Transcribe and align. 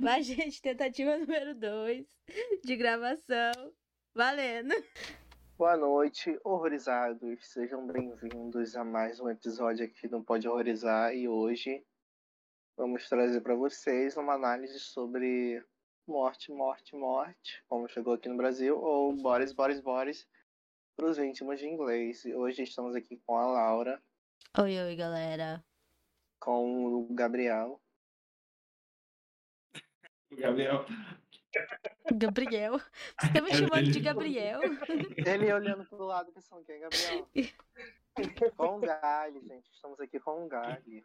Vai, 0.00 0.22
gente, 0.24 0.60
tentativa 0.62 1.16
número 1.18 1.54
2 1.54 2.06
de 2.64 2.76
gravação. 2.76 3.52
Valendo. 4.14 4.74
Boa 5.56 5.76
noite, 5.76 6.38
horrorizados. 6.42 7.46
Sejam 7.46 7.86
bem-vindos 7.86 8.74
a 8.76 8.82
mais 8.82 9.20
um 9.20 9.28
episódio 9.28 9.84
aqui 9.84 10.08
no 10.08 10.24
Pode 10.24 10.48
Horrorizar 10.48 11.14
e 11.14 11.28
hoje 11.28 11.84
vamos 12.76 13.08
trazer 13.08 13.42
para 13.42 13.54
vocês 13.54 14.16
uma 14.16 14.32
análise 14.34 14.80
sobre 14.80 15.62
morte, 16.06 16.50
morte, 16.50 16.96
morte, 16.96 17.62
como 17.68 17.86
chegou 17.88 18.14
aqui 18.14 18.28
no 18.28 18.36
Brasil, 18.36 18.78
ou 18.78 19.14
Boris, 19.14 19.52
Boris, 19.52 19.80
Boris, 19.80 20.26
para 20.96 21.06
os 21.06 21.18
íntimos 21.18 21.60
de 21.60 21.66
inglês. 21.66 22.24
E 22.24 22.34
hoje 22.34 22.62
estamos 22.62 22.96
aqui 22.96 23.20
com 23.26 23.36
a 23.36 23.46
Laura, 23.46 24.02
Oi, 24.58 24.80
oi, 24.80 24.96
galera. 24.96 25.62
com 26.40 26.86
o 26.86 27.06
Gabriel 27.14 27.80
Gabriel. 30.32 30.84
Gabriel. 32.12 32.78
Você 32.78 33.32
tá 33.32 33.40
me 33.42 33.52
chamando 33.54 33.90
de 33.90 34.00
Gabriel? 34.00 34.60
Ele 35.26 35.52
olhando 35.52 35.84
pro 35.86 36.04
lado 36.04 36.32
pensando 36.32 36.64
quem 36.64 36.76
é 36.76 36.78
Gabriel. 36.80 37.28
com 38.56 38.76
o 38.76 38.80
Gali, 38.80 39.40
gente. 39.40 39.70
Estamos 39.72 40.00
aqui 40.00 40.20
com 40.20 40.44
o 40.44 40.48
Gali. 40.48 41.04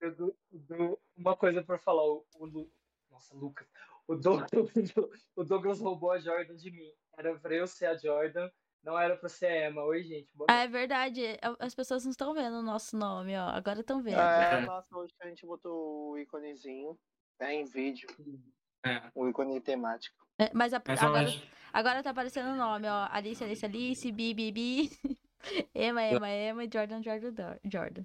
Eu 0.00 0.14
dou- 0.14 0.36
dou 0.50 1.00
uma 1.16 1.36
coisa 1.36 1.62
pra 1.62 1.78
falar. 1.78 2.04
O, 2.04 2.26
o 2.38 2.44
Lu- 2.46 2.70
Nossa, 3.10 3.34
Lucas. 3.36 3.66
O 4.06 4.16
Douglas, 4.16 4.50
o 5.36 5.44
Douglas 5.44 5.80
roubou 5.80 6.10
a 6.10 6.18
Jordan 6.18 6.56
de 6.56 6.70
mim. 6.70 6.92
Era 7.16 7.38
pra 7.38 7.54
eu 7.54 7.66
ser 7.66 7.86
a 7.86 7.96
Jordan, 7.96 8.50
não 8.82 8.98
era 8.98 9.16
pra 9.16 9.28
ser 9.28 9.46
a 9.46 9.68
Emma. 9.68 9.82
Oi, 9.84 10.02
gente. 10.02 10.28
Ah, 10.48 10.64
é 10.64 10.68
verdade. 10.68 11.22
As 11.60 11.74
pessoas 11.74 12.04
não 12.04 12.10
estão 12.10 12.34
vendo 12.34 12.56
o 12.58 12.62
nosso 12.62 12.96
nome, 12.98 13.34
ó. 13.36 13.48
Agora 13.50 13.80
estão 13.80 14.02
vendo. 14.02 14.18
É, 14.18 14.60
nossa, 14.62 14.94
hoje 14.96 15.14
a 15.20 15.28
gente 15.28 15.46
botou 15.46 16.10
o 16.10 16.18
íconezinho 16.18 16.98
é, 17.40 17.54
em 17.54 17.64
vídeo, 17.64 18.08
É. 18.84 19.02
o 19.14 19.28
ícone 19.28 19.60
temático. 19.60 20.16
É, 20.38 20.50
mas 20.52 20.72
a- 20.74 20.82
agora, 20.86 21.28
agora 21.72 22.02
tá 22.02 22.10
aparecendo 22.10 22.50
o 22.52 22.56
nome, 22.56 22.88
ó. 22.88 23.08
Alice, 23.10 23.42
Alice, 23.42 23.64
Alice, 23.64 24.12
Bi, 24.12 24.34
Bi, 24.34 24.52
Bi. 24.52 24.90
Emma, 25.74 26.02
Emma, 26.02 26.28
Emma 26.30 26.62
Jordan, 26.72 27.02
Jordan, 27.02 27.56
Jordan. 27.64 28.04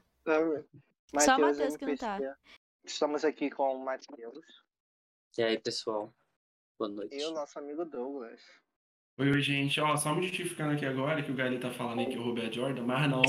Só 1.19 1.37
o 1.37 1.41
Matheus 1.41 1.77
que 1.77 1.85
não 1.85 1.95
tá. 1.95 2.19
Estamos 2.83 3.23
aqui 3.25 3.49
com 3.49 3.75
o 3.75 3.83
Matheus 3.85 4.45
E 5.37 5.41
aí, 5.43 5.57
pessoal? 5.59 6.13
Boa 6.77 6.89
noite. 6.91 7.15
e 7.15 7.25
o 7.25 7.31
nosso 7.31 7.57
amigo 7.59 7.83
Douglas. 7.85 8.41
Oi, 9.17 9.31
oi, 9.31 9.41
gente. 9.41 9.79
Ó, 9.81 9.97
só 9.97 10.15
me 10.15 10.21
justificando 10.27 10.73
aqui 10.73 10.85
agora 10.85 11.21
que 11.21 11.29
o 11.31 11.35
Gali 11.35 11.59
tá 11.59 11.69
falando 11.69 11.99
aí 11.99 12.05
que 12.07 12.15
eu 12.15 12.23
roubei 12.23 12.47
a 12.47 12.51
Jordan, 12.51 12.83
mas 12.83 13.09
não, 13.09 13.21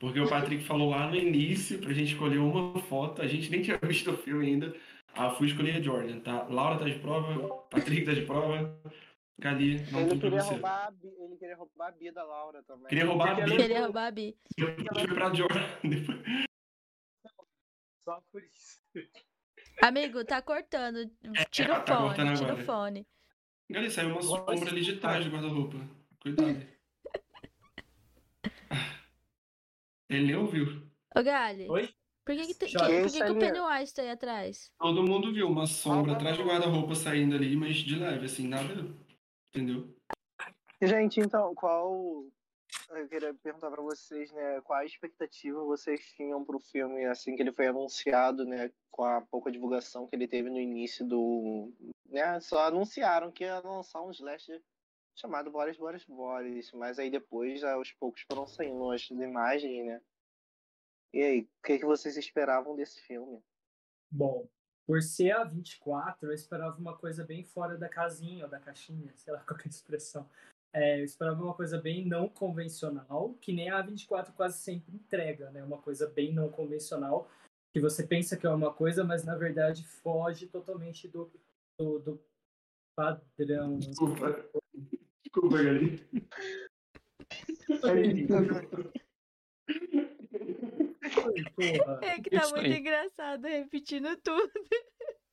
porque 0.00 0.18
o 0.20 0.28
Patrick 0.28 0.64
falou 0.64 0.88
lá 0.90 1.06
no 1.08 1.16
início 1.16 1.78
pra 1.80 1.92
gente 1.92 2.12
escolher 2.12 2.38
uma 2.38 2.80
foto, 2.84 3.20
a 3.20 3.26
gente 3.26 3.50
nem 3.50 3.60
tinha 3.62 3.78
visto 3.78 4.10
o 4.10 4.16
filme 4.16 4.46
ainda. 4.46 4.74
Ah, 5.16 5.30
fui 5.30 5.46
escolher 5.48 5.76
a 5.76 5.80
Jordan, 5.82 6.20
tá? 6.20 6.42
Laura 6.48 6.78
tá 6.78 6.84
de 6.84 6.98
prova, 6.98 7.48
Patrick 7.70 8.04
tá 8.04 8.12
de 8.14 8.22
prova, 8.26 8.80
Gali, 9.38 9.80
não 9.90 10.00
Ele 10.00 10.20
queria, 10.20 10.40
você. 10.42 10.50
roubar 10.50 10.86
a 10.86 10.90
Bi- 10.90 11.06
ele 11.18 11.36
queria 11.36 11.56
roubar 11.56 11.88
a 11.88 11.90
Bia 11.92 12.12
da 12.12 12.24
Laura 12.24 12.62
também. 12.62 12.86
Queria 12.88 13.04
roubar 13.06 13.30
a 13.30 13.34
Bia, 13.34 13.56
Queria 13.56 13.80
roubar 13.82 14.06
a 14.06 14.10
Bi. 14.10 14.36
depois 14.56 15.04
foi 15.06 15.14
pra 15.14 15.34
Jordan. 15.34 15.60
Depois... 15.82 16.18
Só 18.04 18.20
por 18.30 18.42
isso. 18.42 18.80
Amigo, 19.82 20.24
tá 20.24 20.40
cortando. 20.42 21.10
Tira 21.50 21.74
É, 21.74 21.78
o 21.78 21.84
tá 21.84 21.96
fone, 21.96 22.06
cortando 22.08 22.34
tira 22.36 22.48
o 22.48 22.50
agora. 22.52 22.64
fone. 22.64 23.06
Gali, 23.70 23.90
saiu 23.90 24.08
uma 24.08 24.16
Nossa. 24.16 24.28
sombra 24.28 24.70
ali 24.70 24.80
de 24.82 24.96
trás 24.96 25.24
do 25.24 25.30
guarda-roupa. 25.30 25.78
Cuidado. 26.20 26.66
Ele 30.08 30.26
nem 30.26 30.36
ouviu. 30.36 30.66
Ô, 31.16 31.22
Gali, 31.22 31.68
Oi? 31.68 31.88
Por 32.24 32.34
que, 32.34 32.46
que, 32.46 32.54
tem- 32.54 32.72
Chora. 32.72 32.86
que- 32.86 32.92
por 32.92 33.00
que, 33.00 33.06
Esse 33.06 33.18
que 33.18 33.30
o 33.30 33.36
é- 33.36 33.40
Pennywise 33.52 33.94
tá 33.94 34.02
aí 34.02 34.10
atrás? 34.10 34.72
Todo 34.78 35.02
mundo 35.02 35.32
viu 35.32 35.46
uma 35.48 35.66
sombra 35.66 36.12
Ah, 36.12 36.16
atrás 36.16 36.36
do 36.36 36.44
guarda-roupa 36.44 36.94
saindo 36.94 37.34
ali, 37.34 37.56
mas 37.56 37.76
de 37.76 37.96
leve, 37.98 38.26
assim, 38.26 38.48
nada. 38.48 38.86
Entendeu? 39.54 39.88
Gente, 40.82 41.20
então, 41.20 41.54
qual. 41.54 42.24
Eu 42.90 43.08
queria 43.08 43.32
perguntar 43.34 43.70
pra 43.70 43.82
vocês, 43.82 44.30
né? 44.32 44.60
Qual 44.62 44.78
a 44.78 44.84
expectativa 44.84 45.62
vocês 45.64 46.00
tinham 46.16 46.44
pro 46.44 46.58
filme 46.58 47.04
assim 47.06 47.36
que 47.36 47.42
ele 47.42 47.52
foi 47.52 47.68
anunciado, 47.68 48.44
né? 48.44 48.70
Com 48.90 49.04
a 49.04 49.20
pouca 49.20 49.50
divulgação 49.50 50.06
que 50.06 50.16
ele 50.16 50.26
teve 50.28 50.50
no 50.50 50.58
início 50.58 51.06
do. 51.06 51.72
Né, 52.08 52.38
só 52.40 52.66
anunciaram 52.66 53.30
que 53.32 53.44
ia 53.44 53.58
lançar 53.60 54.02
um 54.02 54.10
slash 54.10 54.60
chamado 55.16 55.50
Boris, 55.50 55.76
Boris, 55.76 56.04
Boris. 56.04 56.72
Mas 56.72 56.98
aí 56.98 57.10
depois, 57.10 57.62
aos 57.64 57.92
poucos, 57.92 58.22
foram 58.30 58.46
saindo 58.46 58.90
as 58.90 59.08
imagens, 59.10 59.86
né? 59.86 60.00
E 61.14 61.22
aí, 61.22 61.40
o 61.42 61.48
que, 61.64 61.78
que 61.78 61.84
vocês 61.84 62.16
esperavam 62.16 62.74
desse 62.74 63.00
filme? 63.02 63.40
Bom, 64.10 64.48
por 64.84 65.00
ser 65.00 65.30
a 65.30 65.44
24, 65.44 66.28
eu 66.28 66.34
esperava 66.34 66.76
uma 66.76 66.98
coisa 66.98 67.22
bem 67.22 67.44
fora 67.44 67.78
da 67.78 67.88
casinha 67.88 68.46
ou 68.46 68.50
da 68.50 68.58
caixinha, 68.58 69.12
sei 69.14 69.32
lá 69.32 69.38
qual 69.46 69.56
que 69.56 69.68
é 69.68 69.70
a 69.70 69.70
expressão. 69.70 70.28
É, 70.72 70.98
eu 70.98 71.04
esperava 71.04 71.40
uma 71.40 71.54
coisa 71.54 71.80
bem 71.80 72.04
não 72.04 72.28
convencional, 72.28 73.34
que 73.34 73.52
nem 73.52 73.70
a 73.70 73.80
24 73.80 74.32
quase 74.32 74.58
sempre 74.58 74.92
entrega, 74.92 75.52
né? 75.52 75.62
Uma 75.62 75.80
coisa 75.80 76.08
bem 76.08 76.34
não 76.34 76.50
convencional, 76.50 77.30
que 77.72 77.80
você 77.80 78.04
pensa 78.04 78.36
que 78.36 78.44
é 78.44 78.50
uma 78.50 78.74
coisa, 78.74 79.04
mas 79.04 79.22
na 79.22 79.36
verdade 79.36 79.86
foge 79.86 80.48
totalmente 80.48 81.06
do, 81.06 81.30
do, 81.78 82.00
do 82.00 82.20
padrão. 82.96 83.78
Desculpa. 83.78 84.50
Desculpa, 85.22 85.62
Gali. 85.62 86.04
Porra. 91.14 92.00
É 92.02 92.20
que 92.20 92.30
tá 92.30 92.36
Isso 92.38 92.54
muito 92.54 92.66
aí. 92.66 92.78
engraçado 92.78 93.44
repetindo 93.46 94.16
tudo. 94.18 94.50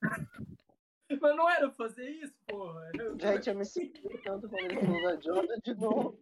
Mas 1.21 1.35
não 1.35 1.49
era 1.49 1.69
fazer 1.71 2.09
isso, 2.09 2.33
porra. 2.47 2.89
Eu- 2.97 3.19
Gente, 3.19 3.49
eu 3.49 3.55
me 3.55 3.65
senti 3.65 4.01
tanto 4.23 4.47
quando 4.47 4.63
ele 4.71 4.79
falou 4.79 5.01
da 5.03 5.19
Jordan 5.19 5.59
de 5.63 5.73
novo. 5.75 6.19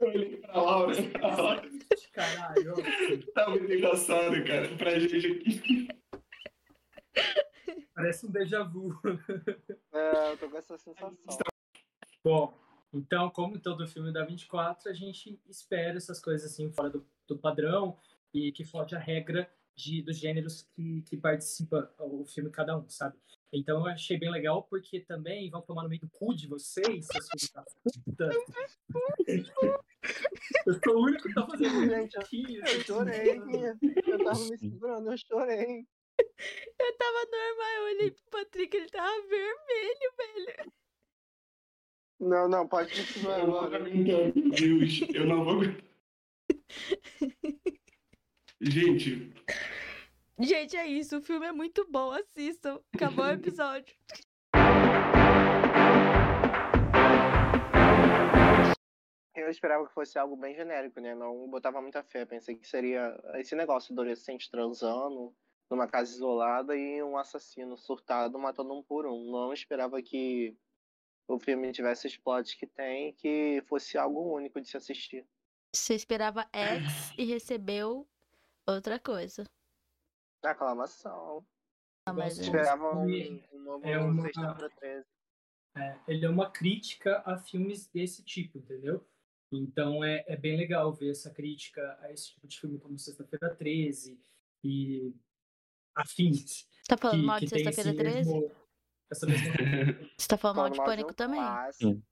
Eu 0.00 0.08
olhei 0.08 0.36
pra 0.38 0.52
Laura. 0.60 0.92
A 1.22 1.36
Laura 1.36 1.62
Caralho, 2.12 2.72
ó. 2.72 3.32
tá 3.34 3.48
muito 3.50 3.72
engraçado, 3.72 4.44
cara, 4.44 4.76
pra 4.76 4.98
gente 4.98 5.26
aqui. 5.26 5.88
parece 7.94 8.26
um 8.26 8.30
déjà 8.32 8.62
vu. 8.64 8.98
É, 9.92 10.32
eu 10.32 10.36
tô 10.38 10.48
com 10.50 10.56
essa 10.58 10.76
sensação. 10.76 11.16
Bom, 12.24 12.58
então, 12.92 13.30
como 13.30 13.56
em 13.56 13.60
todo 13.60 13.86
filme 13.86 14.12
da 14.12 14.24
24, 14.24 14.90
a 14.90 14.92
gente 14.92 15.40
espera 15.48 15.96
essas 15.96 16.20
coisas 16.20 16.50
assim 16.50 16.72
fora 16.72 16.90
do, 16.90 17.06
do 17.34 17.38
padrão 17.40 17.96
e 18.34 18.52
que 18.52 18.64
foge 18.64 18.94
a 18.94 18.98
regra 18.98 19.50
de, 19.74 20.02
dos 20.02 20.18
gêneros 20.18 20.62
que, 20.74 21.02
que 21.02 21.16
participa 21.16 21.92
o 21.98 22.24
filme 22.26 22.50
cada 22.50 22.76
um, 22.76 22.88
sabe? 22.88 23.16
Então 23.52 23.78
eu 23.80 23.86
achei 23.86 24.16
bem 24.18 24.30
legal 24.30 24.62
porque 24.64 25.00
também 25.00 25.50
vão 25.50 25.60
tomar 25.62 25.82
no 25.82 25.88
meio 25.88 26.00
do 26.02 26.08
cu 26.08 26.34
de 26.34 26.46
vocês, 26.46 27.06
seus 27.06 27.26
filhos 27.28 27.50
da 27.52 27.64
puta. 27.82 28.30
Eu 30.66 30.74
sou 30.84 30.96
o 30.96 31.02
único 31.04 31.28
que 31.28 31.34
tá 31.34 31.46
fazendo 31.46 31.80
Gente, 31.88 32.14
eu- 32.14 32.20
bonitinho, 32.22 32.60
Eu 32.64 32.80
chorei, 32.84 33.38
eu 34.06 34.24
tava 34.24 34.38
me 34.38 34.58
segurando, 34.58 35.10
eu 35.12 35.18
chorei. 35.18 35.86
Eu 36.78 36.96
tava 36.98 37.18
normal, 37.30 37.70
eu 37.78 37.84
olhei 37.94 38.10
pro 38.10 38.22
Patrick, 38.30 38.76
ele 38.76 38.88
tava 38.90 39.10
vermelho, 39.22 40.12
velho. 40.18 40.72
Não, 42.20 42.46
não, 42.48 42.68
pode 42.68 42.90
continuar 42.94 43.38
Eu 43.38 43.46
não 43.46 43.52
vou 43.52 43.60
agora. 43.60 43.84
aguentar, 43.86 44.32
Deus, 44.32 45.00
eu 45.14 45.26
não 45.26 45.44
vou 45.44 45.54
aguentar. 45.54 45.89
Gente, 48.60 49.32
Gente, 50.42 50.74
é 50.74 50.86
isso. 50.86 51.18
O 51.18 51.22
filme 51.22 51.46
é 51.46 51.52
muito 51.52 51.86
bom. 51.90 52.12
Assistam. 52.12 52.80
Acabou 52.94 53.26
o 53.26 53.30
episódio. 53.30 53.94
Eu 59.34 59.50
esperava 59.50 59.86
que 59.86 59.92
fosse 59.92 60.18
algo 60.18 60.36
bem 60.36 60.54
genérico, 60.54 60.98
né? 60.98 61.14
Não 61.14 61.46
botava 61.50 61.82
muita 61.82 62.02
fé. 62.02 62.24
Pensei 62.24 62.56
que 62.56 62.66
seria 62.66 63.14
esse 63.34 63.54
negócio 63.54 63.88
de 63.88 64.00
adolescente 64.00 64.50
transando 64.50 65.34
numa 65.68 65.86
casa 65.86 66.10
isolada 66.10 66.74
e 66.74 67.02
um 67.02 67.18
assassino 67.18 67.76
surtado 67.76 68.38
matando 68.38 68.72
um 68.72 68.82
por 68.82 69.06
um. 69.06 69.30
Não 69.30 69.52
esperava 69.52 70.00
que 70.00 70.56
o 71.28 71.38
filme 71.38 71.70
tivesse 71.70 72.06
os 72.06 72.16
plots 72.16 72.54
que 72.54 72.66
tem, 72.66 73.12
que 73.12 73.62
fosse 73.68 73.98
algo 73.98 74.34
único 74.34 74.58
de 74.58 74.68
se 74.68 74.76
assistir. 74.78 75.26
Você 75.72 75.94
esperava 75.94 76.48
X 76.52 77.12
e 77.16 77.24
recebeu 77.24 78.08
outra 78.66 78.98
coisa. 78.98 79.44
Aclamação. 80.42 81.46
Ah, 82.06 82.12
mas 82.12 82.38
é- 82.38 82.42
Esperava 82.42 82.96
um, 82.96 83.42
um 83.52 83.58
novo 83.60 83.86
é 83.86 83.98
uma- 83.98 84.22
Sexta-feira 84.22 84.70
13. 84.80 85.06
É, 85.76 86.00
ele 86.08 86.26
é 86.26 86.28
uma 86.28 86.50
crítica 86.50 87.22
a 87.24 87.38
filmes 87.38 87.86
desse 87.86 88.24
tipo, 88.24 88.58
entendeu? 88.58 89.06
Então 89.52 90.02
é, 90.02 90.24
é 90.26 90.36
bem 90.36 90.56
legal 90.56 90.92
ver 90.92 91.10
essa 91.10 91.30
crítica 91.30 91.96
a 92.00 92.10
esse 92.12 92.30
tipo 92.30 92.46
de 92.48 92.58
filme 92.58 92.78
como 92.78 92.98
Sexta-feira 92.98 93.54
13 93.54 94.20
e 94.64 95.14
afins. 95.94 96.68
Tá 96.88 96.96
falando 96.96 97.20
que, 97.20 97.26
mal 97.26 97.38
de 97.38 97.48
Sexta-feira 97.48 97.90
esse 97.90 97.98
13? 97.98 98.32
mesmo- 98.34 98.50
essa 99.10 99.26
mesma... 99.26 99.52
Você 100.18 100.28
tá 100.28 100.36
falando 100.36 100.56
mal 100.58 100.70
de 100.70 100.78
mal 100.78 100.86
de 100.86 100.90
Pânico 100.90 101.10
um 101.10 101.14
também? 101.14 101.40
clássico. 101.40 102.02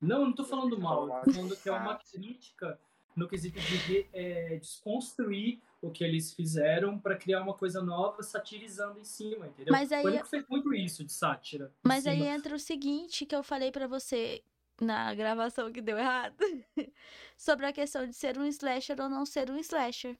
Não, 0.00 0.20
eu 0.20 0.26
não 0.26 0.32
tô 0.32 0.44
falando 0.44 0.78
mal, 0.78 1.08
eu 1.08 1.22
tô 1.24 1.32
falando 1.32 1.56
que 1.56 1.68
é 1.68 1.72
uma 1.72 1.96
crítica 1.96 2.78
no 3.16 3.28
quesito 3.28 3.58
de 3.58 4.06
é, 4.12 4.56
desconstruir 4.56 5.60
o 5.82 5.90
que 5.90 6.04
eles 6.04 6.32
fizeram 6.32 6.98
para 6.98 7.16
criar 7.16 7.42
uma 7.42 7.54
coisa 7.54 7.82
nova, 7.82 8.22
satirizando 8.22 8.98
em 8.98 9.04
cima, 9.04 9.48
entendeu? 9.48 9.72
Mas 9.72 9.90
aí... 9.90 10.04
O 10.04 10.24
fez 10.24 10.46
muito 10.48 10.72
isso 10.72 11.04
de 11.04 11.12
sátira. 11.12 11.72
Mas 11.84 12.06
aí 12.06 12.22
entra 12.22 12.54
o 12.54 12.58
seguinte 12.58 13.26
que 13.26 13.34
eu 13.34 13.42
falei 13.42 13.72
para 13.72 13.88
você 13.88 14.42
na 14.80 15.12
gravação 15.14 15.72
que 15.72 15.80
deu 15.80 15.98
errado, 15.98 16.36
sobre 17.36 17.66
a 17.66 17.72
questão 17.72 18.06
de 18.06 18.14
ser 18.14 18.38
um 18.38 18.44
slasher 18.44 19.00
ou 19.00 19.08
não 19.08 19.26
ser 19.26 19.50
um 19.50 19.58
slasher. 19.58 20.16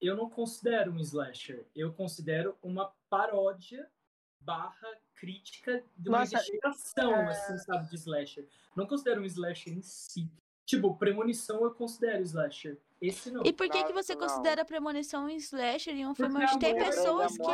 Eu 0.00 0.16
não 0.16 0.30
considero 0.30 0.92
um 0.92 1.00
slasher, 1.00 1.66
eu 1.74 1.92
considero 1.92 2.56
uma 2.62 2.92
paródia 3.10 3.90
barra 4.40 4.88
crítica 5.18 5.82
de 5.96 6.08
uma 6.08 6.20
Nossa, 6.20 6.36
investigação, 6.36 7.14
é... 7.14 7.30
assim, 7.30 7.58
sabe, 7.58 7.88
de 7.88 7.96
slasher. 7.96 8.46
Não 8.74 8.86
considero 8.86 9.20
um 9.20 9.24
slasher 9.24 9.72
em 9.72 9.82
si. 9.82 10.30
Tipo, 10.64 10.94
Premonição 10.96 11.64
eu 11.64 11.70
considero 11.72 12.22
slasher. 12.22 12.78
Esse 13.00 13.30
não. 13.30 13.42
E 13.44 13.52
por 13.52 13.68
que, 13.68 13.84
que 13.84 13.92
você 13.92 14.14
não. 14.14 14.20
considera 14.20 14.64
Premonição 14.64 15.24
um 15.24 15.30
slasher 15.30 15.94
em 15.94 16.06
um 16.06 16.14
filme 16.14 16.44
onde 16.44 16.58
tem 16.58 16.76
pessoas 16.76 17.36
que. 17.36 17.50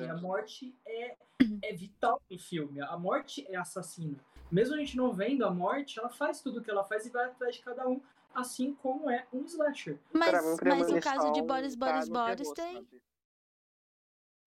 É 0.00 0.10
a 0.10 0.16
morte 0.16 0.74
é, 0.86 1.16
é 1.62 1.72
vital 1.72 2.20
no 2.30 2.38
filme. 2.38 2.80
A 2.80 2.96
morte 2.96 3.46
é 3.48 3.56
assassina. 3.56 4.18
Mesmo 4.50 4.74
a 4.74 4.78
gente 4.78 4.96
não 4.96 5.12
vendo 5.12 5.44
a 5.44 5.50
morte, 5.50 5.98
ela 5.98 6.10
faz 6.10 6.40
tudo 6.40 6.60
o 6.60 6.62
que 6.62 6.70
ela 6.70 6.84
faz 6.84 7.06
e 7.06 7.10
vai 7.10 7.24
atrás 7.24 7.56
de 7.56 7.62
cada 7.62 7.88
um, 7.88 8.00
assim 8.34 8.74
como 8.74 9.10
é 9.10 9.26
um 9.32 9.44
slasher. 9.44 9.98
Mas, 10.12 10.60
mas 10.62 10.90
no 10.90 11.00
caso 11.00 11.32
de 11.32 11.42
Boris, 11.42 11.74
Boris, 11.74 12.08
Boris 12.08 12.52
tem. 12.52 12.86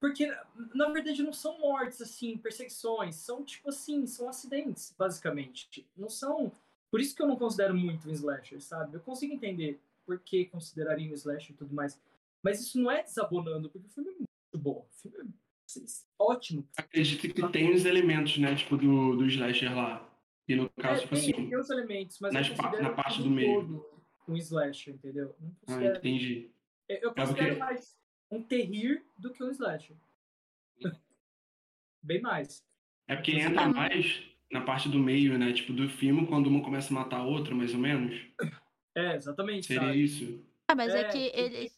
Porque, 0.04 0.30
na 0.76 0.90
verdade, 0.90 1.24
não 1.24 1.32
são 1.32 1.58
mortes, 1.60 2.02
assim, 2.02 2.38
perseguições. 2.38 3.16
São, 3.16 3.42
tipo 3.42 3.70
assim, 3.70 4.06
são 4.06 4.28
acidentes, 4.28 4.94
basicamente. 5.00 5.88
Não 5.96 6.10
são. 6.10 6.52
Por 6.92 7.00
isso 7.00 7.16
que 7.16 7.22
eu 7.22 7.28
não 7.28 7.38
considero 7.38 7.74
muito 7.74 8.10
um 8.10 8.12
slasher, 8.12 8.60
sabe? 8.60 8.98
Eu 8.98 9.00
consigo 9.00 9.34
entender 9.34 9.80
por 10.06 10.20
que 10.20 10.44
consideraria 10.44 11.10
um 11.10 11.14
slasher 11.14 11.52
e 11.52 11.58
tudo 11.58 11.74
mais. 11.74 11.98
Mas 12.44 12.60
isso 12.60 12.78
não 12.82 12.92
é 12.92 13.02
desabonando, 13.02 13.70
porque 13.70 13.88
o 13.88 13.90
filme 13.92 14.10
é 14.10 14.14
muito 14.14 14.62
bom. 14.62 14.86
O 14.92 14.94
filme 14.94 15.20
é 15.20 15.24
assim, 15.66 15.86
ótimo. 16.20 16.68
Acredito 16.76 17.34
que 17.34 17.50
tem 17.54 17.74
os 17.74 17.86
elementos, 17.86 18.38
né? 18.38 18.54
Tipo, 18.56 18.76
do, 18.76 19.16
do 19.16 19.26
slasher 19.28 19.74
lá. 19.74 20.06
E 20.50 20.54
no 20.54 20.70
caso, 20.72 21.00
é, 21.00 21.04
tipo 21.04 21.16
tem, 21.16 21.24
assim. 21.24 21.48
Tem 21.48 21.58
os 21.58 21.70
elementos, 21.70 22.20
mas 22.20 22.34
nas, 22.34 22.50
na 22.82 22.90
parte 22.90 23.24
do 23.24 23.30
meio. 23.30 23.86
Um 24.28 24.36
slasher, 24.36 24.96
entendeu? 24.96 25.34
Ah, 25.66 25.82
entendi. 25.82 26.52
Eu, 26.90 26.98
eu 26.98 27.14
considero 27.14 27.46
é 27.46 27.50
porque... 27.52 27.60
mais 27.60 28.03
um 28.34 28.42
terrir 28.42 29.04
do 29.18 29.32
que 29.32 29.44
um 29.44 29.52
slasher. 29.52 29.96
Bem 32.02 32.22
mais. 32.22 32.64
É 33.08 33.16
porque 33.16 33.32
entra 33.32 33.68
mais 33.70 34.24
na 34.52 34.62
parte 34.62 34.90
do 34.90 35.00
meio, 35.00 35.38
né? 35.38 35.54
Tipo, 35.54 35.74
do 35.74 35.88
filme, 35.88 36.28
quando 36.28 36.48
uma 36.48 36.64
começa 36.64 36.94
a 36.94 36.96
matar 36.96 37.20
a 37.20 37.26
outra, 37.26 37.54
mais 37.56 37.74
ou 37.74 37.80
menos. 37.80 38.20
É, 38.96 39.16
exatamente. 39.16 39.68
Seria 39.68 39.88
sabe? 39.88 40.04
isso. 40.04 40.46
Ah, 40.68 40.76
mas 40.76 40.94
é, 40.94 41.02
é 41.02 41.04
que 41.06 41.32
ele. 41.34 41.72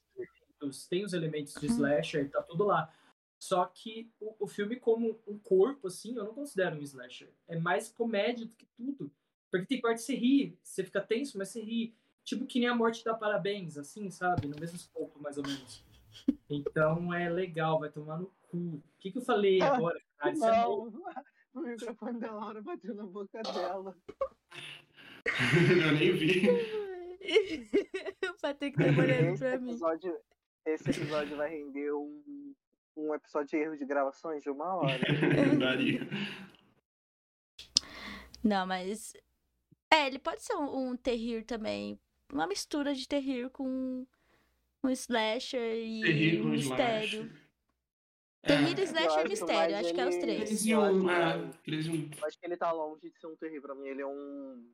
Tem 0.89 1.05
os 1.05 1.13
elementos 1.13 1.53
de 1.53 1.67
slasher, 1.67 2.29
tá 2.29 2.41
tudo 2.41 2.65
lá. 2.65 2.91
Só 3.37 3.65
que 3.65 4.09
o, 4.19 4.35
o, 4.39 4.47
filme, 4.47 4.77
como 4.77 5.19
um 5.27 5.37
corpo, 5.37 5.87
assim, 5.87 6.15
eu 6.15 6.23
não 6.23 6.33
considero 6.33 6.77
um 6.77 6.81
slasher. 6.81 7.29
É 7.47 7.57
mais 7.57 7.89
comédia 7.89 8.45
do 8.45 8.55
que 8.55 8.65
tudo. 8.75 9.11
Porque 9.51 9.67
tem 9.67 9.81
parte 9.81 9.99
que 9.99 10.05
você 10.05 10.15
ri, 10.15 10.57
você 10.63 10.83
fica 10.83 11.01
tenso, 11.01 11.37
mas 11.37 11.49
você 11.49 11.61
ri. 11.61 11.93
Tipo 12.23 12.45
que 12.45 12.59
nem 12.59 12.67
a 12.67 12.75
morte 12.75 13.03
dá 13.05 13.13
parabéns, 13.13 13.77
assim, 13.77 14.09
sabe? 14.09 14.47
No 14.47 14.59
mesmo 14.59 14.75
escopo, 14.75 15.21
mais 15.21 15.37
ou 15.37 15.43
menos. 15.43 15.84
Então 16.49 17.13
é 17.13 17.29
legal, 17.29 17.79
vai 17.79 17.89
tomar 17.89 18.19
no 18.19 18.31
cu. 18.49 18.57
O 18.57 18.83
que, 18.99 19.11
que 19.11 19.17
eu 19.17 19.21
falei 19.21 19.61
ah, 19.61 19.75
agora, 19.75 19.99
cara? 20.17 20.35
Não, 20.35 20.47
é 21.55 21.59
o 21.59 21.61
microfone 21.61 22.19
da 22.19 22.31
Laura 22.31 22.61
bateu 22.61 22.93
na 22.93 23.05
boca 23.05 23.41
dela. 23.41 23.95
eu 25.85 25.91
nem 25.93 26.11
vi. 26.11 26.49
o 28.29 28.41
Patrick 28.41 28.77
tá 28.77 28.83
olhando 28.83 29.39
pra 29.39 29.57
mim. 29.57 29.69
Episódio, 29.69 30.19
esse 30.65 30.89
episódio 30.89 31.37
vai 31.37 31.49
render 31.49 31.93
um, 31.93 32.53
um 32.97 33.13
episódio 33.15 33.49
de 33.49 33.57
erro 33.57 33.77
de 33.77 33.85
gravações 33.85 34.43
de 34.43 34.49
uma 34.49 34.75
hora. 34.75 34.99
Daria. 35.59 36.01
Não, 38.43 38.67
mas. 38.67 39.13
É, 39.91 40.07
ele 40.07 40.19
pode 40.19 40.41
ser 40.43 40.55
um, 40.55 40.89
um 40.89 40.97
terrir 40.97 41.45
também. 41.45 41.97
Uma 42.33 42.47
mistura 42.47 42.93
de 42.93 43.07
terrir 43.07 43.49
com 43.49 44.05
um 44.85 44.89
slasher 44.91 45.75
e 45.75 46.41
um 46.41 46.49
mistério. 46.49 47.31
Terrir, 48.45 48.79
é, 48.79 48.83
slasher 48.83 49.25
e 49.25 49.29
mistério, 49.29 49.75
acho 49.77 49.93
que 49.93 50.01
é 50.01 50.07
os 50.07 50.15
três. 50.17 50.65
e 50.65 50.75
um, 50.75 51.09
é, 51.09 51.51
Acho 52.23 52.39
que 52.39 52.45
ele 52.45 52.57
tá 52.57 52.71
longe 52.71 53.09
de 53.09 53.19
ser 53.19 53.27
um 53.27 53.35
terrir. 53.35 53.59
Pra 53.59 53.73
mim, 53.73 53.87
ele 53.87 54.01
é 54.01 54.07
um. 54.07 54.71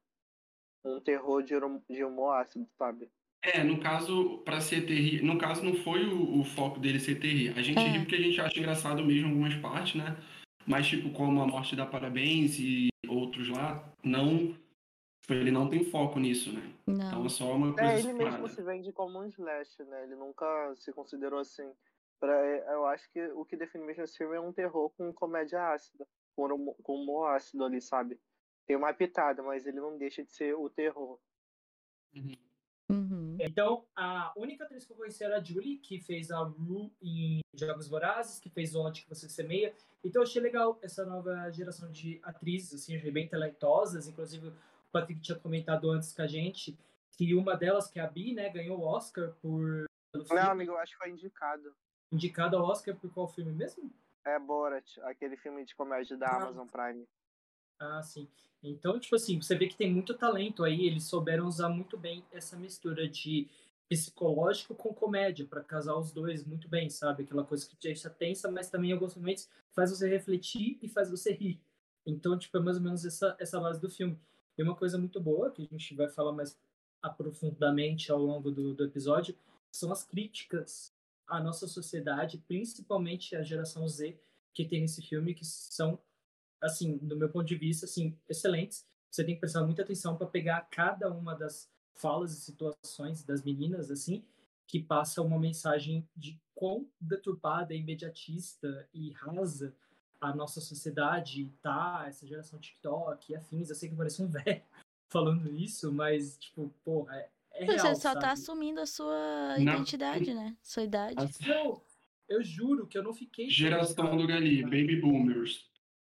Um 0.84 1.00
terror 1.00 1.44
de, 1.44 1.54
de 1.90 2.04
humor 2.04 2.38
ácido, 2.38 2.68
sabe? 2.76 3.08
É, 3.44 3.64
no 3.64 3.80
caso, 3.80 4.40
para 4.40 4.60
ser 4.60 4.86
terrir. 4.86 5.24
No 5.24 5.38
caso, 5.38 5.64
não 5.64 5.76
foi 5.76 6.06
o, 6.06 6.40
o, 6.40 6.44
foco 6.44 6.80
dele 6.80 7.00
ser 7.00 7.20
terrir. 7.20 7.58
A 7.58 7.62
gente 7.62 7.78
é. 7.78 7.88
ri 7.88 8.00
porque 8.00 8.16
a 8.16 8.22
gente 8.22 8.42
acha 8.42 8.60
engraçado 8.60 9.06
mesmo 9.06 9.30
algumas 9.30 9.54
partes, 9.56 9.96
né? 9.96 10.18
Mas, 10.66 10.88
tipo, 10.88 11.12
como 11.12 11.40
a 11.40 11.48
morte 11.48 11.76
da 11.76 11.86
Parabéns 11.86 12.60
e 12.60 12.90
outros 13.08 13.48
lá, 13.50 13.94
não 14.04 14.56
ele 15.30 15.52
não 15.52 15.70
tem 15.70 15.84
foco 15.84 16.20
nisso, 16.20 16.52
né? 16.52 16.74
Não. 16.86 16.96
Então 16.96 17.26
é 17.26 17.30
só 17.30 17.56
uma 17.56 17.74
coisa 17.74 17.92
É, 17.92 18.00
ele 18.00 18.14
mesmo 18.14 18.48
se 18.48 18.62
vende 18.62 18.92
como 18.92 19.20
um 19.20 19.26
slash, 19.26 19.84
né? 19.84 20.04
Ele 20.04 20.16
nunca 20.16 20.74
se 20.76 20.92
considerou 20.92 21.40
assim. 21.40 21.72
Pra, 22.20 22.34
eu 22.74 22.86
acho 22.86 23.10
que 23.12 23.22
o 23.30 23.46
que 23.46 23.58
define 23.58 23.84
mesmo 23.84 24.04
esse 24.04 24.18
filme 24.18 24.36
é 24.36 24.40
um 24.40 24.54
terror 24.54 24.90
com 24.92 25.12
comédia 25.14 25.70
ácida, 25.70 26.08
com, 26.36 26.74
com 26.84 27.02
humor 27.02 27.30
ácido 27.30 27.66
ali, 27.66 27.82
sabe? 27.82 28.20
Tem 28.68 28.76
uma 28.76 28.94
pitada, 28.94 29.42
mas 29.42 29.66
ele 29.66 29.80
não 29.80 29.98
deixa 29.98 30.24
de 30.24 30.32
ser 30.32 30.56
o 30.56 30.70
terror. 30.70 31.20
Uhum. 32.16 32.36
Uhum. 32.92 33.38
Então, 33.40 33.86
a 33.96 34.34
única 34.36 34.66
atriz 34.66 34.86
que 34.86 34.92
eu 34.92 34.98
conheci 34.98 35.24
era 35.24 35.38
a 35.38 35.44
Julie, 35.44 35.78
que 35.78 36.00
fez 36.00 36.30
a 36.30 36.40
Rue 36.40 36.92
em 37.02 37.40
Jogos 37.54 37.88
Vorazes, 37.88 38.38
que 38.38 38.50
fez 38.50 38.76
Onde 38.76 39.04
Que 39.04 39.10
Você 39.10 39.30
Semeia. 39.30 39.74
Então, 40.04 40.22
eu 40.22 40.28
achei 40.28 40.42
legal 40.42 40.78
essa 40.82 41.06
nova 41.06 41.50
geração 41.52 41.90
de 41.90 42.20
atrizes, 42.22 42.74
assim, 42.74 43.00
bem 43.12 43.30
talentosas. 43.30 44.08
Inclusive, 44.08 44.52
o 44.92 45.00
Patrick 45.00 45.22
tinha 45.22 45.40
comentado 45.40 45.90
antes 45.90 46.14
com 46.14 46.22
a 46.22 46.28
gente 46.28 46.78
que 47.18 47.34
uma 47.34 47.56
delas, 47.56 47.90
que 47.90 48.00
é 48.00 48.04
a 48.04 48.08
Bi, 48.08 48.34
né, 48.34 48.50
ganhou 48.50 48.80
o 48.80 48.84
Oscar 48.84 49.34
por. 49.42 49.86
Não, 50.14 50.52
amigo, 50.52 50.72
eu 50.72 50.78
acho 50.78 50.94
que 50.94 50.98
foi 50.98 51.10
indicado. 51.10 51.74
Indicado 52.12 52.58
ao 52.58 52.66
Oscar 52.66 52.96
por 52.96 53.12
qual 53.12 53.28
filme 53.28 53.54
mesmo? 53.54 53.92
É 54.26 54.38
Borat, 54.38 54.98
aquele 55.04 55.38
filme 55.38 55.64
de 55.64 55.74
comédia 55.76 56.18
da 56.18 56.28
ah. 56.28 56.36
Amazon 56.36 56.68
Prime. 56.68 57.08
Ah, 57.80 58.04
sim. 58.04 58.28
Então, 58.62 59.00
tipo 59.00 59.16
assim, 59.16 59.42
você 59.42 59.56
vê 59.56 59.68
que 59.68 59.78
tem 59.78 59.92
muito 59.92 60.14
talento 60.14 60.64
aí, 60.64 60.86
eles 60.86 61.06
souberam 61.06 61.48
usar 61.48 61.70
muito 61.70 61.98
bem 61.98 62.24
essa 62.32 62.56
mistura 62.56 63.08
de 63.08 63.48
psicológico 63.90 64.76
com 64.76 64.94
comédia 64.94 65.46
para 65.46 65.64
casar 65.64 65.96
os 65.96 66.12
dois 66.12 66.46
muito 66.46 66.68
bem, 66.70 66.90
sabe? 66.90 67.24
Aquela 67.24 67.44
coisa 67.44 67.68
que 67.68 67.76
te 67.76 67.88
deixa 67.88 68.10
tensa, 68.10 68.52
mas 68.52 68.70
também 68.70 68.92
em 68.92 68.94
alguns 68.94 69.16
momentos 69.16 69.50
faz 69.72 69.90
você 69.90 70.08
refletir 70.08 70.78
e 70.82 70.88
faz 70.88 71.10
você 71.10 71.34
rir. 71.34 71.60
Então, 72.06 72.38
tipo, 72.38 72.58
é 72.58 72.62
mais 72.62 72.78
ou 72.78 72.84
menos 72.84 73.04
essa, 73.04 73.36
essa 73.40 73.60
base 73.60 73.82
do 73.82 73.90
filme. 73.90 74.20
E 74.62 74.64
uma 74.64 74.76
coisa 74.76 74.96
muito 74.96 75.20
boa, 75.20 75.50
que 75.50 75.64
a 75.64 75.66
gente 75.66 75.96
vai 75.96 76.08
falar 76.08 76.32
mais 76.32 76.56
aprofundadamente 77.02 78.12
ao 78.12 78.20
longo 78.20 78.52
do, 78.52 78.76
do 78.76 78.86
episódio, 78.86 79.36
são 79.72 79.92
as 79.92 80.04
críticas 80.04 80.94
à 81.28 81.42
nossa 81.42 81.68
sociedade, 81.68 82.38
principalmente 82.48 83.36
à 83.36 83.42
geração 83.42 83.88
Z 83.88 84.16
que 84.54 84.64
tem 84.64 84.82
nesse 84.82 85.02
filme, 85.02 85.34
que 85.34 85.44
são, 85.44 85.98
assim, 86.62 86.96
do 86.98 87.18
meu 87.18 87.28
ponto 87.28 87.46
de 87.46 87.56
vista, 87.56 87.88
assim, 87.88 88.16
excelentes. 88.30 88.86
Você 89.10 89.24
tem 89.24 89.34
que 89.34 89.40
prestar 89.40 89.64
muita 89.64 89.82
atenção 89.82 90.16
para 90.16 90.28
pegar 90.28 90.62
cada 90.70 91.12
uma 91.12 91.34
das 91.34 91.68
falas 91.96 92.32
e 92.32 92.42
situações 92.42 93.24
das 93.24 93.42
meninas, 93.44 93.90
assim, 93.90 94.24
que 94.68 94.80
passa 94.80 95.24
uma 95.24 95.40
mensagem 95.40 96.08
de 96.16 96.40
quão 96.54 96.88
deturpada, 97.00 97.74
imediatista 97.74 98.88
e 98.94 99.10
rasa 99.14 99.76
a 100.22 100.36
nossa 100.36 100.62
sociedade 100.62 101.52
tá, 101.62 102.06
essa 102.08 102.28
geração 102.28 102.60
TikTok 102.60 103.32
e 103.32 103.36
afins. 103.36 103.70
Eu 103.70 103.76
sei 103.76 103.90
que 103.90 103.96
parece 103.96 104.22
um 104.22 104.28
velho 104.32 104.62
falando 105.10 105.54
isso, 105.54 105.92
mas, 105.92 106.38
tipo, 106.38 106.72
porra, 106.86 107.16
é, 107.16 107.30
é 107.54 107.66
Você 107.66 107.72
real, 107.74 107.80
só 107.80 107.92
tá 107.92 107.96
sabe? 107.96 108.22
tá 108.22 108.32
assumindo 108.32 108.80
a 108.80 108.86
sua 108.86 109.58
não. 109.58 109.74
identidade, 109.74 110.34
né? 110.34 110.56
Sua 110.62 110.84
idade. 110.84 111.16
Não, 111.46 111.82
eu 112.30 112.44
juro 112.44 112.88
que 112.88 112.98
eu 112.98 113.04
não 113.04 113.14
fiquei. 113.14 113.50
Geração 113.50 114.16
do 114.16 114.28
Gali, 114.28 114.64
Baby 114.64 115.02
Boomers. 115.02 115.70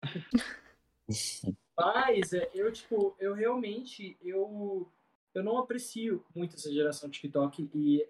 Mas 1.77 2.33
é, 2.33 2.51
eu, 2.53 2.71
tipo, 2.71 3.17
eu 3.19 3.33
realmente, 3.35 4.17
eu, 4.21 4.91
eu 5.33 5.43
não 5.43 5.59
aprecio 5.59 6.25
muito 6.35 6.57
essa 6.57 6.71
geração 6.71 7.09
TikTok 7.09 7.71
e 7.75 8.07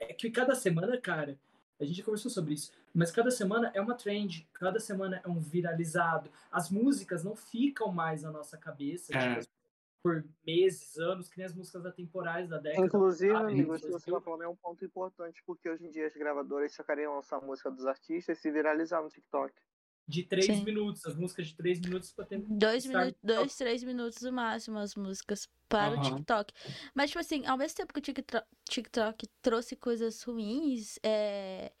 é 0.00 0.14
que 0.14 0.30
cada 0.30 0.54
semana, 0.54 0.98
cara, 0.98 1.38
a 1.78 1.84
gente 1.84 2.02
conversou 2.02 2.30
sobre 2.30 2.54
isso. 2.54 2.72
Mas 2.94 3.10
cada 3.10 3.30
semana 3.30 3.70
é 3.74 3.80
uma 3.80 3.94
trend, 3.94 4.48
cada 4.52 4.78
semana 4.78 5.20
é 5.24 5.28
um 5.28 5.38
viralizado. 5.38 6.30
As 6.50 6.70
músicas 6.70 7.24
não 7.24 7.34
ficam 7.34 7.90
mais 7.90 8.22
na 8.22 8.30
nossa 8.30 8.58
cabeça 8.58 9.16
é. 9.16 9.40
tipo, 9.40 9.52
por 10.02 10.24
meses, 10.44 10.98
anos, 10.98 11.28
que 11.28 11.38
nem 11.38 11.46
as 11.46 11.54
músicas 11.54 11.86
atemporais 11.86 12.48
da 12.48 12.58
década. 12.58 12.86
Inclusive, 12.86 13.34
amigo, 13.34 13.74
isso 13.74 13.86
que 13.86 13.92
você 13.92 14.10
está 14.10 14.20
falando 14.20 14.42
é 14.42 14.48
um 14.48 14.56
ponto 14.56 14.84
importante, 14.84 15.40
porque 15.46 15.70
hoje 15.70 15.86
em 15.86 15.90
dia 15.90 16.06
as 16.06 16.14
gravadoras 16.14 16.74
só 16.74 16.82
querem 16.82 17.06
lançar 17.06 17.36
a 17.36 17.40
música 17.40 17.70
dos 17.70 17.86
artistas 17.86 18.38
e 18.38 18.40
se 18.40 18.50
viralizar 18.50 19.00
no 19.00 19.08
TikTok. 19.08 19.54
de 20.08 20.24
três 20.24 20.46
Sim. 20.46 20.64
minutos, 20.64 21.06
as 21.06 21.14
músicas 21.14 21.46
de 21.46 21.56
três 21.56 21.80
minutos 21.80 22.12
para 22.12 22.26
ter. 22.26 22.40
Dois, 22.40 22.84
minutos, 22.84 23.14
dois, 23.22 23.56
três 23.56 23.84
minutos 23.84 24.20
no 24.22 24.32
máximo 24.32 24.78
as 24.78 24.96
músicas 24.96 25.48
para 25.68 25.94
uhum. 25.94 26.00
o 26.00 26.02
TikTok. 26.02 26.52
Mas, 26.94 27.10
tipo 27.10 27.20
assim, 27.20 27.46
ao 27.46 27.56
mesmo 27.56 27.76
tempo 27.76 27.92
que 27.94 28.00
o 28.00 28.02
TikTok, 28.02 28.46
TikTok 28.68 29.28
trouxe 29.40 29.76
coisas 29.76 30.22
ruins, 30.24 30.98
é, 31.02 31.72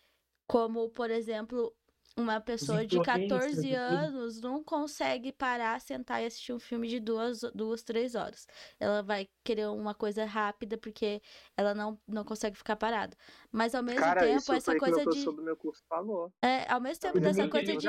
como, 0.52 0.90
por 0.90 1.10
exemplo, 1.10 1.74
uma 2.14 2.38
pessoa 2.38 2.86
de 2.86 3.00
14 3.00 3.72
anos 3.74 4.38
não 4.38 4.62
consegue 4.62 5.32
parar, 5.32 5.80
sentar 5.80 6.22
e 6.22 6.26
assistir 6.26 6.52
um 6.52 6.58
filme 6.58 6.86
de 6.88 7.00
duas, 7.00 7.40
duas, 7.54 7.82
três 7.82 8.14
horas. 8.14 8.46
Ela 8.78 9.02
vai 9.02 9.30
querer 9.42 9.68
uma 9.68 9.94
coisa 9.94 10.26
rápida 10.26 10.76
porque 10.76 11.22
ela 11.56 11.74
não, 11.74 11.98
não 12.06 12.22
consegue 12.22 12.54
ficar 12.54 12.76
parada. 12.76 13.16
Mas 13.50 13.74
ao 13.74 13.82
mesmo 13.82 14.00
Cara, 14.00 14.20
tempo, 14.20 14.52
essa 14.52 14.76
coisa 14.76 15.06
de. 15.06 15.24
do 15.24 15.42
meu 15.42 15.56
curso 15.56 15.82
falou. 15.88 16.30
É, 16.42 16.70
ao 16.70 16.82
mesmo 16.82 17.00
tempo 17.00 17.18
dessa 17.18 17.48
coisa 17.48 17.74
de. 17.74 17.88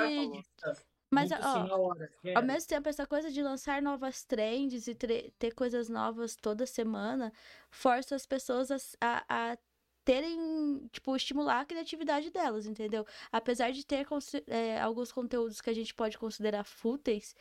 Mas, 1.12 1.32
ó, 1.32 1.94
ao 2.34 2.44
mesmo 2.44 2.68
tempo, 2.68 2.88
essa 2.88 3.06
coisa 3.06 3.30
de 3.30 3.44
lançar 3.44 3.82
novas 3.82 4.24
trends 4.24 4.88
e 4.88 4.96
ter 4.96 5.52
coisas 5.54 5.90
novas 5.90 6.36
toda 6.36 6.66
semana 6.66 7.32
força 7.70 8.16
as 8.16 8.26
pessoas 8.26 8.72
a, 8.72 8.78
a, 9.00 9.52
a 9.52 9.58
terem, 10.04 10.88
tipo, 10.92 11.16
estimular 11.16 11.62
a 11.62 11.66
criatividade 11.66 12.30
delas, 12.30 12.66
entendeu? 12.66 13.06
Apesar 13.32 13.72
de 13.72 13.86
ter 13.86 14.06
é, 14.48 14.80
alguns 14.80 15.12
conteúdos 15.12 15.62
que 15.62 15.70
a 15.70 15.74
gente 15.74 15.94
pode 15.94 16.18
considerar 16.18 16.64
fúteis, 16.64 17.36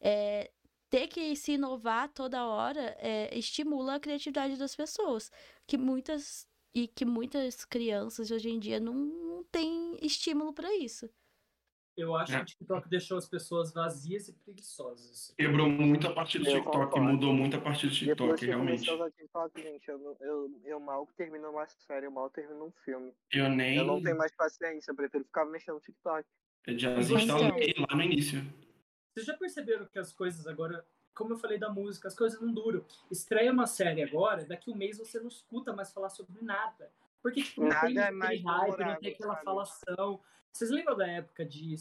é, 0.00 0.50
ter 0.90 1.06
que 1.08 1.36
se 1.36 1.52
inovar 1.52 2.08
toda 2.08 2.46
hora 2.46 2.96
é, 2.98 3.36
estimula 3.36 3.96
a 3.96 4.00
criatividade 4.00 4.56
das 4.56 4.74
pessoas, 4.74 5.30
que 5.66 5.76
muitas 5.76 6.46
e 6.74 6.86
que 6.86 7.04
muitas 7.04 7.64
crianças 7.64 8.30
hoje 8.30 8.50
em 8.50 8.58
dia 8.58 8.78
não, 8.78 8.94
não 8.94 9.44
têm 9.44 9.96
estímulo 10.02 10.52
para 10.52 10.74
isso. 10.76 11.08
Eu 11.98 12.14
acho 12.14 12.32
é. 12.32 12.36
que 12.36 12.42
o 12.42 12.46
TikTok 12.46 12.88
deixou 12.88 13.18
as 13.18 13.28
pessoas 13.28 13.72
vazias 13.72 14.28
e 14.28 14.32
preguiçosas. 14.32 15.34
Quebrou 15.36 15.68
muito 15.68 16.06
a 16.06 16.12
partir 16.12 16.38
do 16.38 16.44
TikTok, 16.44 17.00
mudou 17.00 17.32
muito 17.32 17.56
a 17.56 17.60
partir 17.60 17.88
do 17.88 17.92
TikTok, 17.92 18.46
realmente. 18.46 18.84
TikTok, 18.84 19.60
gente, 19.60 19.88
eu, 19.88 20.16
eu, 20.20 20.60
eu 20.64 20.78
mal 20.78 21.08
termino 21.16 21.50
uma 21.50 21.66
série, 21.66 22.06
eu 22.06 22.12
mal 22.12 22.30
termino 22.30 22.66
um 22.66 22.72
filme. 22.84 23.12
Eu 23.32 23.48
nem. 23.50 23.78
Eu 23.78 23.84
não 23.84 24.00
tenho 24.00 24.16
mais 24.16 24.30
paciência, 24.30 24.92
eu 24.92 24.94
prefiro 24.94 25.24
ficar 25.24 25.44
mexendo 25.44 25.74
no 25.74 25.80
TikTok. 25.80 26.24
Eu 26.68 26.78
já 26.78 27.00
instalei 27.00 27.74
lá 27.76 27.96
no 27.96 28.02
início. 28.02 28.40
Vocês 29.12 29.26
já 29.26 29.36
perceberam 29.36 29.86
que 29.86 29.98
as 29.98 30.12
coisas 30.12 30.46
agora, 30.46 30.86
como 31.12 31.32
eu 31.32 31.38
falei 31.38 31.58
da 31.58 31.68
música, 31.68 32.06
as 32.06 32.14
coisas 32.14 32.40
não 32.40 32.54
duram. 32.54 32.84
Estreia 33.10 33.50
uma 33.50 33.66
série 33.66 34.04
agora, 34.04 34.44
daqui 34.44 34.70
um 34.70 34.76
mês 34.76 34.98
você 34.98 35.18
não 35.18 35.26
escuta 35.26 35.72
mais 35.72 35.92
falar 35.92 36.10
sobre 36.10 36.40
nada. 36.40 36.92
Porque, 37.20 37.42
tipo, 37.42 37.62
não 37.62 37.70
nada 37.70 37.86
tem 37.88 37.98
é 37.98 38.10
mais 38.12 38.40
hype, 38.40 38.78
não 38.78 38.96
tem 38.96 39.12
aquela 39.12 39.36
falação. 39.38 40.20
Vocês 40.52 40.70
lembram 40.70 40.96
da 40.96 41.06
época 41.06 41.44
de. 41.44 41.76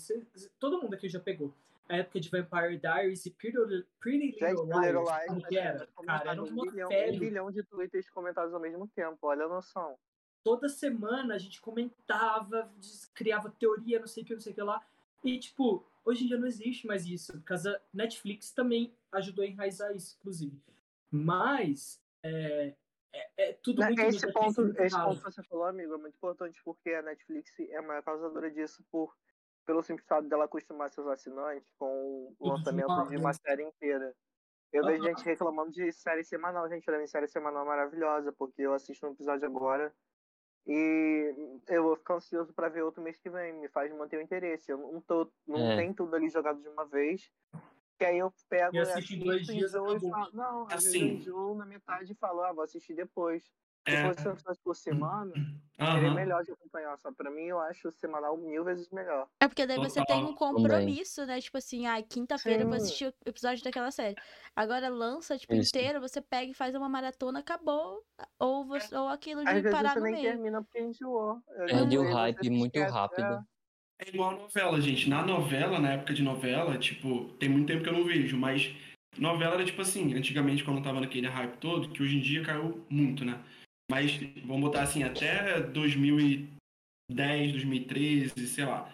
todo 0.59 0.81
mundo 0.81 0.93
aqui 0.93 1.09
já 1.09 1.19
pegou. 1.19 1.53
A 1.89 1.97
época 1.97 2.19
de 2.19 2.29
Vampire 2.29 2.77
Diaries 2.77 3.25
e 3.25 3.31
Pretty, 3.31 3.86
Pretty 4.00 4.38
Little 4.39 4.65
Liars. 4.65 5.25
Como 5.27 5.47
que 5.47 5.57
era? 5.57 5.88
Cara, 6.05 6.31
era 6.31 6.43
um 6.43 6.45
bilhão, 6.45 6.89
um 6.89 7.19
bilhão 7.19 7.51
de 7.51 7.63
tweets 7.63 8.09
comentados 8.09 8.53
ao 8.53 8.59
mesmo 8.59 8.88
tempo, 8.89 9.17
olha 9.21 9.45
a 9.45 9.47
noção. 9.47 9.97
Toda 10.43 10.67
semana 10.67 11.36
a 11.36 11.38
gente 11.38 11.62
comentava, 11.62 12.69
criava 13.13 13.50
teoria, 13.57 14.00
não 14.00 14.07
sei 14.07 14.24
o 14.24 14.25
que, 14.25 14.33
não 14.33 14.41
sei 14.41 14.51
o 14.51 14.55
que 14.55 14.62
lá. 14.62 14.86
E, 15.24 15.39
tipo, 15.39 15.86
hoje 16.05 16.24
em 16.24 16.27
dia 16.27 16.38
não 16.38 16.47
existe 16.47 16.86
mais 16.88 17.05
isso, 17.05 17.33
porque 17.33 17.53
a 17.53 17.81
Netflix 17.93 18.51
também 18.51 18.93
ajudou 19.12 19.43
a 19.43 19.47
enraizar 19.47 19.95
isso, 19.95 20.15
inclusive. 20.19 20.62
Mas, 21.09 22.01
é, 22.24 22.74
é, 23.13 23.49
é 23.49 23.53
tudo 23.63 23.83
muito 23.83 24.01
esse 24.01 24.31
ponto, 24.31 24.81
esse 24.81 24.95
ponto 24.95 25.17
que 25.17 25.31
você 25.31 25.43
falou, 25.43 25.65
amigo, 25.65 25.93
é 25.93 25.97
muito 25.97 26.15
importante 26.15 26.61
porque 26.63 26.91
a 26.91 27.01
Netflix 27.01 27.59
é 27.59 27.77
a 27.77 27.81
maior 27.81 28.03
causadora 28.03 28.51
disso 28.51 28.83
por 28.91 29.15
pelo 29.65 29.83
simples 29.83 30.07
fato 30.07 30.29
dela 30.29 30.45
acostumar 30.45 30.89
seus 30.89 31.07
assinantes 31.07 31.69
com 31.77 32.33
o 32.39 32.49
lançamento 32.49 33.09
de 33.09 33.17
uma 33.17 33.33
série 33.33 33.63
inteira. 33.63 34.15
Eu 34.71 34.85
vejo 34.85 35.03
gente 35.03 35.23
reclamando 35.25 35.71
de 35.71 35.91
série 35.91 36.23
semanal, 36.23 36.69
gente. 36.69 36.85
Pra 36.85 36.97
mim, 36.97 37.07
série 37.07 37.27
semanal 37.27 37.63
é 37.63 37.67
maravilhosa, 37.67 38.31
porque 38.31 38.61
eu 38.61 38.73
assisto 38.73 39.05
um 39.05 39.11
episódio 39.11 39.45
agora 39.45 39.93
e 40.65 41.33
eu 41.67 41.83
vou 41.83 41.95
ficar 41.95 42.15
ansioso 42.15 42.53
para 42.53 42.67
ver 42.67 42.83
outro 42.83 43.01
mês 43.01 43.17
que 43.17 43.29
vem. 43.29 43.53
Me 43.53 43.69
faz 43.69 43.91
manter 43.93 44.17
o 44.17 44.21
interesse. 44.21 44.71
Eu 44.71 44.77
não, 44.77 45.01
tô, 45.01 45.31
não 45.47 45.71
é. 45.71 45.77
tem 45.77 45.93
tudo 45.93 46.15
ali 46.15 46.29
jogado 46.29 46.61
de 46.61 46.67
uma 46.67 46.85
vez. 46.85 47.31
Que 47.97 48.05
aí 48.05 48.19
eu 48.19 48.31
pego 48.47 48.75
e 48.75 48.79
assisto 48.79 49.13
em 49.15 49.19
dois 49.19 49.47
dias 49.47 49.73
e 49.73 50.09
falo, 50.09 50.29
não, 50.33 50.67
assim, 50.69 51.23
eu 51.25 51.55
na 51.55 51.65
metade 51.65 52.11
e 52.11 52.15
falo, 52.15 52.41
ah, 52.41 52.53
vou 52.53 52.63
assistir 52.63 52.93
depois. 52.93 53.43
Se 53.87 53.95
é. 53.95 54.03
fosse 54.05 54.27
episódios 54.27 54.59
por 54.61 54.75
semana, 54.75 55.31
uhum. 55.33 55.93
seria 55.93 56.11
melhor 56.11 56.43
de 56.43 56.51
acompanhar. 56.51 56.97
Só 56.99 57.09
pra 57.11 57.31
mim, 57.31 57.43
eu 57.43 57.57
acho 57.57 57.87
o 57.87 57.91
semanal 57.93 58.35
mil 58.35 58.65
vezes 58.65 58.89
melhor. 58.89 59.29
É 59.39 59.47
porque 59.47 59.65
daí 59.65 59.77
você 59.77 60.03
tem 60.03 60.25
um 60.25 60.33
compromisso, 60.33 61.25
né? 61.25 61.39
Tipo 61.39 61.57
assim, 61.57 61.87
ah, 61.87 62.01
quinta-feira 62.03 62.63
eu 62.63 62.67
vou 62.67 62.75
assistir 62.75 63.07
o 63.07 63.13
episódio 63.25 63.63
daquela 63.63 63.89
série. 63.89 64.15
Agora 64.53 64.89
lança, 64.89 65.37
tipo, 65.37 65.55
Isso. 65.55 65.69
inteiro, 65.69 66.01
você 66.01 66.19
pega 66.19 66.51
e 66.51 66.53
faz 66.53 66.75
uma 66.75 66.89
maratona, 66.89 67.39
acabou. 67.39 68.03
Ou, 68.37 68.65
você, 68.65 68.93
ou 68.93 69.07
aquilo 69.07 69.41
de 69.45 69.49
Às 69.49 69.71
parar 69.71 69.95
no 69.95 70.01
meio. 70.01 70.21
termina 70.21 70.61
porque 70.61 70.81
enjoou. 70.81 71.41
Perde 71.65 71.97
o 71.97 72.13
hype 72.13 72.49
muito 72.49 72.79
rápido. 72.81 73.41
É. 73.99 74.09
Igual 74.09 74.31
a 74.31 74.37
novela, 74.37 74.79
gente. 74.79 75.09
Na 75.09 75.25
novela, 75.25 75.79
na 75.79 75.93
época 75.93 76.13
de 76.13 76.21
novela, 76.21 76.77
tipo, 76.77 77.25
tem 77.39 77.49
muito 77.49 77.67
tempo 77.67 77.83
que 77.83 77.89
eu 77.89 77.93
não 77.93 78.03
vejo, 78.03 78.37
mas 78.37 78.73
novela 79.17 79.55
era 79.55 79.65
tipo 79.65 79.81
assim, 79.81 80.13
antigamente 80.13 80.63
quando 80.63 80.83
tava 80.83 81.01
naquele 81.01 81.27
hype 81.27 81.57
todo, 81.57 81.89
que 81.89 82.03
hoje 82.03 82.17
em 82.17 82.21
dia 82.21 82.43
caiu 82.43 82.85
muito, 82.89 83.25
né? 83.25 83.41
Mas 83.89 84.19
vamos 84.45 84.61
botar 84.61 84.83
assim, 84.83 85.03
até 85.03 85.61
2010, 85.61 87.51
2013, 87.51 88.47
sei 88.47 88.65
lá. 88.65 88.91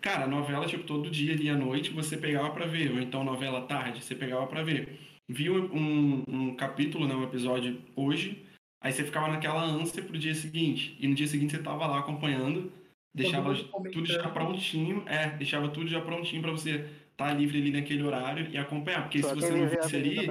Cara, 0.00 0.26
novela, 0.26 0.66
tipo, 0.66 0.84
todo 0.84 1.10
dia 1.10 1.32
ali 1.32 1.48
à 1.48 1.56
noite 1.56 1.90
você 1.90 2.16
pegava 2.16 2.50
para 2.50 2.66
ver, 2.66 2.92
ou 2.92 3.00
então 3.00 3.24
novela 3.24 3.66
tarde, 3.66 4.04
você 4.04 4.14
pegava 4.14 4.46
para 4.46 4.62
ver. 4.62 5.00
Viu 5.28 5.54
um, 5.74 6.22
um 6.28 6.54
capítulo, 6.54 7.08
né, 7.08 7.14
um 7.14 7.24
episódio 7.24 7.82
hoje, 7.96 8.46
aí 8.80 8.92
você 8.92 9.02
ficava 9.02 9.28
naquela 9.28 9.64
ânsia 9.64 10.02
pro 10.02 10.18
dia 10.18 10.34
seguinte, 10.34 10.96
e 11.00 11.08
no 11.08 11.14
dia 11.14 11.26
seguinte 11.26 11.56
você 11.56 11.62
tava 11.62 11.86
lá 11.86 11.98
acompanhando, 11.98 12.70
deixava 13.16 13.54
tudo 13.92 14.06
já 14.06 14.28
prontinho, 14.28 15.02
é, 15.06 15.30
deixava 15.30 15.68
tudo 15.70 15.88
já 15.88 16.00
prontinho 16.00 16.42
para 16.42 16.52
você 16.52 16.70
estar 16.70 17.28
tá 17.28 17.32
livre 17.32 17.58
ali 17.58 17.70
naquele 17.70 18.02
horário 18.02 18.46
e 18.50 18.58
acompanhar, 18.58 19.02
porque 19.04 19.22
Só 19.22 19.30
se 19.30 19.34
você 19.36 19.50
não 19.50 19.68
visse 19.68 19.96
ali, 19.96 20.26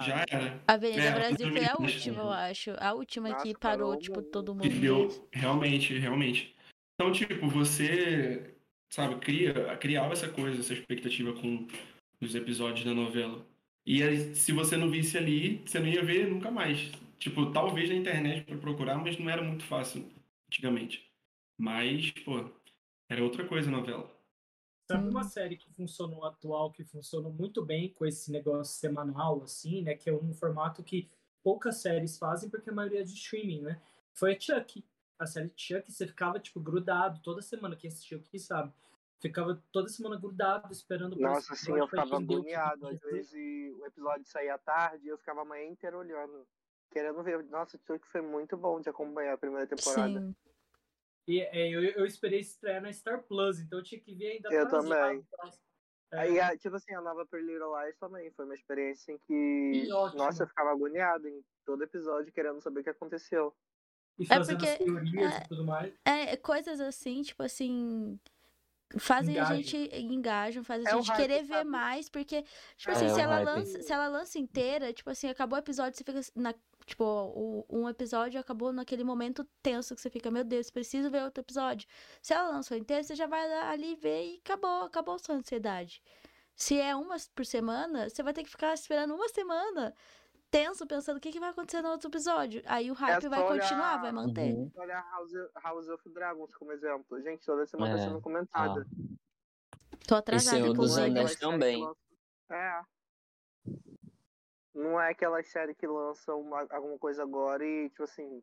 já 0.00 0.24
era. 0.28 0.60
A 0.66 0.72
Avenida 0.72 1.02
é, 1.02 1.12
Brasil 1.12 1.50
foi 1.50 1.64
a 1.66 1.76
última, 1.78 2.22
eu 2.22 2.30
acho, 2.30 2.70
a 2.78 2.94
última 2.94 3.28
Nossa, 3.28 3.42
que 3.42 3.58
parou, 3.58 3.96
tipo, 3.98 4.22
todo 4.22 4.54
mundo. 4.54 4.68
Deu, 4.68 5.28
realmente, 5.30 5.98
realmente. 5.98 6.56
Então, 6.94 7.12
tipo, 7.12 7.46
você, 7.48 8.54
sabe, 8.88 9.16
cria, 9.16 9.76
criava 9.76 10.14
essa 10.14 10.28
coisa, 10.28 10.58
essa 10.58 10.72
expectativa 10.72 11.34
com 11.34 11.66
os 12.18 12.34
episódios 12.34 12.86
da 12.86 12.94
novela. 12.94 13.44
E 13.84 14.02
aí, 14.02 14.34
se 14.34 14.52
você 14.52 14.76
não 14.76 14.88
visse 14.88 15.18
ali, 15.18 15.60
você 15.66 15.78
não 15.78 15.88
ia 15.88 16.02
ver 16.02 16.28
nunca 16.28 16.50
mais. 16.50 16.90
Tipo, 17.18 17.46
talvez 17.52 17.90
na 17.90 17.96
internet 17.96 18.44
para 18.44 18.56
procurar, 18.56 18.96
mas 18.96 19.18
não 19.18 19.28
era 19.28 19.42
muito 19.42 19.64
fácil 19.64 20.08
antigamente. 20.48 21.11
Mas, 21.58 22.10
pô, 22.24 22.50
era 23.08 23.22
outra 23.22 23.46
coisa 23.46 23.68
a 23.68 23.72
novela. 23.72 24.10
Sabe 24.90 25.08
uma 25.08 25.24
série 25.24 25.56
que 25.56 25.70
funcionou 25.70 26.24
atual, 26.24 26.72
que 26.72 26.84
funcionou 26.84 27.32
muito 27.32 27.64
bem 27.64 27.92
com 27.92 28.04
esse 28.04 28.30
negócio 28.30 28.74
semanal, 28.74 29.42
assim, 29.42 29.82
né? 29.82 29.94
Que 29.94 30.10
é 30.10 30.12
um 30.12 30.32
formato 30.34 30.82
que 30.82 31.08
poucas 31.42 31.80
séries 31.80 32.18
fazem, 32.18 32.50
porque 32.50 32.70
a 32.70 32.72
maioria 32.72 33.00
é 33.00 33.04
de 33.04 33.14
streaming, 33.14 33.62
né? 33.62 33.80
Foi 34.12 34.34
a 34.34 34.40
Chuck. 34.40 34.84
A 35.18 35.26
série 35.26 35.52
Chuck, 35.56 35.90
você 35.90 36.06
ficava, 36.06 36.38
tipo, 36.38 36.60
grudado 36.60 37.20
toda 37.22 37.40
semana. 37.40 37.76
Quem 37.76 37.88
assistiu 37.88 38.18
aqui 38.18 38.38
sabe. 38.38 38.72
Ficava 39.20 39.62
toda 39.70 39.88
semana 39.88 40.16
grudado, 40.16 40.72
esperando 40.72 41.16
Nossa, 41.16 41.54
sim, 41.54 41.72
eu 41.72 41.86
ficava 41.86 42.16
agoniado. 42.16 42.88
Às 42.88 43.00
vezes 43.00 43.76
o 43.78 43.86
episódio 43.86 44.24
saía 44.26 44.58
tarde, 44.58 45.06
eu 45.06 45.16
ficava 45.16 45.42
a 45.42 45.44
manhã 45.44 45.66
inteira 45.66 45.96
olhando, 45.96 46.44
querendo 46.90 47.22
ver. 47.22 47.42
Nossa, 47.44 47.78
Chuck 47.86 48.04
foi 48.08 48.20
muito 48.20 48.56
bom 48.56 48.80
de 48.80 48.88
acompanhar 48.88 49.34
a 49.34 49.38
primeira 49.38 49.66
temporada. 49.66 50.20
Sim. 50.20 50.34
E 51.26 51.40
é, 51.40 51.68
eu, 51.68 51.82
eu 51.82 52.06
esperei 52.06 52.40
estrear 52.40 52.82
na 52.82 52.92
Star 52.92 53.22
Plus, 53.22 53.60
então 53.60 53.78
eu 53.78 53.84
tinha 53.84 54.00
que 54.00 54.14
ver 54.14 54.32
ainda 54.32 54.52
Eu 54.52 54.68
também. 54.68 55.24
É. 56.12 56.18
Aí, 56.18 56.58
tipo 56.58 56.76
assim, 56.76 56.92
a 56.94 57.00
nova 57.00 57.24
Pretty 57.24 57.46
Little 57.46 57.72
Lies 57.80 57.96
também 57.98 58.30
foi 58.32 58.44
uma 58.44 58.54
experiência 58.54 59.12
em 59.12 59.18
que, 59.18 59.82
que 59.82 59.88
nossa, 59.88 60.42
eu 60.42 60.46
ficava 60.46 60.70
agoniado 60.70 61.26
em 61.26 61.42
todo 61.64 61.82
episódio 61.82 62.32
querendo 62.32 62.60
saber 62.60 62.80
o 62.80 62.82
que 62.84 62.90
aconteceu. 62.90 63.54
E 64.18 64.26
fazendo 64.26 64.62
é 64.62 64.76
porque, 64.76 64.84
teorias 64.84 65.32
é, 65.32 65.38
e 65.38 65.48
tudo 65.48 65.64
mais. 65.64 65.94
É, 66.04 66.36
coisas 66.36 66.80
assim, 66.80 67.22
tipo 67.22 67.42
assim, 67.42 68.20
fazem 68.98 69.38
a 69.38 69.44
gente 69.54 69.76
engajam, 69.96 70.62
fazem 70.62 70.86
a 70.86 70.90
é 70.90 70.94
gente 70.94 71.16
querer 71.16 71.44
ver 71.44 71.64
mais, 71.64 72.10
porque, 72.10 72.44
tipo 72.76 72.90
é, 72.90 72.94
assim, 72.94 73.08
se, 73.08 73.20
ela 73.20 73.40
lança, 73.40 73.82
se 73.82 73.92
ela 73.92 74.08
lança 74.08 74.38
inteira, 74.38 74.92
tipo 74.92 75.08
assim, 75.08 75.28
acabou 75.28 75.56
o 75.56 75.60
episódio, 75.60 75.96
você 75.96 76.04
fica 76.04 76.20
na, 76.34 76.54
tipo, 76.84 77.04
o, 77.04 77.66
um 77.68 77.88
episódio 77.88 78.40
acabou 78.40 78.72
naquele 78.72 79.04
momento 79.04 79.46
tenso 79.62 79.94
que 79.94 80.00
você 80.00 80.10
fica, 80.10 80.30
meu 80.30 80.44
Deus, 80.44 80.70
preciso 80.70 81.10
ver 81.10 81.22
outro 81.22 81.42
episódio. 81.42 81.88
Se 82.20 82.32
ela 82.32 82.50
lançou 82.50 82.76
inteira, 82.76 83.02
você 83.02 83.14
já 83.14 83.26
vai 83.26 83.50
ali 83.64 83.94
ver 83.96 84.34
e 84.34 84.40
acabou, 84.44 84.84
acabou 84.84 85.14
a 85.14 85.18
sua 85.18 85.34
ansiedade. 85.34 86.02
Se 86.54 86.78
é 86.78 86.94
uma 86.94 87.16
por 87.34 87.46
semana, 87.46 88.08
você 88.08 88.22
vai 88.22 88.32
ter 88.32 88.42
que 88.44 88.50
ficar 88.50 88.74
esperando 88.74 89.14
uma 89.14 89.28
semana 89.28 89.94
tenso, 90.50 90.86
pensando 90.86 91.16
o 91.16 91.20
que, 91.20 91.32
que 91.32 91.40
vai 91.40 91.48
acontecer 91.48 91.80
no 91.80 91.88
outro 91.88 92.10
episódio. 92.10 92.62
Aí 92.66 92.90
o 92.90 92.94
hype 92.94 93.24
é 93.24 93.28
vai 93.28 93.42
olhar... 93.42 93.62
continuar, 93.62 93.96
vai 94.02 94.12
manter. 94.12 94.52
Uhum. 94.52 94.70
Olha 94.76 95.00
House, 95.00 95.32
House 95.64 95.88
of 95.88 96.08
Dragons 96.10 96.54
como 96.54 96.72
exemplo. 96.72 97.20
Gente, 97.22 97.44
toda 97.44 97.66
semana 97.66 97.94
tá 97.94 98.00
é. 98.00 98.04
tá 98.04 98.08
sendo 98.10 98.20
comentada. 98.20 98.86
Tô 100.06 100.14
atrasada. 100.14 100.58
E 100.58 100.60
Senhor 100.60 100.74
dos 100.74 100.98
Anéis 100.98 101.36
também. 101.36 101.82
É. 102.50 102.82
Não 104.74 105.00
é 105.00 105.10
aquela 105.10 105.42
série 105.42 105.74
que 105.74 105.86
lança 105.86 106.34
uma, 106.34 106.66
alguma 106.70 106.98
coisa 106.98 107.22
agora 107.22 107.64
e, 107.64 107.90
tipo 107.90 108.04
assim, 108.04 108.42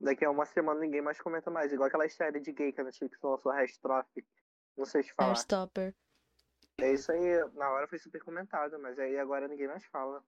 daqui 0.00 0.24
a 0.24 0.30
uma 0.30 0.44
semana 0.44 0.80
ninguém 0.80 1.00
mais 1.00 1.20
comenta 1.20 1.50
mais. 1.50 1.72
Igual 1.72 1.88
aquela 1.88 2.08
série 2.08 2.40
de 2.40 2.52
gay 2.52 2.72
que 2.72 2.80
a 2.80 2.84
Netflix 2.84 3.18
lançou, 3.22 3.52
Restrophic. 3.52 4.26
Não 4.76 4.84
sei 4.84 5.02
se 5.02 5.12
falar. 5.14 5.34
Stopper. 5.34 5.94
É 6.80 6.92
isso 6.92 7.10
aí, 7.10 7.44
na 7.54 7.70
hora 7.70 7.88
foi 7.88 7.98
super 7.98 8.22
comentado, 8.22 8.78
mas 8.80 8.98
aí 8.98 9.18
agora 9.18 9.48
ninguém 9.48 9.66
mais 9.66 9.84
fala. 9.86 10.22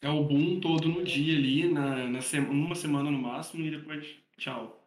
É 0.00 0.08
o 0.08 0.24
boom 0.24 0.60
todo 0.60 0.88
no 0.88 1.04
dia 1.04 1.38
ali, 1.38 1.72
na, 1.72 2.08
na 2.08 2.20
sema, 2.20 2.50
uma 2.50 2.74
semana 2.74 3.08
no 3.08 3.18
máximo, 3.18 3.64
e 3.64 3.70
depois 3.70 4.20
tchau. 4.36 4.82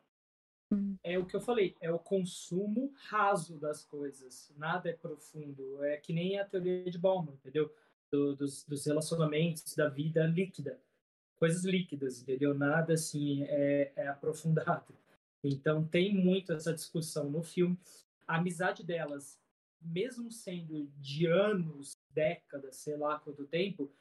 É 1.04 1.18
o 1.18 1.26
que 1.26 1.36
eu 1.36 1.40
falei, 1.40 1.78
é 1.80 1.90
o 1.92 2.00
consumo 2.00 2.92
raso 3.08 3.58
das 3.58 3.86
coisas. 3.86 4.52
Nada 4.58 4.90
é 4.90 4.94
profundo. 4.94 5.84
É 5.86 5.98
que 5.98 6.12
nem 6.12 6.38
a 6.38 6.46
teoria 6.46 6.90
de 6.90 6.98
Bauman, 6.98 7.34
entendeu? 7.34 7.74
Do, 8.12 8.36
dos, 8.36 8.64
dos 8.64 8.86
relacionamentos, 8.86 9.76
da 9.76 9.90
vida 9.90 10.26
líquida. 10.26 10.80
Coisas 11.38 11.66
líquidas, 11.66 12.22
entendeu? 12.22 12.54
Nada 12.54 12.94
assim 12.94 13.44
é, 13.44 13.92
é 13.96 14.08
aprofundado. 14.08 14.94
Então 15.44 15.86
tem 15.86 16.14
muito 16.14 16.54
essa 16.54 16.74
discussão 16.74 17.30
no 17.30 17.44
filme. 17.44 17.78
A 18.28 18.38
amizade 18.38 18.84
delas, 18.84 19.40
mesmo 19.82 20.32
sendo 20.32 20.88
de 20.98 21.28
anos, 21.28 21.98
décadas, 22.12 22.78
sei 22.78 22.98
lá 22.98 23.20
quanto 23.20 23.46
tempo, 23.46 23.92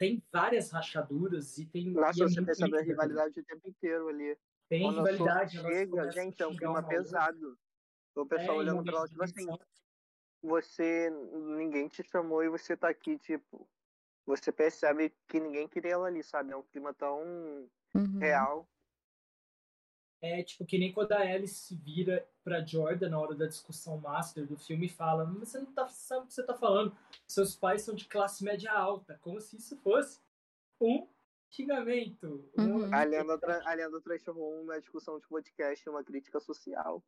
tem 0.00 0.22
várias 0.32 0.70
rachaduras 0.70 1.58
e 1.58 1.66
tem. 1.66 1.90
Nossa, 1.90 2.26
você 2.26 2.42
percebe 2.42 2.78
a 2.78 2.82
rivalidade 2.82 3.38
o 3.38 3.44
tempo 3.44 3.68
inteiro 3.68 4.08
ali. 4.08 4.36
Tem 4.66 4.82
Quando 4.82 4.96
rivalidade. 4.96 5.58
Chega, 5.58 6.10
gente, 6.10 6.42
é 6.42 6.46
um 6.46 6.56
clima 6.56 6.82
pesado. 6.82 7.58
O 8.14 8.24
pessoal 8.24 8.56
é, 8.56 8.60
olhando 8.60 8.82
pra 8.82 8.96
ela, 8.96 9.08
tipo 9.08 9.22
assim, 9.22 9.46
você, 10.42 11.10
ninguém 11.10 11.88
te 11.88 12.02
chamou 12.02 12.42
e 12.42 12.48
você 12.48 12.76
tá 12.76 12.88
aqui, 12.88 13.18
tipo, 13.18 13.68
você 14.26 14.52
percebe 14.52 15.12
que 15.28 15.40
ninguém 15.40 15.68
queria 15.68 15.92
ela 15.92 16.06
ali, 16.06 16.22
sabe? 16.22 16.52
É 16.52 16.56
um 16.56 16.62
clima 16.62 16.94
tão 16.94 17.20
uhum. 17.94 18.18
real. 18.18 18.68
É 20.22 20.42
tipo 20.42 20.66
que 20.66 20.78
nem 20.78 20.92
quando 20.92 21.12
a 21.12 21.20
Alice 21.20 21.74
vira 21.74 22.28
pra 22.44 22.64
Jordan 22.64 23.08
na 23.08 23.18
hora 23.18 23.34
da 23.34 23.46
discussão 23.46 23.96
master 23.98 24.46
do 24.46 24.56
filme 24.56 24.86
e 24.86 24.90
fala: 24.90 25.24
Mas 25.24 25.48
você 25.48 25.58
não 25.58 25.72
tá, 25.72 25.88
sabe 25.88 26.24
o 26.24 26.26
que 26.26 26.34
você 26.34 26.42
tá 26.42 26.54
falando? 26.54 26.94
Seus 27.26 27.56
pais 27.56 27.82
são 27.82 27.94
de 27.94 28.06
classe 28.06 28.44
média 28.44 28.70
alta, 28.70 29.18
como 29.22 29.40
se 29.40 29.56
isso 29.56 29.78
fosse 29.78 30.20
um 30.78 31.08
xingamento. 31.48 32.50
Uhum. 32.56 32.94
A 32.94 33.02
Lenda, 33.02 33.38
a 33.64 33.74
Lenda 33.74 34.00
transformou 34.02 34.60
uma 34.60 34.78
discussão 34.78 35.18
de 35.18 35.26
podcast 35.26 35.88
em 35.88 35.90
uma 35.90 36.04
crítica 36.04 36.38
social. 36.38 37.02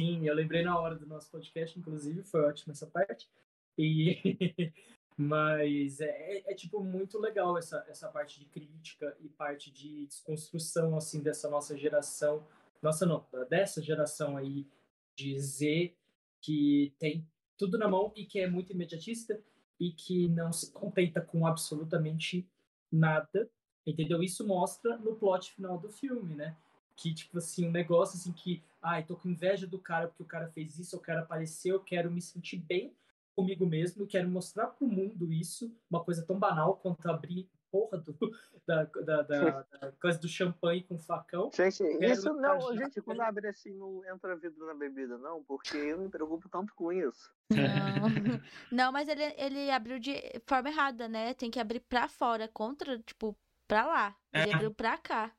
Sim, 0.00 0.26
eu 0.26 0.34
lembrei 0.34 0.62
na 0.62 0.78
hora 0.78 0.94
do 0.94 1.06
nosso 1.06 1.30
podcast, 1.30 1.78
inclusive, 1.78 2.22
foi 2.22 2.40
ótimo 2.40 2.72
essa 2.72 2.86
parte. 2.86 3.28
E 3.76 4.72
Mas 5.14 6.00
é, 6.00 6.06
é, 6.06 6.52
é, 6.52 6.54
tipo 6.54 6.82
muito 6.82 7.18
legal 7.18 7.58
essa, 7.58 7.84
essa 7.86 8.08
parte 8.08 8.40
de 8.40 8.46
crítica 8.46 9.14
e 9.20 9.28
parte 9.28 9.70
de 9.70 10.06
desconstrução 10.06 10.96
assim 10.96 11.20
dessa 11.20 11.50
nossa 11.50 11.76
geração, 11.76 12.42
nossa 12.82 13.04
não, 13.04 13.22
dessa 13.50 13.82
geração 13.82 14.38
aí 14.38 14.66
de 15.14 15.38
Z 15.38 15.92
que 16.40 16.94
tem 16.98 17.28
tudo 17.58 17.76
na 17.76 17.86
mão 17.86 18.10
e 18.16 18.24
que 18.24 18.40
é 18.40 18.48
muito 18.48 18.72
imediatista 18.72 19.38
e 19.78 19.92
que 19.92 20.26
não 20.30 20.50
se 20.54 20.72
contenta 20.72 21.20
com 21.20 21.46
absolutamente 21.46 22.48
nada, 22.90 23.50
entendeu? 23.86 24.22
Isso 24.22 24.46
mostra 24.46 24.96
no 24.96 25.14
plot 25.16 25.52
final 25.52 25.76
do 25.76 25.90
filme, 25.90 26.34
né? 26.34 26.56
Que 26.96 27.12
tipo 27.12 27.36
assim, 27.36 27.68
um 27.68 27.70
negócio 27.70 28.16
assim 28.16 28.32
que, 28.32 28.62
ai, 28.82 29.04
tô 29.04 29.16
com 29.16 29.28
inveja 29.28 29.66
do 29.66 29.78
cara 29.78 30.08
porque 30.08 30.22
o 30.22 30.26
cara 30.26 30.48
fez 30.48 30.78
isso, 30.78 30.96
eu 30.96 31.00
quero 31.00 31.20
aparecer, 31.20 31.70
eu 31.70 31.80
quero 31.80 32.10
me 32.10 32.20
sentir 32.20 32.56
bem 32.56 32.94
comigo 33.34 33.66
mesmo, 33.66 34.06
quero 34.06 34.28
mostrar 34.28 34.66
para 34.66 34.84
o 34.84 34.88
mundo 34.88 35.32
isso, 35.32 35.74
uma 35.90 36.04
coisa 36.04 36.24
tão 36.24 36.38
banal 36.38 36.76
quanto 36.76 37.08
abrir 37.08 37.48
porra 37.70 37.98
do, 37.98 38.14
da, 38.66 38.84
da, 38.84 39.22
da, 39.22 39.62
da, 39.62 39.92
coisa 39.92 40.18
do 40.18 40.28
champanhe 40.28 40.82
com 40.82 40.98
facão. 40.98 41.50
Gente, 41.54 41.82
isso 42.04 42.34
não, 42.34 42.76
gente, 42.76 43.00
quando 43.00 43.20
abre 43.20 43.48
assim, 43.48 43.72
não 43.72 44.04
entra 44.04 44.36
vidro 44.36 44.66
na 44.66 44.74
bebida, 44.74 45.16
não, 45.16 45.42
porque 45.44 45.76
eu 45.76 45.98
me 45.98 46.08
preocupo 46.08 46.48
tanto 46.48 46.74
com 46.74 46.92
isso. 46.92 47.32
Não, 47.50 47.58
não 48.70 48.92
mas 48.92 49.08
ele, 49.08 49.22
ele 49.36 49.70
abriu 49.70 49.98
de 49.98 50.20
forma 50.46 50.68
errada, 50.68 51.08
né? 51.08 51.32
Tem 51.34 51.50
que 51.50 51.60
abrir 51.60 51.80
pra 51.80 52.08
fora, 52.08 52.48
contra, 52.48 52.98
tipo, 52.98 53.36
pra 53.68 53.86
lá. 53.86 54.16
Ele 54.32 54.50
é. 54.50 54.54
abriu 54.54 54.74
pra 54.74 54.98
cá. 54.98 55.32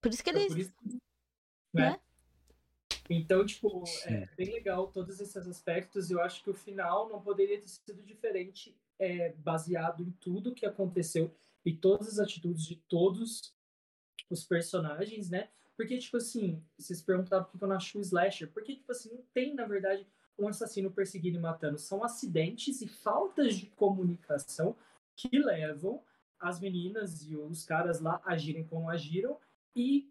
Por 0.00 0.12
isso 0.12 0.22
que 0.22 0.30
ele. 0.30 0.42
É 0.42 0.46
isso, 0.46 0.72
né? 1.74 1.90
né? 1.90 2.00
Então, 3.08 3.44
tipo, 3.44 3.84
é 4.04 4.28
bem 4.36 4.52
legal 4.52 4.88
todos 4.88 5.20
esses 5.20 5.46
aspectos. 5.46 6.10
Eu 6.10 6.20
acho 6.20 6.42
que 6.42 6.50
o 6.50 6.54
final 6.54 7.08
não 7.08 7.20
poderia 7.20 7.60
ter 7.60 7.68
sido 7.68 8.02
diferente, 8.02 8.76
é, 8.98 9.32
baseado 9.32 10.02
em 10.02 10.10
tudo 10.20 10.54
que 10.54 10.66
aconteceu 10.66 11.34
e 11.64 11.72
todas 11.72 12.08
as 12.08 12.18
atitudes 12.18 12.66
de 12.66 12.76
todos 12.76 13.54
os 14.28 14.44
personagens, 14.44 15.30
né? 15.30 15.48
Porque, 15.76 15.96
tipo 15.96 16.16
assim, 16.16 16.62
vocês 16.76 17.00
perguntaram 17.00 17.44
por 17.44 17.56
que 17.56 17.64
eu 17.64 17.68
não 17.68 17.76
acho 17.76 17.98
o 17.98 18.00
slasher. 18.00 18.50
Porque, 18.52 18.74
tipo 18.74 18.90
assim, 18.90 19.10
não 19.14 19.22
tem, 19.32 19.54
na 19.54 19.64
verdade, 19.64 20.06
um 20.38 20.48
assassino 20.48 20.90
perseguindo 20.90 21.38
e 21.38 21.40
matando. 21.40 21.78
São 21.78 22.04
acidentes 22.04 22.80
e 22.82 22.88
faltas 22.88 23.56
de 23.56 23.66
comunicação 23.66 24.76
que 25.16 25.38
levam 25.38 26.02
as 26.38 26.60
meninas 26.60 27.22
e 27.22 27.36
os 27.36 27.64
caras 27.64 28.00
lá 28.00 28.20
agirem 28.24 28.64
como 28.64 28.88
agiram 28.88 29.38
e 29.74 30.08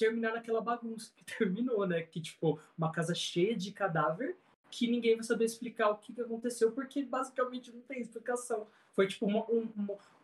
terminar 0.00 0.32
naquela 0.32 0.62
bagunça 0.62 1.12
que 1.14 1.22
terminou, 1.38 1.86
né? 1.86 2.02
Que, 2.02 2.20
tipo, 2.20 2.58
uma 2.76 2.90
casa 2.90 3.14
cheia 3.14 3.54
de 3.54 3.70
cadáver 3.70 4.36
que 4.70 4.86
ninguém 4.86 5.16
vai 5.16 5.24
saber 5.24 5.44
explicar 5.44 5.90
o 5.90 5.98
que, 5.98 6.12
que 6.12 6.20
aconteceu, 6.20 6.72
porque 6.72 7.04
basicamente 7.04 7.72
não 7.72 7.82
tem 7.82 8.00
explicação. 8.00 8.66
Foi, 8.92 9.06
tipo, 9.06 9.26
uma, 9.26 9.44
um, 9.50 9.68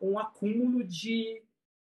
um 0.01 0.19
acúmulo 0.19 0.85
de 0.85 1.43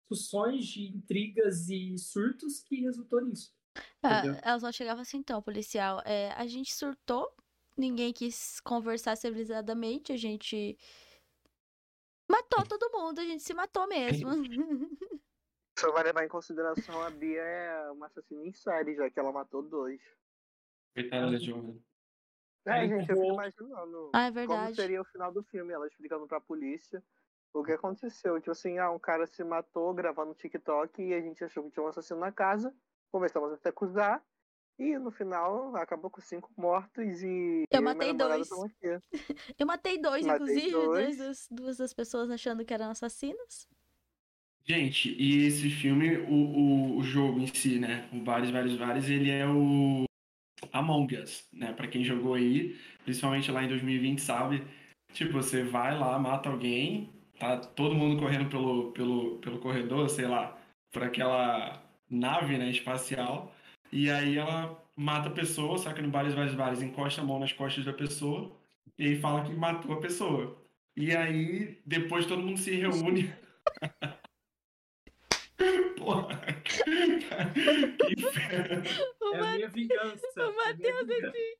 discussões, 0.02 0.66
de 0.66 0.86
intrigas 0.86 1.70
e 1.70 1.96
surtos 1.96 2.60
que 2.60 2.82
resultou 2.82 3.22
nisso. 3.22 3.54
Ah, 4.02 4.22
elas 4.42 4.62
não 4.62 4.70
chegavam 4.70 5.00
assim, 5.00 5.16
então, 5.16 5.40
policial. 5.40 6.02
É, 6.04 6.30
a 6.32 6.46
gente 6.46 6.74
surtou, 6.74 7.34
ninguém 7.76 8.12
quis 8.12 8.60
conversar 8.60 9.16
civilizadamente, 9.16 10.12
a 10.12 10.16
gente 10.16 10.76
matou 12.28 12.66
todo 12.66 12.92
mundo, 12.92 13.18
a 13.18 13.24
gente 13.24 13.42
se 13.42 13.54
matou 13.54 13.88
mesmo. 13.88 14.28
Só 15.78 15.90
vai 15.90 16.04
levar 16.04 16.24
em 16.24 16.28
consideração 16.28 17.00
a 17.02 17.10
Bia 17.10 17.42
é 17.42 17.90
uma 17.90 18.06
assassina 18.06 18.42
em 18.44 18.52
série, 18.52 18.94
já 18.94 19.10
que 19.10 19.18
ela 19.18 19.32
matou 19.32 19.62
dois. 19.62 20.00
Coitada 20.94 21.30
da 21.32 21.38
Joana. 21.38 21.74
É, 22.66 22.86
gente, 22.86 23.10
eu 23.10 23.16
fico 23.16 23.32
imaginando 23.32 24.10
ah, 24.12 24.26
é 24.26 24.30
verdade. 24.30 24.60
como 24.62 24.74
seria 24.74 25.00
o 25.00 25.04
final 25.04 25.32
do 25.32 25.42
filme, 25.42 25.72
ela 25.72 25.86
explicando 25.86 26.28
pra 26.28 26.40
polícia 26.40 27.02
o 27.52 27.64
que 27.64 27.72
aconteceu. 27.72 28.38
Tipo 28.38 28.52
assim, 28.52 28.78
ah, 28.78 28.90
um 28.90 28.98
cara 28.98 29.26
se 29.26 29.42
matou 29.42 29.92
gravando 29.92 30.34
TikTok 30.34 31.02
e 31.02 31.14
a 31.14 31.20
gente 31.20 31.42
achou 31.42 31.64
que 31.64 31.70
tinha 31.70 31.84
um 31.84 31.88
assassino 31.88 32.20
na 32.20 32.30
casa, 32.30 32.72
começamos 33.10 33.52
a 33.52 33.56
se 33.56 33.68
acusar, 33.68 34.22
e 34.78 34.98
no 34.98 35.10
final 35.10 35.74
acabou 35.76 36.10
com 36.10 36.20
cinco 36.20 36.50
mortos 36.56 37.22
e. 37.22 37.64
Eu 37.70 37.82
matei 37.82 38.12
dois. 38.12 38.48
eu 39.58 39.66
matei 39.66 40.00
dois, 40.00 40.24
matei 40.24 40.44
inclusive, 40.44 40.70
dois. 40.70 41.18
Dois, 41.18 41.48
duas 41.50 41.76
das 41.76 41.92
pessoas 41.92 42.30
achando 42.30 42.64
que 42.64 42.72
eram 42.72 42.90
assassinos. 42.90 43.68
Gente, 44.64 45.14
e 45.18 45.44
esse 45.46 45.68
filme, 45.70 46.18
o, 46.18 46.32
o, 46.32 46.98
o 46.98 47.02
jogo 47.02 47.40
em 47.40 47.46
si, 47.48 47.78
né? 47.78 48.08
O 48.12 48.22
Vários, 48.22 48.50
Vários, 48.50 48.76
Vários, 48.76 49.10
ele 49.10 49.28
é 49.30 49.46
o 49.46 50.04
Among 50.72 51.16
Us, 51.16 51.48
né? 51.52 51.72
Pra 51.72 51.88
quem 51.88 52.04
jogou 52.04 52.34
aí, 52.34 52.76
principalmente 53.04 53.50
lá 53.50 53.64
em 53.64 53.68
2020, 53.68 54.20
sabe? 54.20 54.62
Tipo, 55.12 55.32
você 55.32 55.64
vai 55.64 55.98
lá, 55.98 56.18
mata 56.18 56.48
alguém, 56.48 57.10
tá 57.38 57.56
todo 57.58 57.94
mundo 57.94 58.20
correndo 58.20 58.48
pelo, 58.48 58.92
pelo, 58.92 59.38
pelo 59.38 59.58
corredor, 59.58 60.08
sei 60.08 60.26
lá, 60.26 60.56
por 60.92 61.02
aquela 61.02 61.82
nave, 62.08 62.56
né, 62.56 62.70
espacial, 62.70 63.54
e 63.90 64.10
aí 64.10 64.38
ela 64.38 64.80
mata 64.96 65.28
a 65.28 65.32
pessoa, 65.32 65.78
que 65.92 66.02
no 66.02 66.10
Vários, 66.10 66.34
Vários, 66.34 66.54
Vários 66.54 66.82
encosta 66.82 67.20
a 67.20 67.24
mão 67.24 67.38
nas 67.40 67.52
costas 67.52 67.84
da 67.84 67.92
pessoa, 67.92 68.56
e 68.98 69.16
fala 69.16 69.44
que 69.44 69.52
matou 69.52 69.94
a 69.94 70.00
pessoa. 70.00 70.56
E 70.96 71.16
aí, 71.16 71.80
depois 71.86 72.26
todo 72.26 72.42
mundo 72.42 72.58
se 72.58 72.70
reúne 72.76 73.32
Porra. 75.98 76.38
Que 76.64 78.12
inferno. 78.12 78.82
É 79.34 79.38
a 79.38 79.54
minha 79.54 79.68
vingança. 79.68 80.26
O 80.36 80.40
é 80.40 80.52
Matheus 80.52 81.08
assim. 81.10 81.54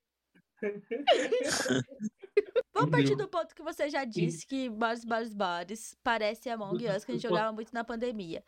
Vamos 2.74 2.90
partir 2.90 3.16
do 3.16 3.28
ponto 3.28 3.54
que 3.54 3.62
você 3.62 3.90
já 3.90 4.04
disse 4.04 4.46
que 4.46 4.70
bares, 4.70 5.04
bares, 5.04 5.34
bares 5.34 5.96
parece 6.02 6.48
Among 6.48 6.88
Us, 6.88 7.04
que 7.04 7.12
a 7.12 7.14
gente 7.14 7.22
jogava 7.22 7.52
muito 7.52 7.72
na 7.72 7.84
pandemia. 7.84 8.42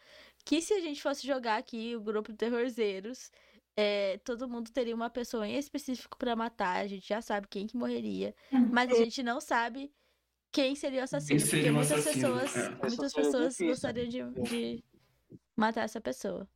Que 0.45 0.63
se 0.63 0.73
a 0.73 0.81
gente 0.81 1.03
fosse 1.03 1.27
jogar 1.27 1.57
aqui 1.59 1.95
o 1.95 2.01
grupo 2.01 2.33
de 2.33 2.39
terrorzeiros, 2.39 3.31
é, 3.77 4.19
todo 4.19 4.49
mundo 4.49 4.71
teria 4.71 4.95
uma 4.95 5.11
pessoa 5.11 5.47
em 5.47 5.57
específico 5.57 6.17
para 6.17 6.35
matar. 6.35 6.83
A 6.83 6.87
gente 6.87 7.07
já 7.07 7.21
sabe 7.21 7.47
quem 7.49 7.67
que 7.67 7.77
morreria, 7.77 8.35
mas 8.73 8.91
a 8.91 8.95
gente 8.95 9.23
não 9.23 9.41
sabe 9.41 9.93
quem 10.51 10.75
seria 10.75 11.01
o 11.01 11.05
assassino. 11.05 11.41
Porque 11.41 11.71
muitas 11.71 11.93
assassino? 11.93 12.39
pessoas, 12.39 12.57
é. 12.57 12.71
muitas 12.71 13.13
pessoas 13.13 13.59
gostariam 13.59 14.33
de, 14.33 14.43
de 14.43 14.85
matar 15.57 15.83
essa 15.83 16.01
pessoa. 16.01 16.49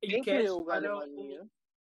Quem 0.00 0.22
criou 0.22 0.60
o 0.60 0.64
Galho 0.64 0.98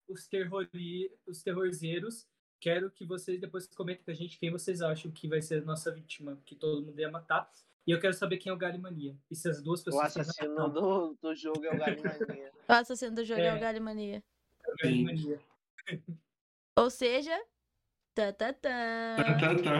Os, 0.07 0.27
terrori, 0.27 1.11
os 1.25 1.43
terrorzeiros 1.43 2.27
quero 2.63 2.89
que 2.89 3.03
vocês 3.03 3.41
depois 3.41 3.67
comentem 3.67 4.05
com 4.05 4.11
a 4.11 4.13
gente 4.13 4.39
quem 4.39 4.49
vocês 4.49 4.81
acham 4.81 5.11
que 5.11 5.27
vai 5.27 5.41
ser 5.41 5.61
a 5.61 5.65
nossa 5.65 5.91
vítima, 5.91 6.41
que 6.45 6.55
todo 6.55 6.81
mundo 6.81 6.97
ia 6.97 7.11
matar. 7.11 7.51
E 7.85 7.91
eu 7.91 7.99
quero 7.99 8.13
saber 8.13 8.37
quem 8.37 8.49
é 8.49 8.53
o 8.53 8.57
Galimania. 8.57 9.17
E 9.29 9.35
se 9.35 9.49
as 9.49 9.61
duas 9.61 9.83
pessoas. 9.83 10.15
O 10.15 10.21
assassino 10.21 10.69
do, 10.69 11.17
do 11.21 11.35
jogo 11.35 11.65
é 11.65 11.75
o 11.75 11.77
Galimania. 11.77 12.51
o 12.69 12.71
assassino 12.71 13.15
do 13.15 13.25
jogo 13.25 13.41
é, 13.41 13.47
é 13.47 13.53
o 13.53 13.59
Galimania. 13.59 14.23
É 14.65 14.71
o 14.71 14.75
Galimania. 14.77 15.41
Ou 16.77 16.89
seja. 16.89 17.37
Tá, 18.15 18.31
tá, 18.31 18.53
tá. 18.53 18.69
tá, 19.17 19.23
tá, 19.39 19.79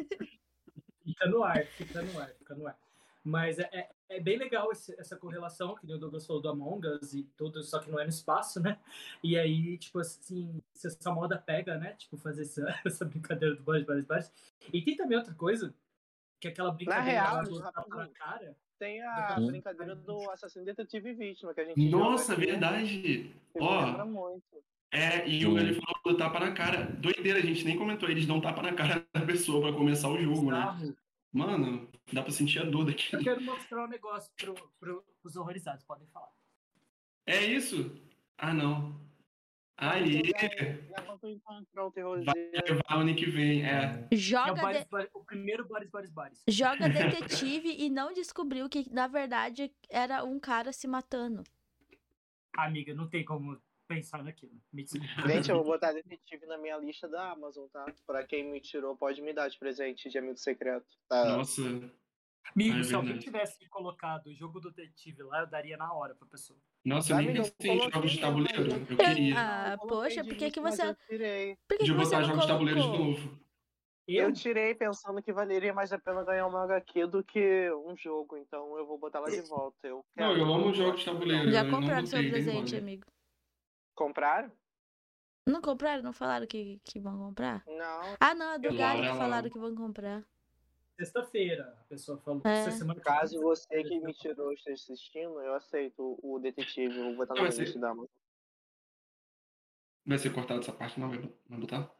fica 1.04 1.26
no 1.26 1.42
ar, 1.42 1.66
fica 1.66 2.00
no 2.00 2.18
ar, 2.18 2.28
fica 2.30 2.54
no 2.54 2.66
ar. 2.66 2.78
Mas 3.24 3.58
é, 3.58 3.68
é, 3.72 3.88
é 4.10 4.20
bem 4.20 4.36
legal 4.36 4.70
esse, 4.70 4.94
essa 5.00 5.16
correlação, 5.16 5.74
que 5.74 5.90
o 5.90 5.98
Douglas 5.98 6.26
falou 6.26 6.42
do 6.42 6.48
Among 6.50 6.86
Us 6.86 7.14
e 7.14 7.24
tudo, 7.36 7.62
só 7.62 7.78
que 7.78 7.90
não 7.90 7.98
é 7.98 8.04
no 8.04 8.10
espaço, 8.10 8.60
né? 8.60 8.78
E 9.22 9.38
aí, 9.38 9.78
tipo 9.78 9.98
assim, 9.98 10.60
se 10.74 10.88
essa 10.88 11.10
moda 11.10 11.38
pega, 11.38 11.78
né? 11.78 11.94
Tipo, 11.94 12.18
fazer 12.18 12.42
essa, 12.42 12.62
essa 12.84 13.04
brincadeira 13.06 13.54
do 13.54 13.62
Boris, 13.62 13.86
Boris, 13.86 14.04
Boris. 14.04 14.32
E 14.70 14.82
tem 14.82 14.94
também 14.94 15.16
outra 15.16 15.34
coisa, 15.34 15.74
que 16.38 16.48
é 16.48 16.50
aquela 16.50 16.70
brincadeira 16.70 17.22
Na 17.22 17.42
real, 17.42 17.50
lá 17.50 18.08
cara. 18.12 18.54
Tem 18.78 19.02
a 19.02 19.36
uhum. 19.38 19.46
brincadeira 19.46 19.94
do 19.94 20.30
assassino 20.30 20.64
detetive 20.66 21.10
e 21.10 21.14
vítima, 21.14 21.54
que 21.54 21.60
a 21.60 21.64
gente 21.64 21.88
Nossa, 21.88 22.36
verdade! 22.36 23.34
Ó, 23.58 24.04
muito. 24.04 24.62
É, 24.92 25.26
e 25.28 25.46
o 25.46 25.58
ele 25.58 25.74
falou 25.74 26.00
do 26.04 26.16
tapa 26.16 26.38
na 26.38 26.52
cara. 26.52 26.84
Doideira, 26.84 27.38
a 27.38 27.42
gente 27.42 27.64
nem 27.64 27.78
comentou, 27.78 28.08
eles 28.08 28.26
dão 28.26 28.40
tapa 28.40 28.62
na 28.62 28.72
cara 28.74 29.04
da 29.14 29.22
pessoa 29.22 29.60
pra 29.60 29.72
começar 29.72 30.08
o 30.08 30.18
jogo, 30.18 30.50
né? 30.50 30.94
Mano, 31.34 31.90
dá 32.12 32.22
pra 32.22 32.30
sentir 32.30 32.60
a 32.60 32.64
dor 32.64 32.84
daqui. 32.84 33.12
Eu 33.12 33.20
quero 33.20 33.42
mostrar 33.42 33.84
um 33.84 33.88
negócio 33.88 34.30
pro, 34.36 34.54
pro, 34.78 35.04
pros 35.20 35.34
horrorizados, 35.34 35.84
podem 35.84 36.06
falar. 36.06 36.30
É 37.26 37.44
isso? 37.44 37.90
Ah, 38.38 38.54
não. 38.54 39.04
Aí. 39.76 40.22
Vai 42.24 42.34
levar 42.68 42.96
o 42.96 43.00
ano 43.00 43.16
que 43.16 43.26
vem, 43.26 43.64
é. 43.66 44.06
Joga. 44.12 44.72
É 44.72 44.86
o, 44.88 45.18
o, 45.18 45.24
primeiro 45.24 45.66
Boris 45.66 45.90
Boris 45.90 46.10
Boris. 46.10 46.40
Joga 46.46 46.86
detetive 46.88 47.74
e 47.78 47.90
não 47.90 48.12
descobriu 48.12 48.68
que, 48.68 48.88
na 48.92 49.08
verdade, 49.08 49.72
era 49.90 50.22
um 50.22 50.38
cara 50.38 50.72
se 50.72 50.86
matando. 50.86 51.42
Amiga, 52.56 52.94
não 52.94 53.08
tem 53.08 53.24
como 53.24 53.60
pensar 53.86 54.22
naquilo. 54.22 54.52
Gente, 55.26 55.50
eu 55.50 55.56
vou 55.56 55.64
botar 55.74 55.92
detetive 55.92 56.46
na 56.46 56.58
minha 56.58 56.76
lista 56.78 57.08
da 57.08 57.32
Amazon, 57.32 57.66
tá? 57.68 57.86
Pra 58.06 58.24
quem 58.26 58.50
me 58.50 58.60
tirou, 58.60 58.96
pode 58.96 59.20
me 59.22 59.32
dar 59.32 59.48
de 59.48 59.58
presente 59.58 60.08
de 60.08 60.18
amigo 60.18 60.36
secreto. 60.36 60.86
Tá? 61.08 61.36
Nossa. 61.36 61.62
Amigo, 62.54 62.78
é 62.78 62.82
se 62.82 62.94
alguém 62.94 63.18
tivesse 63.18 63.68
colocado 63.68 64.26
o 64.26 64.34
jogo 64.34 64.60
do 64.60 64.70
detetive 64.70 65.22
lá, 65.22 65.40
eu 65.40 65.46
daria 65.46 65.76
na 65.76 65.92
hora 65.92 66.14
pra 66.14 66.28
pessoa. 66.28 66.58
Nossa, 66.84 67.12
eu 67.12 67.16
nem 67.16 67.32
pensei 67.32 67.70
em 67.70 67.90
jogos 67.90 68.12
de 68.12 68.20
tabuleiro. 68.20 68.70
Eu 68.90 68.96
queria. 68.96 69.34
Ah, 69.36 69.78
poxa, 69.78 70.22
por 70.22 70.36
que, 70.36 70.50
que 70.50 70.60
você. 70.60 70.86
Eu 70.86 70.94
tirei. 71.08 71.56
Por 71.66 71.78
que 71.78 71.84
de 71.84 71.90
que 71.90 71.96
botar 71.96 72.22
jogos 72.22 72.42
de 72.42 72.46
tabuleiro 72.46 72.80
de 72.80 72.86
novo. 72.86 73.44
Eu? 74.06 74.28
eu 74.28 74.32
tirei 74.34 74.74
pensando 74.74 75.22
que 75.22 75.32
valeria 75.32 75.72
mais 75.72 75.90
a 75.90 75.98
pena 75.98 76.22
ganhar 76.22 76.46
uma 76.46 76.64
HQ 76.64 77.06
do 77.06 77.24
que 77.24 77.70
um 77.86 77.96
jogo, 77.96 78.36
então 78.36 78.76
eu 78.76 78.86
vou 78.86 78.98
botar 78.98 79.20
lá 79.20 79.30
de 79.30 79.40
volta. 79.48 79.86
Eu 79.86 80.04
Não, 80.14 80.36
eu 80.36 80.44
amo 80.44 80.74
jogos 80.74 81.00
de 81.00 81.06
tabuleiro. 81.06 81.50
Já 81.50 81.68
compraram 81.68 82.06
seu 82.06 82.20
presente, 82.28 82.76
amigo. 82.76 83.06
Compraram? 83.94 84.50
Não 85.46 85.60
compraram? 85.60 86.02
Não 86.02 86.12
falaram 86.12 86.46
que, 86.46 86.80
que 86.84 86.98
vão 86.98 87.18
comprar? 87.18 87.62
Não. 87.66 88.16
Ah, 88.18 88.34
não, 88.34 88.52
é 88.52 88.58
do 88.58 88.74
Galo 88.76 89.02
que 89.02 89.08
falaram 89.08 89.50
que 89.50 89.58
vão 89.58 89.74
comprar. 89.74 90.24
Sexta-feira, 90.96 91.76
a 91.80 91.84
pessoa 91.84 92.18
falou. 92.18 92.40
É. 92.44 92.70
Semana 92.70 93.00
Caso 93.00 93.40
você 93.40 93.82
que 93.82 93.98
me 94.00 94.14
tirou 94.14 94.52
esteja 94.52 94.80
assistindo, 94.80 95.40
eu 95.40 95.54
aceito 95.54 96.18
o 96.22 96.38
detetive. 96.38 96.96
Eu 96.96 97.04
vou 97.06 97.16
botar 97.16 97.34
no 97.34 97.44
lista 97.46 97.78
da 97.78 97.90
Amazon. 97.90 98.08
Vai 100.06 100.18
ser 100.18 100.32
cortado 100.32 100.60
essa 100.60 100.72
parte, 100.72 101.00
não? 101.00 101.10
Vai 101.10 101.58
botar? 101.58 101.90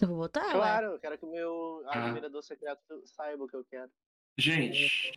Eu 0.00 0.08
vou 0.08 0.16
botar, 0.16 0.50
Claro, 0.52 0.88
ué. 0.88 0.94
eu 0.94 0.98
quero 0.98 1.18
que 1.18 1.24
o 1.24 1.30
meu 1.30 1.84
ah. 1.86 2.06
admirador 2.06 2.42
secreto 2.42 3.02
saiba 3.06 3.44
o 3.44 3.48
que 3.48 3.56
eu 3.56 3.64
quero. 3.64 3.90
Gente, 4.38 5.12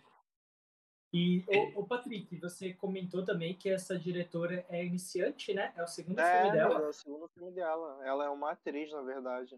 e, 1.16 1.46
o, 1.48 1.80
o, 1.80 1.88
Patrick, 1.88 2.36
você 2.38 2.74
comentou 2.74 3.24
também 3.24 3.56
que 3.56 3.70
essa 3.70 3.98
diretora 3.98 4.66
é 4.68 4.84
iniciante, 4.84 5.54
né? 5.54 5.74
É 5.78 5.84
o 5.84 5.88
segundo 5.88 6.20
é, 6.20 6.42
filme 6.42 6.58
dela. 6.58 6.82
É 6.82 6.88
o 6.88 6.94
segundo 6.94 7.28
filme 7.30 7.52
dela. 7.52 8.06
Ela 8.06 8.26
é 8.26 8.30
uma 8.30 8.52
atriz, 8.52 8.92
na 8.92 9.02
verdade. 9.02 9.58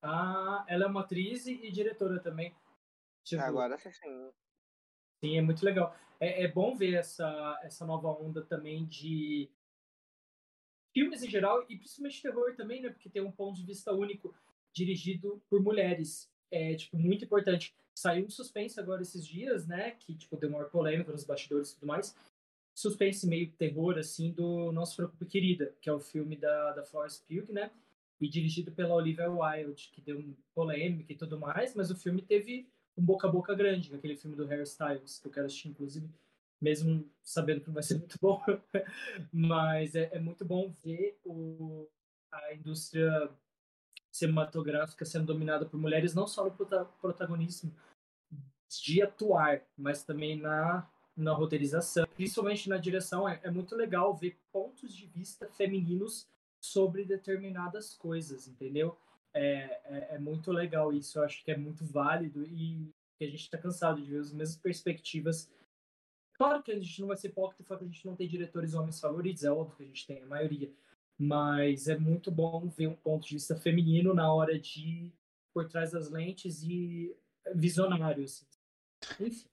Ah, 0.00 0.64
ela 0.68 0.84
é 0.84 0.86
uma 0.86 1.00
atriz 1.00 1.46
e, 1.46 1.54
e 1.54 1.72
diretora 1.72 2.20
também. 2.20 2.54
Tipo, 3.24 3.42
Agora 3.42 3.76
sim. 3.78 4.30
Sim, 5.20 5.38
é 5.38 5.42
muito 5.42 5.64
legal. 5.64 5.92
É, 6.20 6.44
é 6.44 6.48
bom 6.48 6.76
ver 6.76 6.94
essa, 6.94 7.58
essa 7.64 7.84
nova 7.84 8.08
onda 8.08 8.44
também 8.44 8.86
de 8.86 9.50
filmes 10.94 11.22
em 11.24 11.28
geral 11.28 11.64
e 11.68 11.76
principalmente 11.76 12.22
terror 12.22 12.54
também, 12.54 12.80
né? 12.80 12.90
Porque 12.90 13.10
tem 13.10 13.22
um 13.22 13.32
ponto 13.32 13.56
de 13.56 13.66
vista 13.66 13.92
único 13.92 14.32
dirigido 14.72 15.42
por 15.50 15.60
mulheres. 15.60 16.30
É, 16.48 16.76
tipo, 16.76 16.96
muito 16.96 17.24
importante. 17.24 17.74
Saiu 17.98 18.26
um 18.26 18.30
suspense 18.30 18.78
agora 18.78 19.02
esses 19.02 19.26
dias, 19.26 19.66
né? 19.66 19.90
Que, 19.90 20.14
tipo, 20.14 20.36
deu 20.36 20.48
maior 20.48 20.70
polêmica 20.70 21.10
nos 21.10 21.24
bastidores 21.24 21.72
e 21.72 21.74
tudo 21.74 21.88
mais. 21.88 22.14
Suspense 22.72 23.26
meio 23.26 23.50
terror, 23.50 23.98
assim, 23.98 24.30
do 24.30 24.70
Não 24.70 24.86
Se 24.86 25.02
Querida, 25.28 25.74
que 25.80 25.90
é 25.90 25.92
o 25.92 25.98
filme 25.98 26.36
da, 26.36 26.74
da 26.74 26.84
Florence 26.84 27.20
Pugh, 27.26 27.52
né? 27.52 27.72
E 28.20 28.28
dirigido 28.28 28.70
pela 28.70 28.94
Olivia 28.94 29.28
Wilde, 29.28 29.90
que 29.92 30.00
deu 30.00 30.24
polêmica 30.54 31.12
e 31.12 31.16
tudo 31.16 31.40
mais, 31.40 31.74
mas 31.74 31.90
o 31.90 31.96
filme 31.96 32.22
teve 32.22 32.68
um 32.96 33.04
boca 33.04 33.26
a 33.26 33.32
boca 33.32 33.52
grande, 33.52 33.92
aquele 33.92 34.16
filme 34.16 34.36
do 34.36 34.46
Harry 34.46 34.62
Styles, 34.62 35.18
que 35.18 35.26
eu 35.26 35.32
quero 35.32 35.46
assistir, 35.46 35.68
inclusive, 35.68 36.08
mesmo 36.60 37.04
sabendo 37.20 37.62
que 37.62 37.66
não 37.66 37.74
vai 37.74 37.82
ser 37.82 37.94
muito 37.98 38.16
bom. 38.20 38.40
mas 39.32 39.96
é, 39.96 40.08
é 40.12 40.20
muito 40.20 40.44
bom 40.44 40.72
ver 40.84 41.18
o, 41.24 41.88
a 42.30 42.54
indústria 42.54 43.28
cinematográfica 44.12 45.04
sendo 45.04 45.26
dominada 45.26 45.66
por 45.66 45.80
mulheres, 45.80 46.14
não 46.14 46.28
só 46.28 46.44
no 46.44 46.52
protagonismo 47.00 47.72
de 48.68 49.02
atuar, 49.02 49.62
mas 49.76 50.04
também 50.04 50.38
na, 50.38 50.86
na 51.16 51.32
roteirização, 51.32 52.06
principalmente 52.14 52.68
na 52.68 52.76
direção. 52.76 53.28
É, 53.28 53.40
é 53.42 53.50
muito 53.50 53.74
legal 53.74 54.14
ver 54.14 54.38
pontos 54.52 54.94
de 54.94 55.06
vista 55.06 55.48
femininos 55.48 56.28
sobre 56.60 57.04
determinadas 57.04 57.94
coisas, 57.94 58.46
entendeu? 58.46 58.96
É, 59.32 59.80
é, 59.84 60.08
é, 60.14 60.18
muito 60.18 60.50
legal 60.50 60.92
isso, 60.92 61.18
eu 61.18 61.24
acho 61.24 61.44
que 61.44 61.50
é 61.50 61.56
muito 61.56 61.84
válido 61.84 62.44
e 62.44 62.90
que 63.16 63.24
a 63.24 63.28
gente 63.28 63.42
está 63.42 63.58
cansado 63.58 64.00
de 64.00 64.10
ver 64.10 64.20
as 64.20 64.32
mesmas 64.32 64.56
perspectivas. 64.56 65.50
Claro 66.34 66.62
que 66.62 66.72
a 66.72 66.78
gente 66.78 67.00
não 67.00 67.08
vai 67.08 67.16
ser 67.16 67.28
hipócrita 67.28 67.62
e 67.62 67.66
falar 67.66 67.80
que 67.80 67.84
a 67.84 67.88
gente 67.88 68.06
não 68.06 68.16
tem 68.16 68.28
diretores 68.28 68.74
homens 68.74 69.00
favoritos, 69.00 69.44
é 69.44 69.50
óbvio 69.50 69.76
que 69.76 69.82
a 69.82 69.86
gente 69.86 70.06
tem 70.06 70.22
a 70.22 70.26
maioria, 70.26 70.70
mas 71.18 71.88
é 71.88 71.98
muito 71.98 72.30
bom 72.30 72.68
ver 72.68 72.86
um 72.86 72.94
ponto 72.94 73.26
de 73.26 73.34
vista 73.34 73.56
feminino 73.56 74.14
na 74.14 74.32
hora 74.32 74.58
de 74.58 75.12
por 75.52 75.68
trás 75.68 75.90
das 75.92 76.08
lentes 76.10 76.62
e 76.62 77.14
visionário. 77.54 78.24
Assim. 78.24 78.46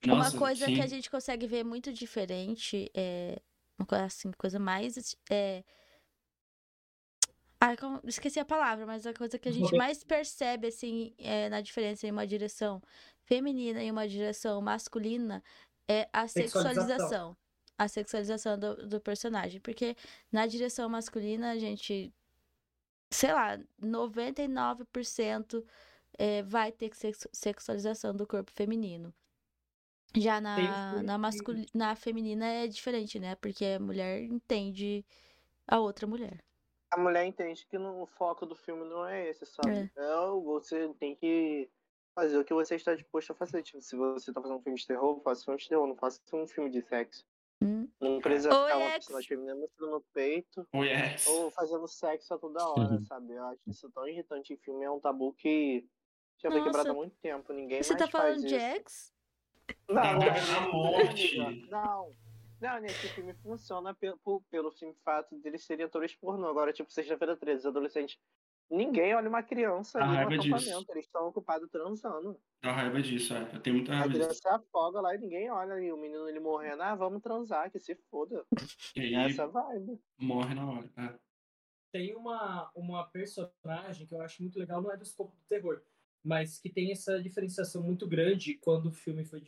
Nossa, 0.06 0.30
uma 0.30 0.38
coisa 0.38 0.66
sim. 0.66 0.74
que 0.74 0.80
a 0.80 0.86
gente 0.86 1.10
consegue 1.10 1.46
ver 1.46 1.64
muito 1.64 1.92
diferente 1.92 2.90
é 2.94 3.40
uma 3.78 3.86
coisa 3.86 4.04
assim, 4.04 4.30
coisa 4.32 4.58
mais 4.58 5.16
é... 5.30 5.64
Ah, 7.60 7.74
esqueci 8.04 8.38
a 8.38 8.44
palavra, 8.44 8.84
mas 8.84 9.06
a 9.06 9.14
coisa 9.14 9.38
que 9.38 9.48
a 9.48 9.52
gente 9.52 9.74
mais 9.76 10.04
percebe 10.04 10.68
assim 10.68 11.14
é, 11.16 11.48
na 11.48 11.60
diferença 11.60 12.06
em 12.06 12.10
uma 12.10 12.26
direção 12.26 12.82
feminina 13.24 13.82
e 13.82 13.90
uma 13.90 14.06
direção 14.06 14.60
masculina 14.60 15.42
é 15.88 16.08
a 16.12 16.28
sexualização. 16.28 16.84
sexualização 16.84 17.36
a 17.78 17.88
sexualização 17.88 18.58
do, 18.58 18.88
do 18.88 19.00
personagem. 19.00 19.60
Porque 19.60 19.96
na 20.30 20.46
direção 20.46 20.88
masculina, 20.88 21.50
a 21.50 21.58
gente, 21.58 22.12
sei 23.10 23.32
lá, 23.32 23.58
99% 23.80 25.64
é, 26.18 26.42
vai 26.42 26.72
ter 26.72 26.90
sexualização 27.32 28.14
do 28.14 28.26
corpo 28.26 28.50
feminino. 28.52 29.12
Já 30.16 30.40
na, 30.40 31.02
na, 31.02 31.18
masculina, 31.18 31.66
na 31.74 31.96
feminina 31.96 32.46
é 32.46 32.66
diferente, 32.66 33.18
né? 33.18 33.34
Porque 33.36 33.64
a 33.64 33.80
mulher 33.80 34.22
entende 34.22 35.04
a 35.66 35.78
outra 35.78 36.06
mulher. 36.06 36.42
A 36.90 36.98
mulher 36.98 37.26
entende 37.26 37.66
que 37.66 37.78
no, 37.78 38.02
o 38.02 38.06
foco 38.06 38.46
do 38.46 38.54
filme 38.54 38.84
não 38.88 39.06
é 39.06 39.28
esse, 39.28 39.44
sabe? 39.44 39.90
É. 39.96 40.00
Não, 40.00 40.40
você 40.42 40.88
tem 40.98 41.14
que 41.14 41.68
fazer 42.14 42.38
o 42.38 42.44
que 42.44 42.54
você 42.54 42.76
está 42.76 42.94
disposto 42.94 43.32
a 43.32 43.34
fazer. 43.34 43.62
Tipo, 43.62 43.80
se 43.82 43.96
você 43.96 44.30
está 44.30 44.40
fazendo 44.40 44.58
um 44.58 44.62
filme 44.62 44.78
de 44.78 44.86
terror, 44.86 45.20
faça 45.20 45.42
um 45.42 45.44
filme 45.44 45.58
de 45.58 45.68
terror, 45.68 45.86
não 45.86 45.96
faça 45.96 46.20
um 46.32 46.46
filme 46.46 46.70
de 46.70 46.82
sexo. 46.82 47.24
Hum. 47.62 47.88
Não 48.00 48.20
precisa 48.20 48.50
oh, 48.50 48.66
ficar 48.66 48.78
uma 48.78 48.90
personagem 48.90 49.28
feminina 49.28 49.54
mostrando 49.54 49.90
no 49.90 50.00
peito. 50.12 50.66
Oh, 50.72 50.84
yes. 50.84 51.26
Ou 51.26 51.50
fazendo 51.50 51.86
sexo 51.88 52.34
a 52.34 52.38
toda 52.38 52.66
hora, 52.68 52.94
uhum. 52.94 53.04
sabe? 53.06 53.32
Eu 53.32 53.44
acho 53.44 53.60
isso 53.66 53.90
tão 53.90 54.08
irritante 54.08 54.54
em 54.54 54.56
filme. 54.56 54.84
É 54.84 54.90
um 54.90 55.00
tabu 55.00 55.32
que 55.34 55.84
já 56.38 56.50
foi 56.50 56.62
quebrado 56.62 56.90
há 56.90 56.94
muito 56.94 57.16
tempo. 57.16 57.52
Ninguém 57.52 57.82
Você 57.82 57.94
mais 57.94 58.04
tá 58.04 58.10
falando 58.10 58.46
de 58.46 58.54
X? 58.54 59.15
Não, 59.88 60.02
não, 60.02 60.18
não, 60.18 60.72
morte. 60.72 61.36
não. 61.70 62.10
Não, 62.60 62.80
nesse 62.80 63.08
filme 63.08 63.34
funciona 63.34 63.94
pelo, 63.94 64.18
pelo 64.50 64.72
simples 64.72 65.00
fato 65.04 65.36
deles 65.38 65.64
serem 65.64 65.84
atores 65.84 66.14
pornô. 66.14 66.48
Agora, 66.48 66.72
tipo, 66.72 66.90
sexta-feira 66.90 67.36
13, 67.36 67.68
adolescente 67.68 68.18
Ninguém 68.68 69.14
olha 69.14 69.28
uma 69.28 69.44
criança 69.44 69.98
ali 69.98 70.08
no 70.08 70.18
acampamento, 70.18 70.58
disso. 70.58 70.86
eles 70.90 71.06
estão 71.06 71.28
ocupados 71.28 71.70
transando. 71.70 72.36
Dá 72.60 72.72
raiva 72.72 73.00
disso, 73.00 73.32
é. 73.32 73.54
Eu 73.54 73.60
tenho 73.62 73.76
muita 73.76 73.92
raiva 73.92 74.08
A 74.08 74.12
criança 74.12 74.32
disso. 74.32 74.48
afoga 74.48 75.00
lá 75.00 75.14
e 75.14 75.18
ninguém 75.18 75.48
olha 75.50 75.74
ali, 75.74 75.92
o 75.92 75.96
menino 75.96 76.28
ele 76.28 76.40
morrendo, 76.40 76.82
ah, 76.82 76.94
vamos 76.96 77.22
transar, 77.22 77.70
que 77.70 77.78
se 77.78 77.94
foda. 78.10 78.44
E 78.96 79.00
aí, 79.00 79.14
Essa 79.14 79.46
vibe. 79.46 80.00
Morre 80.18 80.54
na 80.54 80.68
hora, 80.68 80.90
é. 80.96 81.14
tem 81.92 82.16
uma, 82.16 82.68
uma 82.74 83.06
personagem 83.08 84.04
que 84.04 84.12
eu 84.12 84.20
acho 84.20 84.42
muito 84.42 84.58
legal, 84.58 84.82
não 84.82 84.90
é 84.90 84.96
do 84.96 85.04
escopo 85.04 85.36
do 85.36 85.44
terror, 85.48 85.80
mas 86.26 86.58
que 86.58 86.68
tem 86.68 86.90
essa 86.90 87.22
diferenciação 87.22 87.80
muito 87.80 88.04
grande 88.04 88.54
quando 88.54 88.86
o 88.86 88.92
filme 88.92 89.24
foi 89.24 89.40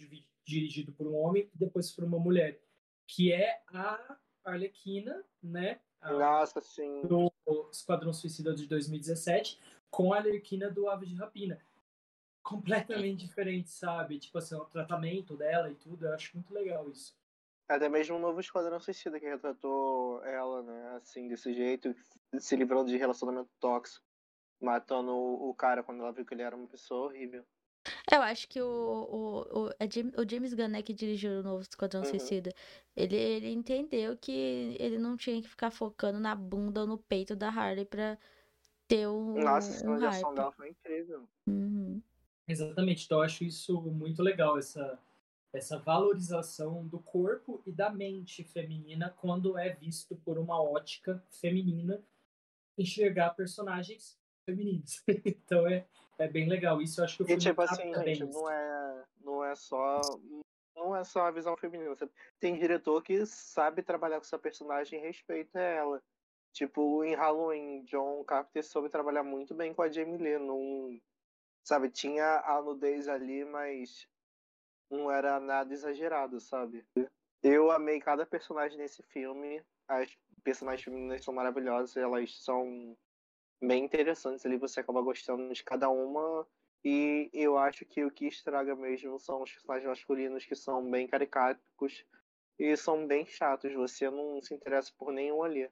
dirigido 0.46 0.92
por 0.92 1.08
um 1.08 1.16
homem 1.16 1.50
e 1.52 1.58
depois 1.58 1.90
por 1.90 2.04
uma 2.04 2.20
mulher, 2.20 2.60
que 3.04 3.32
é 3.32 3.60
a 3.66 4.16
Arlequina, 4.44 5.24
né? 5.42 5.80
A, 6.00 6.12
Nossa, 6.12 6.60
sim. 6.60 7.02
Do 7.02 7.32
Esquadrão 7.72 8.12
Suicida 8.12 8.54
de 8.54 8.68
2017, 8.68 9.58
com 9.90 10.12
a 10.12 10.18
Arlequina 10.18 10.70
do 10.70 10.88
Ave 10.88 11.06
de 11.06 11.16
Rapina. 11.16 11.60
Completamente 12.44 13.26
diferente, 13.26 13.70
sabe? 13.70 14.20
Tipo 14.20 14.38
assim, 14.38 14.54
o 14.54 14.64
tratamento 14.64 15.36
dela 15.36 15.68
e 15.68 15.74
tudo, 15.74 16.06
eu 16.06 16.14
acho 16.14 16.36
muito 16.36 16.54
legal 16.54 16.88
isso. 16.88 17.12
Até 17.68 17.88
mesmo 17.88 18.16
o 18.16 18.20
novo 18.20 18.38
Esquadrão 18.38 18.78
Suicida 18.78 19.18
que 19.18 19.28
retratou 19.28 20.24
ela, 20.24 20.62
né? 20.62 20.96
Assim, 20.96 21.26
desse 21.26 21.52
jeito, 21.52 21.92
se 22.38 22.54
livrando 22.54 22.88
de 22.88 22.96
relacionamento 22.96 23.50
tóxico, 23.58 24.07
matando 24.60 25.12
o 25.12 25.54
cara 25.54 25.82
quando 25.82 26.00
ela 26.00 26.12
viu 26.12 26.24
que 26.24 26.34
ele 26.34 26.42
era 26.42 26.56
uma 26.56 26.66
pessoa 26.66 27.06
horrível. 27.06 27.44
Eu 28.12 28.22
acho 28.22 28.48
que 28.48 28.60
o, 28.60 28.66
o, 28.66 29.66
o, 29.66 29.70
é 29.78 29.86
o 30.20 30.28
James 30.28 30.52
Gunn, 30.52 30.68
né, 30.68 30.82
que 30.82 30.92
dirigiu 30.92 31.40
o 31.40 31.42
novo 31.42 31.62
Esquadrão 31.62 32.00
uhum. 32.00 32.06
Suicida, 32.06 32.52
ele, 32.96 33.16
ele 33.16 33.50
entendeu 33.50 34.16
que 34.16 34.76
ele 34.78 34.98
não 34.98 35.16
tinha 35.16 35.40
que 35.40 35.48
ficar 35.48 35.70
focando 35.70 36.18
na 36.18 36.34
bunda 36.34 36.82
ou 36.82 36.86
no 36.86 36.98
peito 36.98 37.34
da 37.36 37.48
Harley 37.48 37.84
pra 37.84 38.18
ter 38.86 39.06
um. 39.06 39.40
Nossa, 39.40 39.86
um 39.86 39.94
a 40.04 40.10
hype. 40.10 40.34
dela 40.34 40.52
foi 40.52 40.70
incrível. 40.70 41.28
Uhum. 41.46 42.02
Exatamente, 42.46 43.04
então 43.04 43.18
eu 43.18 43.24
acho 43.24 43.44
isso 43.44 43.80
muito 43.82 44.22
legal, 44.22 44.58
essa, 44.58 44.98
essa 45.52 45.78
valorização 45.78 46.86
do 46.86 46.98
corpo 46.98 47.62
e 47.66 47.70
da 47.70 47.90
mente 47.90 48.42
feminina 48.42 49.14
quando 49.20 49.58
é 49.58 49.74
visto 49.74 50.16
por 50.16 50.38
uma 50.38 50.60
ótica 50.60 51.22
feminina 51.30 52.02
enxergar 52.76 53.30
personagens 53.30 54.18
femininos. 54.48 55.02
então 55.24 55.66
é, 55.66 55.86
é 56.18 56.28
bem 56.28 56.48
legal. 56.48 56.80
Isso 56.80 57.00
eu 57.00 57.04
acho 57.04 57.16
que 57.16 57.32
eu 57.32 57.36
E 57.36 57.38
tipo 57.38 57.60
assim, 57.60 57.92
gente, 57.94 58.24
não 58.24 58.50
é, 58.50 59.04
não 59.20 59.44
é 59.44 59.54
só. 59.54 60.00
Não 60.74 60.94
é 60.94 61.02
só 61.04 61.22
a 61.22 61.30
visão 61.30 61.56
feminina. 61.56 61.92
Tem 62.38 62.56
diretor 62.56 63.02
que 63.02 63.26
sabe 63.26 63.82
trabalhar 63.82 64.16
com 64.16 64.24
essa 64.24 64.38
personagem 64.38 64.98
e 64.98 65.02
respeita 65.02 65.58
ela. 65.58 66.00
Tipo, 66.52 67.04
em 67.04 67.14
Halloween, 67.14 67.84
John 67.84 68.24
Carpenter 68.24 68.64
soube 68.64 68.88
trabalhar 68.88 69.22
muito 69.22 69.54
bem 69.54 69.74
com 69.74 69.82
a 69.82 69.90
Jamie 69.90 70.16
Lee. 70.16 70.38
Num, 70.38 71.00
sabe, 71.64 71.90
tinha 71.90 72.40
a 72.44 72.62
nudez 72.62 73.08
ali, 73.08 73.44
mas 73.44 74.08
não 74.88 75.10
era 75.10 75.38
nada 75.40 75.74
exagerado, 75.74 76.40
sabe? 76.40 76.86
Eu 77.42 77.70
amei 77.70 78.00
cada 78.00 78.24
personagem 78.24 78.78
nesse 78.78 79.02
filme. 79.02 79.62
As 79.88 80.16
personagens 80.44 80.84
femininas 80.84 81.24
são 81.24 81.34
maravilhosas, 81.34 81.96
elas 81.96 82.42
são 82.42 82.96
bem 83.60 83.84
interessantes 83.84 84.44
ali, 84.44 84.56
você 84.56 84.80
acaba 84.80 85.02
gostando 85.02 85.52
de 85.52 85.64
cada 85.64 85.88
uma. 85.88 86.46
E 86.84 87.28
eu 87.32 87.58
acho 87.58 87.84
que 87.84 88.04
o 88.04 88.10
que 88.10 88.26
estraga 88.26 88.74
mesmo 88.76 89.18
são 89.18 89.42
os 89.42 89.52
personagens 89.52 89.88
masculinos 89.88 90.44
que 90.44 90.54
são 90.54 90.88
bem 90.88 91.08
caricatos 91.08 92.06
e 92.58 92.76
são 92.76 93.06
bem 93.06 93.26
chatos. 93.26 93.72
Você 93.74 94.08
não 94.10 94.40
se 94.40 94.54
interessa 94.54 94.92
por 94.96 95.12
nenhum 95.12 95.42
ali. 95.42 95.68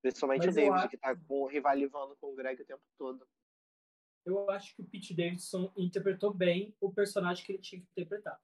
Principalmente 0.00 0.46
Mas 0.46 0.54
o 0.54 0.56
David, 0.56 0.74
acho... 0.74 0.88
que 0.88 0.96
tá 0.96 1.16
com, 1.16 1.46
rivalizando 1.46 2.16
com 2.16 2.32
o 2.32 2.34
Greg 2.34 2.62
o 2.62 2.66
tempo 2.66 2.82
todo. 2.96 3.26
Eu 4.24 4.48
acho 4.50 4.74
que 4.76 4.82
o 4.82 4.84
Pete 4.84 5.14
Davidson 5.14 5.72
interpretou 5.76 6.32
bem 6.32 6.74
o 6.80 6.92
personagem 6.92 7.44
que 7.44 7.52
ele 7.52 7.62
tinha 7.62 7.80
que 7.80 7.88
interpretar. 7.90 8.40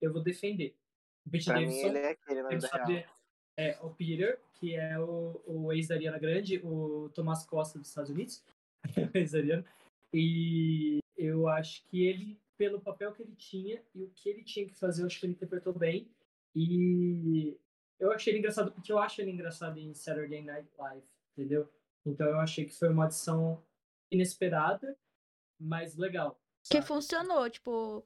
Eu 0.00 0.12
vou 0.12 0.22
defender. 0.22 0.76
O 1.24 1.30
Pete 1.30 1.46
pra 1.46 1.54
Davidson. 1.54 1.82
Mim, 1.82 1.88
ele 1.88 1.98
é 1.98 2.10
aquele 2.10 2.42
na 2.42 2.48
vida 2.50 2.68
real 2.68 3.15
é 3.56 3.78
o 3.80 3.90
Peter, 3.90 4.38
que 4.54 4.74
é 4.74 4.98
o, 4.98 5.40
o 5.46 5.72
ex 5.72 5.88
da 5.88 5.94
Ariana 5.94 6.18
Grande, 6.18 6.60
o 6.62 7.10
Tomás 7.14 7.44
Costa 7.46 7.78
dos 7.78 7.88
Estados 7.88 8.10
Unidos, 8.10 8.42
ex 9.14 9.34
Ariana. 9.34 9.64
E 10.12 10.98
eu 11.16 11.48
acho 11.48 11.82
que 11.84 12.06
ele, 12.06 12.38
pelo 12.56 12.80
papel 12.80 13.12
que 13.12 13.22
ele 13.22 13.34
tinha 13.36 13.82
e 13.94 14.02
o 14.02 14.10
que 14.10 14.28
ele 14.28 14.44
tinha 14.44 14.66
que 14.66 14.74
fazer, 14.74 15.02
eu 15.02 15.06
acho 15.06 15.18
que 15.18 15.26
ele 15.26 15.32
interpretou 15.32 15.72
bem. 15.72 16.08
E 16.54 17.58
eu 17.98 18.12
achei 18.12 18.32
ele 18.32 18.38
engraçado 18.38 18.72
porque 18.72 18.92
eu 18.92 18.98
acho 18.98 19.20
ele 19.20 19.30
engraçado 19.30 19.78
em 19.78 19.92
Saturday 19.94 20.42
Night 20.42 20.68
Live, 20.78 21.06
entendeu? 21.32 21.68
Então 22.04 22.26
eu 22.26 22.38
achei 22.38 22.64
que 22.64 22.74
foi 22.74 22.88
uma 22.88 23.06
adição 23.06 23.62
inesperada, 24.10 24.96
mas 25.58 25.96
legal. 25.96 26.40
Sabe? 26.62 26.80
Que 26.80 26.86
funcionou, 26.86 27.48
tipo, 27.50 28.04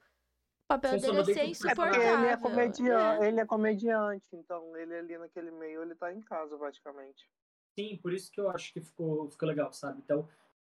papel 0.70 1.00
dele 1.00 1.18
é 1.18 1.24
ser 1.24 1.44
insuportável. 1.46 2.00
É 2.00 2.14
ele 2.14 2.26
é, 2.26 2.36
comediante, 2.36 3.22
é. 3.24 3.28
ele 3.28 3.40
é 3.40 3.46
comediante, 3.46 4.26
então 4.32 4.76
ele 4.76 4.94
ali 4.94 5.18
naquele 5.18 5.50
meio, 5.50 5.82
ele 5.82 5.94
tá 5.96 6.12
em 6.12 6.20
casa 6.20 6.56
praticamente. 6.56 7.28
Sim, 7.76 7.96
por 7.96 8.12
isso 8.12 8.30
que 8.30 8.40
eu 8.40 8.48
acho 8.50 8.72
que 8.72 8.80
ficou, 8.80 9.28
ficou 9.30 9.48
legal, 9.48 9.72
sabe? 9.72 10.00
Então, 10.04 10.28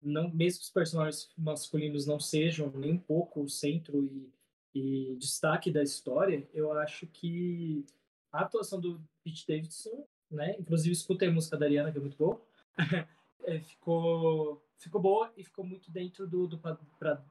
não, 0.02 0.30
mesmo 0.30 0.60
que 0.60 0.66
os 0.66 0.72
personagens 0.72 1.32
masculinos 1.38 2.08
não 2.08 2.20
sejam 2.20 2.72
nem 2.72 2.94
um 2.94 2.98
pouco 2.98 3.42
o 3.42 3.50
centro 3.50 4.04
e, 4.04 4.34
e 4.74 5.16
destaque 5.18 5.72
da 5.72 5.84
história, 5.84 6.48
eu 6.54 6.72
acho 6.74 7.06
que 7.08 7.86
a 8.32 8.42
atuação 8.42 8.80
do 8.80 9.00
Pete 9.24 9.46
Davidson, 9.48 10.08
né? 10.30 10.56
Inclusive 10.60 10.92
escutei 10.92 11.28
a 11.28 11.32
música 11.32 11.56
da 11.56 11.66
Ariana, 11.66 11.92
que 11.92 11.98
é 11.98 12.02
muito 12.02 12.18
boa. 12.18 12.42
é, 13.46 13.60
ficou, 13.60 14.64
ficou 14.78 15.02
boa 15.02 15.32
e 15.38 15.44
ficou 15.44 15.64
muito 15.64 15.92
dentro 15.92 16.28
do, 16.28 16.48
do 16.48 16.58
pra, 16.58 16.76
pra, 16.98 17.24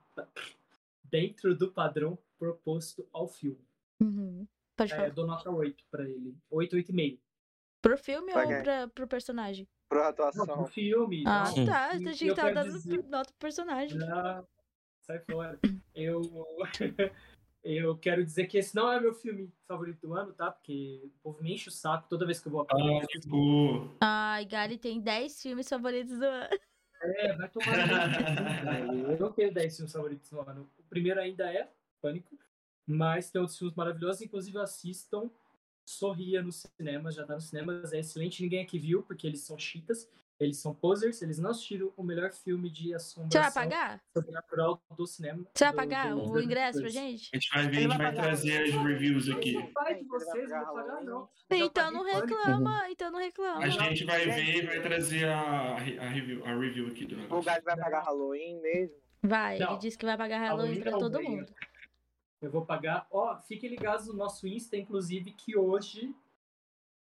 dentro 1.12 1.54
do 1.54 1.70
padrão 1.70 2.18
proposto 2.38 3.06
ao 3.12 3.28
filme. 3.28 3.62
Uhum. 4.00 4.48
Pode 4.74 4.92
é, 4.92 4.96
falar. 4.96 5.08
É, 5.08 5.10
dou 5.10 5.26
nota 5.26 5.50
8 5.50 5.84
pra 5.90 6.08
ele. 6.08 6.34
8, 6.50 6.76
8,5. 6.76 7.20
Pro 7.82 7.98
filme 7.98 8.32
pra 8.32 8.42
ou 8.42 8.62
pra, 8.62 8.88
pro 8.88 9.06
personagem? 9.06 9.68
Pro 9.88 10.02
atuação. 10.02 10.46
Não, 10.46 10.54
pro 10.56 10.66
filme. 10.66 11.22
Ah, 11.26 11.44
não. 11.54 11.66
tá. 11.66 11.90
A 11.90 11.98
gente 11.98 12.34
tá 12.34 12.50
dando 12.50 12.72
dizer... 12.72 13.04
nota 13.04 13.30
pro 13.30 13.38
personagem. 13.38 13.98
Ah, 14.04 14.42
sai 15.02 15.20
fora. 15.20 15.60
eu... 15.94 16.22
eu 17.62 17.96
quero 17.98 18.24
dizer 18.24 18.46
que 18.46 18.58
esse 18.58 18.74
não 18.74 18.90
é 18.90 18.98
meu 18.98 19.14
filme 19.14 19.52
favorito 19.68 20.06
do 20.06 20.14
ano, 20.14 20.32
tá? 20.32 20.50
Porque 20.50 21.02
o 21.04 21.10
povo 21.22 21.42
me 21.42 21.52
enche 21.52 21.68
o 21.68 21.72
saco 21.72 22.08
toda 22.08 22.26
vez 22.26 22.40
que 22.40 22.48
eu 22.48 22.52
vou 22.52 22.66
Ah, 22.70 23.06
tipo... 23.06 23.88
Ai, 24.00 24.44
Gali 24.46 24.78
tem 24.78 25.00
10 25.00 25.42
filmes 25.42 25.68
favoritos 25.68 26.18
do 26.18 26.24
ano. 26.24 26.58
É, 27.02 27.32
vai 27.34 27.48
tomar. 27.48 27.66
eu 29.10 29.18
não 29.18 29.32
tenho 29.32 29.52
10 29.52 29.76
filmes 29.76 29.92
favoritos 29.92 30.30
do 30.30 30.40
ano. 30.40 30.68
O 30.78 30.82
primeiro 30.84 31.20
ainda 31.20 31.52
é 31.52 31.68
Pânico, 32.00 32.38
mas 32.86 33.30
tem 33.30 33.40
outros 33.40 33.58
filmes 33.58 33.76
maravilhosos, 33.76 34.22
inclusive 34.22 34.58
assistam 34.58 35.30
Sorria 35.84 36.42
nos 36.42 36.64
cinemas, 36.76 37.14
já 37.14 37.26
tá 37.26 37.34
nos 37.34 37.48
cinemas, 37.48 37.92
é 37.92 37.98
excelente, 37.98 38.42
ninguém 38.42 38.62
aqui 38.62 38.78
viu, 38.78 39.02
porque 39.02 39.26
eles 39.26 39.40
são 39.40 39.58
chitas, 39.58 40.08
eles 40.42 40.58
são 40.58 40.74
posers, 40.74 41.22
eles 41.22 41.38
não 41.38 41.50
assistiram 41.50 41.92
o 41.96 42.02
melhor 42.02 42.32
filme 42.32 42.68
de 42.68 42.94
assombração 42.94 43.30
Você 43.30 43.38
vai 43.38 43.52
pagar? 43.52 44.02
sobrenatural 44.12 44.82
do 44.96 45.06
cinema. 45.06 45.46
Você 45.54 45.64
vai 45.64 45.74
pagar 45.74 46.14
do, 46.14 46.22
do, 46.22 46.32
o 46.32 46.42
ingresso 46.42 46.80
pra 46.80 46.88
gente? 46.88 47.30
A 47.32 47.36
gente 47.36 47.50
vai 47.50 47.66
ver, 47.68 47.76
a 47.76 47.80
gente 47.80 47.98
vai, 47.98 48.14
trazer 48.14 48.62
as 48.62 48.74
reviews 48.74 49.28
aqui. 49.28 49.52
Não 49.52 49.72
vai 49.72 49.94
de 49.94 50.04
vocês, 50.04 50.50
não 50.50 50.64
vou 50.64 50.74
pagar 50.74 51.04
não. 51.04 51.28
Então 51.50 51.92
não 51.92 52.04
reclama, 52.04 52.90
então 52.90 53.10
não 53.10 53.18
reclama. 53.18 53.64
A 53.64 53.68
gente 53.68 54.04
vai 54.04 54.24
ver 54.24 54.56
e 54.56 54.66
vai 54.66 54.82
trazer 54.82 55.28
a, 55.28 55.74
a, 55.74 55.78
review, 55.78 56.44
a 56.44 56.54
review 56.54 56.88
aqui 56.88 57.04
do 57.04 57.16
negócio. 57.16 57.38
O 57.38 57.42
Gás 57.42 57.62
vai 57.62 57.76
pagar 57.76 58.02
Halloween 58.02 58.60
mesmo? 58.60 58.96
Vai, 59.22 59.58
não. 59.58 59.70
ele 59.70 59.78
disse 59.78 59.96
que 59.96 60.04
vai 60.04 60.16
pagar 60.16 60.38
Halloween, 60.38 60.80
Halloween 60.80 60.82
pra 60.82 60.98
todo 60.98 61.22
mundo. 61.22 61.54
Eu 62.40 62.50
vou 62.50 62.66
pagar. 62.66 63.06
Ó, 63.10 63.38
fiquem 63.42 63.70
ligados 63.70 64.08
no 64.08 64.14
nosso 64.14 64.48
Insta, 64.48 64.76
inclusive, 64.76 65.32
que 65.32 65.56
hoje, 65.56 66.12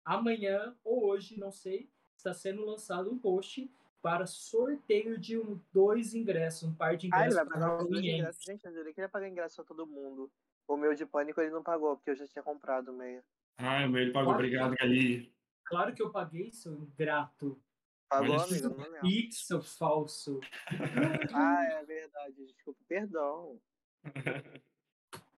amanhã 0.03 0.75
ou 0.83 1.05
hoje, 1.05 1.39
não 1.39 1.49
sei, 1.49 1.89
está 2.29 2.33
sendo 2.33 2.65
lançado 2.65 3.11
um 3.11 3.17
post 3.17 3.69
para 4.01 4.25
sorteio 4.25 5.17
de 5.17 5.37
um, 5.37 5.59
dois 5.71 6.13
ingressos, 6.13 6.63
um 6.63 6.73
par 6.73 6.97
de 6.97 7.07
ingressos. 7.07 7.37
Ah, 7.37 7.41
ele 7.41 7.49
vai 7.49 7.59
pagar 7.59 7.77
os 7.77 7.89
dois 7.89 8.03
ingressos. 8.03 8.43
Gente, 8.43 8.65
eu 8.65 8.85
queria 8.85 9.09
pagar 9.09 9.29
ingresso 9.29 9.61
a 9.61 9.63
todo 9.63 9.85
mundo. 9.85 10.31
O 10.67 10.77
meu 10.77 10.93
de 10.93 11.05
pânico 11.05 11.41
ele 11.41 11.51
não 11.51 11.63
pagou, 11.63 11.95
porque 11.95 12.11
eu 12.11 12.15
já 12.15 12.27
tinha 12.27 12.43
comprado 12.43 12.89
o 12.89 12.97
meio. 12.97 13.21
Ah, 13.57 13.85
o 13.85 13.89
meu 13.89 14.01
ele 14.01 14.11
pagou. 14.11 14.33
Claro, 14.33 14.39
Obrigado, 14.39 14.75
Gali. 14.75 15.33
Claro 15.65 15.93
que 15.93 16.01
eu 16.01 16.11
paguei, 16.11 16.51
seu 16.51 16.73
ingrato. 16.73 17.61
Pagou, 18.09 18.35
Mas... 18.35 18.51
amigo? 18.51 18.77
Não 18.77 19.01
Pixel 19.01 19.61
falso. 19.61 20.39
ah, 21.33 21.63
é 21.65 21.85
verdade. 21.85 22.45
Desculpa, 22.45 22.79
perdão. 22.87 23.59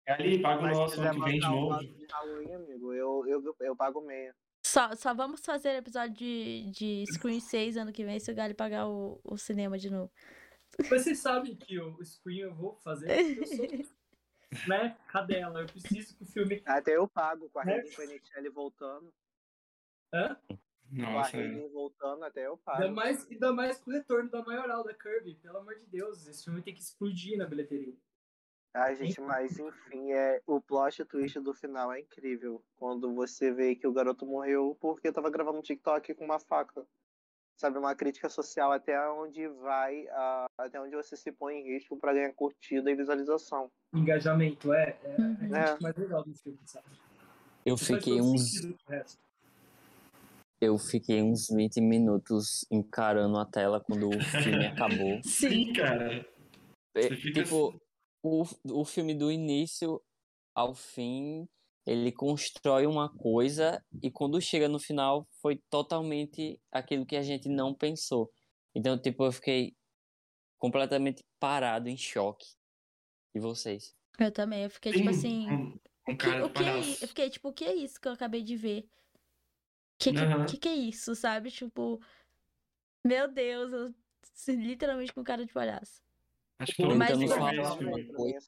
É 0.08 0.14
ali, 0.14 0.40
paga 0.40 0.66
o 0.66 0.68
nosso 0.68 1.02
ano 1.02 1.16
que 1.16 1.20
vem 1.26 1.40
de 1.40 1.48
novo. 1.48 1.80
De 1.80 2.06
Halloween, 2.12 2.54
amigo, 2.54 2.94
eu, 2.94 3.26
eu, 3.26 3.56
eu 3.60 3.76
pago 3.76 4.02
meia. 4.02 4.36
Só, 4.76 4.94
só 4.94 5.14
vamos 5.14 5.40
fazer 5.40 5.78
episódio 5.78 6.14
de, 6.14 6.70
de 6.70 7.06
Screen 7.14 7.40
6 7.40 7.78
ano 7.78 7.94
que 7.94 8.04
vem 8.04 8.20
se 8.20 8.30
o 8.30 8.36
Gali 8.36 8.54
pagar 8.54 8.86
o, 8.90 9.22
o 9.24 9.38
cinema 9.38 9.80
de 9.80 9.90
novo. 9.90 10.12
Vocês 10.90 11.20
sabem 11.20 11.56
que 11.56 11.80
o 11.80 12.04
Screen 12.04 12.40
eu 12.40 12.54
vou 12.54 12.76
fazer 12.84 13.10
eu 13.10 13.46
sou, 13.46 13.68
né, 14.68 14.98
cadela. 15.08 15.62
Eu 15.62 15.68
preciso 15.68 16.18
que 16.18 16.24
o 16.24 16.26
filme... 16.26 16.62
Até 16.66 16.98
eu 16.98 17.08
pago 17.08 17.50
com 17.52 17.60
a 17.60 17.64
né? 17.64 17.78
Rede 17.78 18.50
voltando. 18.50 19.14
Hã? 20.14 20.38
Nossa. 20.92 21.32
Com 21.32 21.38
a 21.38 21.42
Rede 21.42 21.68
voltando, 21.70 22.24
até 22.26 22.46
eu 22.46 22.58
pago. 22.58 22.84
Ainda 22.84 22.94
mais, 22.94 23.32
ainda 23.32 23.54
mais 23.54 23.80
com 23.80 23.92
o 23.92 23.94
retorno 23.94 24.30
da 24.30 24.44
maioral 24.44 24.84
da 24.84 24.94
Kirby. 24.94 25.36
Pelo 25.36 25.60
amor 25.60 25.80
de 25.80 25.86
Deus, 25.86 26.28
esse 26.28 26.44
filme 26.44 26.62
tem 26.62 26.74
que 26.74 26.82
explodir 26.82 27.38
na 27.38 27.46
bilheteria. 27.46 27.96
Ai, 28.76 28.94
gente, 28.98 29.22
mas 29.22 29.58
enfim, 29.58 30.12
é, 30.12 30.42
o 30.46 30.60
plot 30.60 31.06
twist 31.06 31.40
do 31.40 31.54
final 31.54 31.94
é 31.94 32.02
incrível. 32.02 32.62
Quando 32.76 33.16
você 33.16 33.50
vê 33.50 33.74
que 33.74 33.88
o 33.88 33.94
garoto 33.94 34.26
morreu 34.26 34.78
porque 34.82 35.14
tava 35.14 35.30
gravando 35.30 35.60
um 35.60 35.62
TikTok 35.62 36.14
com 36.14 36.26
uma 36.26 36.40
faca. 36.42 36.86
sabe, 37.56 37.78
uma 37.78 37.96
crítica 37.96 38.28
social 38.28 38.74
até 38.74 39.00
onde 39.12 39.48
vai, 39.48 40.04
uh, 40.08 40.46
até 40.58 40.82
onde 40.82 40.94
você 40.94 41.16
se 41.16 41.32
põe 41.32 41.56
em 41.56 41.74
risco 41.74 41.98
para 41.98 42.14
ganhar 42.14 42.34
curtida 42.34 42.92
e 42.92 42.96
visualização. 42.96 43.72
Engajamento, 43.94 44.74
é. 44.74 44.98
É, 45.04 45.22
uhum. 45.22 45.56
é. 45.56 45.78
mais 45.80 45.96
legal 45.96 46.26
do 46.26 46.34
filme, 46.34 46.60
sabe? 46.66 46.86
Eu 47.66 47.78
fiquei 47.78 48.20
uns. 48.20 48.62
Eu 50.60 50.78
fiquei 50.78 51.22
uns 51.22 51.48
20 51.50 51.80
minutos 51.80 52.66
encarando 52.70 53.38
a 53.38 53.46
tela 53.46 53.80
quando 53.80 54.10
o 54.10 54.20
filme 54.22 54.68
acabou. 54.68 55.22
Sim, 55.24 55.72
cara. 55.72 56.28
É, 56.94 57.10
tipo, 57.10 57.70
assim... 57.70 57.85
o, 58.30 58.82
o 58.82 58.86
filme 58.86 59.14
do 59.14 59.32
início 59.32 60.02
ao 60.54 60.74
fim, 60.74 61.48
ele 61.86 62.12
constrói 62.12 62.86
uma 62.88 63.10
coisa 63.10 63.84
e 64.02 64.10
quando 64.10 64.42
chega 64.42 64.68
no 64.68 64.80
final 64.80 65.28
foi 65.42 65.62
totalmente 65.70 66.60
aquilo 66.72 67.06
que 67.06 67.16
a 67.16 67.22
gente 67.22 67.48
não 67.48 67.74
pensou. 67.74 68.32
Então, 68.74 68.98
tipo, 69.00 69.26
eu 69.26 69.32
fiquei 69.32 69.76
completamente 70.58 71.24
parado 71.40 71.88
em 71.88 71.98
choque. 71.98 72.48
E 73.34 73.40
vocês? 73.40 73.94
Eu 74.18 74.32
também, 74.32 74.64
eu 74.64 74.70
fiquei 74.70 74.94
tipo 74.94 75.10
assim, 75.10 75.50
um, 76.08 76.18
cara 76.18 76.46
o 76.46 76.50
que, 76.50 76.62
o 76.62 76.64
que 76.64 76.70
é, 76.70 76.80
eu 77.04 77.08
fiquei 77.08 77.30
tipo, 77.30 77.50
o 77.50 77.54
que 77.54 77.66
é 77.66 77.76
isso 77.76 78.00
que 78.00 78.08
eu 78.08 78.14
acabei 78.14 78.42
de 78.42 78.56
ver? 78.56 78.88
Que 80.00 80.12
que, 80.12 80.20
uhum. 80.20 80.46
que 80.46 80.58
que 80.58 80.70
é 80.70 80.74
isso, 80.74 81.14
sabe? 81.16 81.52
Tipo, 81.52 82.02
meu 83.06 83.28
Deus, 83.28 83.72
eu 83.72 83.94
literalmente 84.56 85.14
com 85.14 85.24
cara 85.24 85.46
de 85.46 85.54
palhaço. 85.54 86.02
Acho 86.60 86.74
que 86.74 86.84
todo 86.84 86.96
mundo 86.96 87.28
falar 87.28 87.78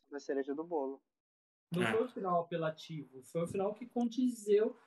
uma 0.10 0.20
cereja 0.20 0.54
do 0.56 0.64
bolo. 0.64 1.02
Não 1.72 1.84
é. 1.84 1.92
foi 1.92 2.04
o 2.04 2.08
final 2.08 2.42
apelativo, 2.42 3.22
foi 3.24 3.44
o 3.44 3.48
final 3.48 3.74
que 3.74 3.86
condizeu, 3.88 4.78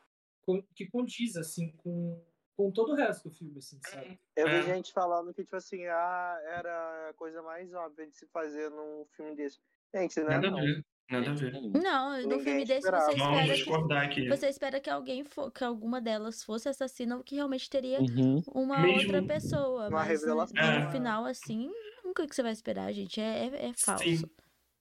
que 0.74 0.86
condiz, 0.86 1.36
assim, 1.36 1.72
com, 1.76 2.24
com 2.56 2.70
todo 2.70 2.92
o 2.92 2.94
resto 2.94 3.28
do 3.28 3.34
filme, 3.34 3.58
assim, 3.58 3.78
sabe? 3.86 4.18
Eu 4.34 4.46
vi 4.46 4.54
é. 4.54 4.62
gente 4.62 4.92
falando 4.92 5.34
que, 5.34 5.42
tipo 5.42 5.56
assim, 5.56 5.84
ah, 5.86 6.40
era 6.46 7.10
a 7.10 7.14
coisa 7.14 7.42
mais 7.42 7.74
óbvia 7.74 8.06
de 8.06 8.16
se 8.16 8.26
fazer 8.28 8.70
num 8.70 9.04
filme 9.14 9.36
desse. 9.36 9.58
Gente, 9.94 10.20
não 10.20 10.30
é 10.30 10.34
Nada 10.34 10.50
não. 10.50 10.58
A 10.58 10.62
ver. 10.62 10.84
Nada 11.10 11.30
a 11.30 11.34
ver. 11.34 11.52
Não, 11.82 12.22
no 12.22 12.40
filme 12.40 12.64
desse 12.64 12.88
você 12.88 13.12
espera 13.12 14.08
que, 14.08 14.28
você 14.28 14.48
espera 14.48 14.80
que 14.80 14.88
alguém 14.88 15.24
for, 15.24 15.50
que 15.50 15.64
alguma 15.64 16.00
delas 16.00 16.42
fosse 16.42 16.68
assassina 16.68 17.16
ou 17.16 17.24
que 17.24 17.34
realmente 17.34 17.68
teria 17.68 18.00
uhum. 18.00 18.40
uma 18.54 18.78
Mesmo... 18.80 19.02
outra 19.02 19.22
pessoa. 19.22 19.88
Uma 19.88 19.98
mas 19.98 20.08
revelação. 20.08 20.54
No, 20.54 20.80
no 20.80 20.86
é. 20.86 20.90
final, 20.92 21.24
assim, 21.24 21.70
nunca 22.10 22.26
que 22.26 22.34
você 22.34 22.42
vai 22.42 22.52
esperar, 22.52 22.92
gente. 22.92 23.20
É, 23.20 23.46
é, 23.46 23.68
é 23.68 23.72
falso. 23.72 24.04
Sim. 24.04 24.24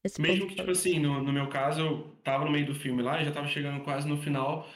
Esse 0.03 0.21
Mesmo 0.21 0.47
que, 0.47 0.55
tipo 0.55 0.71
assim, 0.71 0.97
no, 0.97 1.21
no 1.21 1.31
meu 1.31 1.49
caso, 1.49 1.81
eu 1.81 2.15
tava 2.23 2.45
no 2.45 2.51
meio 2.51 2.65
do 2.65 2.75
filme 2.75 3.03
lá, 3.03 3.23
já 3.23 3.31
tava 3.31 3.47
chegando 3.47 3.83
quase 3.83 4.07
no 4.07 4.21
final. 4.21 4.67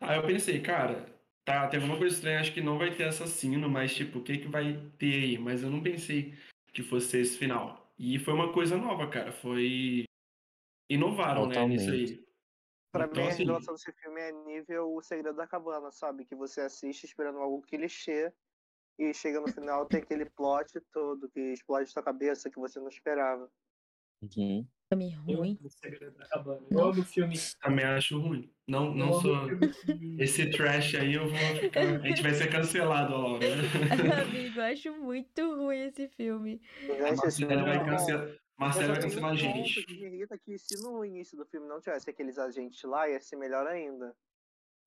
Aí 0.00 0.16
eu 0.16 0.26
pensei, 0.26 0.60
cara, 0.60 1.06
tá, 1.44 1.68
tem 1.68 1.80
alguma 1.80 1.98
coisa 1.98 2.14
estranha, 2.14 2.40
acho 2.40 2.52
que 2.52 2.60
não 2.60 2.78
vai 2.78 2.92
ter 2.92 3.04
assassino, 3.04 3.68
mas 3.70 3.94
tipo, 3.94 4.18
o 4.18 4.22
que 4.22 4.38
que 4.38 4.48
vai 4.48 4.80
ter 4.98 5.14
aí? 5.14 5.38
Mas 5.38 5.62
eu 5.62 5.70
não 5.70 5.80
pensei 5.80 6.34
que 6.72 6.82
fosse 6.82 7.18
esse 7.18 7.38
final. 7.38 7.94
E 7.96 8.18
foi 8.18 8.34
uma 8.34 8.52
coisa 8.52 8.76
nova, 8.76 9.06
cara. 9.08 9.30
Foi. 9.30 10.04
Inovaram, 10.90 11.46
Totalmente. 11.48 11.86
né? 11.86 11.96
Isso 11.96 12.14
aí. 12.14 12.26
Pra 12.90 13.04
então, 13.06 13.22
mim, 13.22 13.28
a 13.28 13.30
assim... 13.30 13.38
revelação 13.38 13.74
desse 13.74 13.92
filme 13.92 14.20
é 14.20 14.32
nível 14.32 14.94
O 14.94 15.00
Segredo 15.00 15.36
da 15.36 15.46
Cabana, 15.46 15.90
sabe? 15.92 16.24
Que 16.24 16.34
você 16.34 16.60
assiste 16.60 17.04
esperando 17.04 17.38
algo 17.38 17.62
clichê 17.62 18.32
e 18.98 19.12
chega 19.14 19.40
no 19.40 19.52
final 19.52 19.86
tem 19.86 20.00
aquele 20.00 20.26
plot 20.26 20.80
todo 20.92 21.28
que 21.30 21.40
explode 21.52 21.90
sua 21.90 22.02
cabeça 22.02 22.50
que 22.50 22.58
você 22.58 22.78
não 22.78 22.88
esperava. 22.88 23.50
Uhum. 24.22 24.66
Filme 24.88 25.14
ruim. 25.14 25.58
Eu 26.70 26.84
amo 26.84 27.02
filme. 27.02 27.34
Também 27.60 27.84
acho 27.84 28.20
ruim. 28.20 28.52
Não, 28.68 28.94
não 28.94 29.12
sou. 29.14 29.34
Esse 30.18 30.50
trash 30.50 30.94
aí 30.94 31.14
eu 31.14 31.28
vou 31.28 31.38
ficar. 31.60 31.80
A 31.80 31.98
gente 32.06 32.22
vai 32.22 32.34
ser 32.34 32.50
cancelado, 32.50 33.12
Laura. 33.12 33.46
Amigo, 34.22 34.60
eu 34.60 34.64
acho 34.64 34.92
muito 34.92 35.56
ruim 35.56 35.86
esse 35.86 36.08
filme. 36.08 36.60
A 37.08 37.16
Marcela 37.16 37.62
vai 37.64 37.84
cancelar. 37.84 38.28
Marcelo 38.58 38.88
vai 38.88 39.02
cancelar 39.02 39.30
a 39.32 39.34
gente. 39.34 39.86
Me 39.88 40.06
irrita 40.06 40.38
que 40.38 40.58
se 40.58 40.80
no 40.82 41.04
início 41.04 41.36
do 41.38 41.46
filme 41.46 41.66
não 41.66 41.80
tivesse 41.80 42.10
aqueles 42.10 42.38
agentes 42.38 42.82
lá, 42.84 43.08
ia 43.08 43.20
ser 43.20 43.36
melhor 43.36 43.66
ainda. 43.66 44.14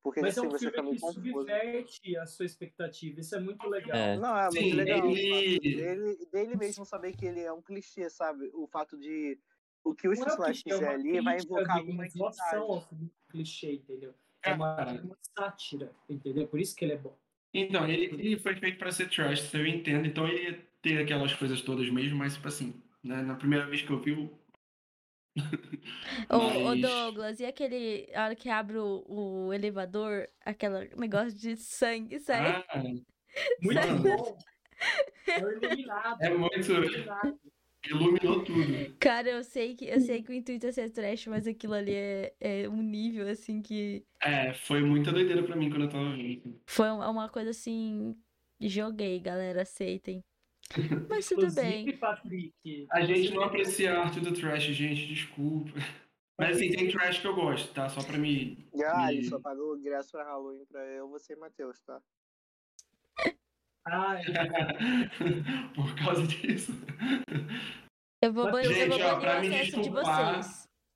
Porque 0.06 0.22
Mas 0.22 0.38
assim, 0.38 0.46
é 0.46 0.50
um 0.50 0.52
você 0.52 0.70
filme 0.70 0.92
que 0.92 1.00
subverte 1.00 2.18
a 2.18 2.28
sua 2.28 2.46
expectativa, 2.46 3.20
isso 3.22 3.36
é 3.36 3.40
muito 3.40 3.68
legal. 3.68 3.98
É. 3.98 4.16
Não, 4.16 4.38
é 4.38 4.52
Sim, 4.52 4.62
muito 4.62 4.78
legal. 4.78 5.10
Ele... 5.10 5.60
Dele, 5.60 6.28
dele 6.32 6.56
mesmo 6.58 6.86
saber 6.86 7.14
que 7.14 7.26
ele 7.26 7.40
é 7.40 7.52
um 7.52 7.60
clichê, 7.60 8.08
sabe? 8.08 8.52
O 8.54 8.68
fato 8.68 8.96
de 9.00 9.36
o 9.84 9.96
que 9.96 10.08
o 10.08 10.14
Slash 10.14 10.62
é 10.68 10.74
fizer 10.76 10.90
ali 10.90 11.20
vai 11.22 11.40
invocar 11.40 11.78
alguma 11.78 12.06
emoção 12.06 12.62
ao 12.72 12.88
clichê, 13.32 13.74
entendeu? 13.74 14.14
É 14.44 14.54
uma, 14.54 14.76
uma, 14.92 15.18
sátira, 15.36 15.92
entendeu? 16.08 16.48
Por 16.48 16.60
isso 16.60 16.76
que 16.76 16.86
ele 16.86 16.94
é 16.94 16.98
bom. 16.98 17.18
Então, 17.52 17.90
ele, 17.90 18.06
ele 18.06 18.38
foi 18.38 18.56
feito 18.58 18.78
para 18.78 18.92
ser 18.92 19.10
trash, 19.10 19.52
eu 19.56 19.66
entendo. 19.66 20.06
Então 20.06 20.28
ele 20.28 20.52
ia 20.52 20.68
ter 20.84 21.02
aquelas 21.02 21.34
coisas 21.34 21.62
todas 21.62 21.90
mesmo, 21.90 22.16
mas 22.16 22.36
tipo 22.36 22.48
assim, 22.48 22.80
né, 23.04 23.24
na 23.24 23.34
primeira 23.34 23.66
vez 23.66 23.82
que 23.82 23.90
eu 23.90 24.00
vi, 24.00 24.30
Ô. 26.30 26.76
Douglas, 26.76 27.40
e 27.40 27.46
aquele. 27.46 28.08
A 28.14 28.26
hora 28.26 28.36
que 28.36 28.50
abre 28.50 28.78
o, 28.78 29.04
o 29.08 29.54
elevador, 29.54 30.28
aquele 30.46 30.90
negócio 30.96 31.34
de 31.34 31.56
sangue, 31.58 32.20
sai. 32.20 32.64
Ah, 32.70 32.84
muito 33.62 34.04
bom. 34.04 34.38
É 35.28 35.40
iluminado. 35.40 36.22
É 36.22 36.30
muito. 36.30 36.72
Iluminado. 36.72 37.40
Iluminou 37.88 38.44
tudo. 38.44 38.96
Cara, 39.00 39.30
eu 39.30 39.44
sei 39.44 39.76
que 39.76 39.86
eu 39.86 40.00
sei 40.00 40.22
que 40.22 40.32
o 40.32 40.34
intuito 40.34 40.68
é 40.68 40.72
ser 40.72 40.90
trash, 40.90 41.28
mas 41.28 41.48
aquilo 41.48 41.74
ali 41.74 41.94
é, 41.94 42.34
é 42.40 42.70
um 42.70 42.82
nível 42.82 43.28
assim 43.28 43.62
que. 43.62 44.04
É, 44.22 44.54
foi 44.54 44.82
muita 44.82 45.12
doideira 45.12 45.44
pra 45.44 45.56
mim 45.56 45.70
quando 45.70 45.84
eu 45.84 45.90
tava 45.90 46.16
vendo. 46.16 46.60
Foi 46.66 46.90
uma 46.90 47.30
coisa 47.30 47.52
assim. 47.52 48.16
Joguei, 48.60 49.20
galera, 49.20 49.62
aceitem. 49.62 50.24
Mas 51.10 51.28
tudo 51.28 51.54
bem. 51.54 51.98
Patrick, 51.98 52.88
a 52.92 53.02
gente 53.06 53.34
não 53.34 53.44
aprecia 53.44 53.94
a 53.94 54.04
arte 54.04 54.20
do 54.20 54.34
trash, 54.34 54.64
gente, 54.64 55.08
desculpa. 55.08 55.72
Mas 56.38 56.58
assim, 56.58 56.70
tem 56.72 56.90
trash 56.90 57.20
que 57.20 57.28
eu 57.28 57.36
gosto, 57.36 57.74
tá? 57.74 57.88
Só 57.88 58.04
pra 58.04 58.18
me. 58.18 58.68
Ah, 58.86 59.08
me... 59.08 59.18
ele 59.18 59.30
só 59.30 59.40
pagou 59.40 59.78
ingresso 59.78 60.12
pra 60.12 60.26
Halloween 60.26 60.66
pra 60.66 60.86
eu, 60.88 61.10
você 61.10 61.34
e 61.34 61.38
Matheus, 61.38 61.80
tá? 61.82 62.02
Ah, 63.86 64.20
é. 64.20 64.26
Por 65.76 65.96
causa 65.96 66.26
disso. 66.26 66.72
Eu 68.22 68.34
vou, 68.34 68.52
banir, 68.52 68.74
gente, 68.74 68.92
eu 68.92 68.98
vou 68.98 69.08
ó, 69.08 69.20
pra 69.20 69.40
me 69.40 69.50
desculpar, 69.50 70.40
de 70.40 70.48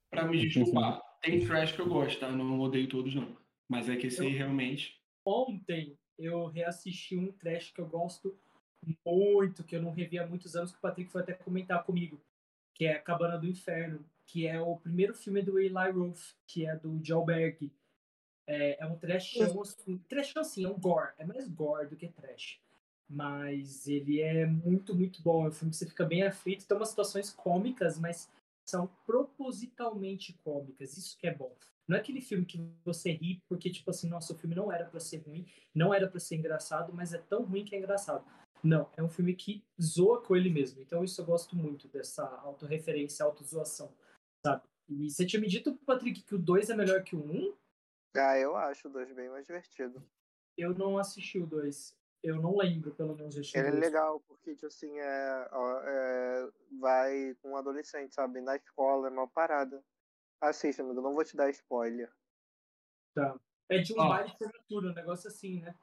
Pra 0.09 0.25
me 0.25 0.47
desculpar, 0.47 1.01
tem 1.21 1.45
trash 1.45 1.71
que 1.73 1.79
eu 1.79 1.87
gosto, 1.87 2.19
tá? 2.19 2.31
Não 2.31 2.59
odeio 2.59 2.89
todos, 2.89 3.13
não. 3.13 3.37
Mas 3.69 3.87
é 3.87 3.95
que 3.95 4.07
esse 4.07 4.21
aí 4.23 4.29
realmente. 4.29 4.99
Ontem 5.23 5.95
eu 6.17 6.47
reassisti 6.47 7.15
um 7.15 7.31
trash 7.31 7.71
que 7.71 7.79
eu 7.79 7.87
gosto 7.87 8.37
muito, 9.05 9.63
que 9.63 9.75
eu 9.75 9.81
não 9.81 9.91
revi 9.91 10.17
há 10.17 10.27
muitos 10.27 10.55
anos, 10.55 10.71
que 10.71 10.77
o 10.77 10.81
Patrick 10.81 11.11
foi 11.11 11.21
até 11.21 11.33
comentar 11.33 11.83
comigo, 11.83 12.19
que 12.73 12.85
é 12.85 12.95
Cabana 12.95 13.37
do 13.37 13.47
Inferno, 13.47 14.05
que 14.25 14.47
é 14.47 14.59
o 14.59 14.77
primeiro 14.77 15.13
filme 15.13 15.41
do 15.41 15.59
Eli 15.59 15.91
Roth, 15.91 16.35
que 16.45 16.65
é 16.65 16.75
do 16.75 16.99
Joe 17.03 17.25
Berg. 17.25 17.71
É, 18.45 18.83
é 18.83 18.85
um 18.85 18.97
trashão, 18.97 19.61
assim, 19.61 19.97
trashão 20.07 20.41
assim, 20.41 20.65
é 20.65 20.69
um 20.69 20.79
gore, 20.79 21.13
é 21.17 21.25
mais 21.25 21.47
gore 21.47 21.87
do 21.87 21.95
que 21.95 22.07
trash. 22.07 22.59
Mas 23.07 23.87
ele 23.87 24.21
é 24.21 24.45
muito, 24.45 24.95
muito 24.95 25.21
bom. 25.21 25.45
É 25.45 25.49
um 25.49 25.51
filme 25.51 25.71
que 25.71 25.77
você 25.77 25.87
fica 25.87 26.05
bem 26.05 26.23
aflito, 26.23 26.67
tem 26.67 26.77
umas 26.77 26.89
situações 26.89 27.31
cômicas, 27.31 27.99
mas 27.99 28.29
são 28.67 28.87
propositalmente 29.05 30.33
cômicas, 30.43 30.95
isso 30.95 31.17
que 31.17 31.27
é 31.27 31.33
bom. 31.33 31.51
Não 31.87 31.97
é 31.97 31.99
aquele 31.99 32.21
filme 32.21 32.45
que 32.45 32.63
você 32.85 33.11
ri 33.11 33.41
porque, 33.49 33.67
tipo 33.71 33.89
assim, 33.89 34.07
nossa, 34.07 34.31
o 34.31 34.37
filme 34.37 34.55
não 34.55 34.71
era 34.71 34.85
para 34.85 34.99
ser 34.99 35.17
ruim, 35.25 35.47
não 35.73 35.91
era 35.91 36.07
para 36.07 36.19
ser 36.19 36.35
engraçado, 36.35 36.93
mas 36.93 37.15
é 37.15 37.17
tão 37.17 37.43
ruim 37.43 37.65
que 37.65 37.75
é 37.75 37.79
engraçado. 37.79 38.23
Não, 38.63 38.89
é 38.97 39.03
um 39.03 39.09
filme 39.09 39.33
que 39.33 39.63
zoa 39.81 40.21
com 40.21 40.35
ele 40.35 40.49
mesmo. 40.49 40.81
Então 40.81 41.03
isso 41.03 41.21
eu 41.21 41.25
gosto 41.25 41.55
muito 41.55 41.87
dessa 41.87 42.23
autorreferência, 42.41 43.23
autozoação, 43.25 43.93
sabe? 44.45 44.63
E 44.89 45.09
você 45.09 45.25
tinha 45.25 45.39
me 45.39 45.47
dito, 45.47 45.75
Patrick, 45.85 46.21
que 46.23 46.35
o 46.35 46.39
2 46.39 46.69
é 46.69 46.75
melhor 46.75 47.03
que 47.03 47.15
o 47.15 47.19
1? 47.19 47.31
Um? 47.31 47.55
Ah, 48.15 48.37
eu 48.37 48.55
acho 48.55 48.87
o 48.87 48.91
2 48.91 49.11
bem 49.13 49.29
mais 49.29 49.45
divertido. 49.45 50.03
Eu 50.57 50.73
não 50.73 50.97
assisti 50.97 51.39
o 51.39 51.45
2. 51.45 51.95
Eu 52.21 52.41
não 52.41 52.57
lembro, 52.57 52.93
pelo 52.95 53.15
menos, 53.15 53.33
de 53.33 53.57
Ele 53.57 53.67
é 53.67 53.71
legal, 53.71 54.19
porque, 54.27 54.53
tipo 54.53 54.67
assim, 54.67 54.99
é, 54.99 55.49
é, 55.83 56.49
vai 56.79 57.35
com 57.41 57.51
um 57.51 57.55
adolescente, 57.55 58.13
sabe? 58.13 58.41
Na 58.41 58.57
escola, 58.57 59.07
é 59.07 59.11
uma 59.11 59.27
parada. 59.27 59.81
Assista, 60.41 60.81
amigo, 60.81 61.01
não 61.01 61.13
vou 61.13 61.23
te 61.23 61.37
dar 61.37 61.49
spoiler. 61.49 62.11
Tá. 63.13 63.39
É 63.69 63.77
de 63.79 63.93
um 63.93 63.97
baile 63.97 64.31
de 64.31 64.37
formatura, 64.37 64.89
um 64.89 64.93
negócio 64.93 65.29
assim, 65.29 65.61
né? 65.61 65.75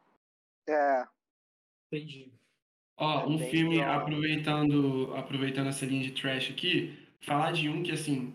É. 0.69 1.07
Entendi. 1.87 2.33
Ó, 2.97 3.21
é 3.23 3.27
um 3.27 3.39
filme, 3.39 3.81
aproveitando, 3.81 5.13
aproveitando 5.15 5.69
essa 5.69 5.85
linha 5.85 6.03
de 6.03 6.13
trash 6.13 6.51
aqui, 6.51 6.97
falar 7.21 7.53
de 7.53 7.69
um 7.69 7.83
que, 7.83 7.93
assim, 7.93 8.35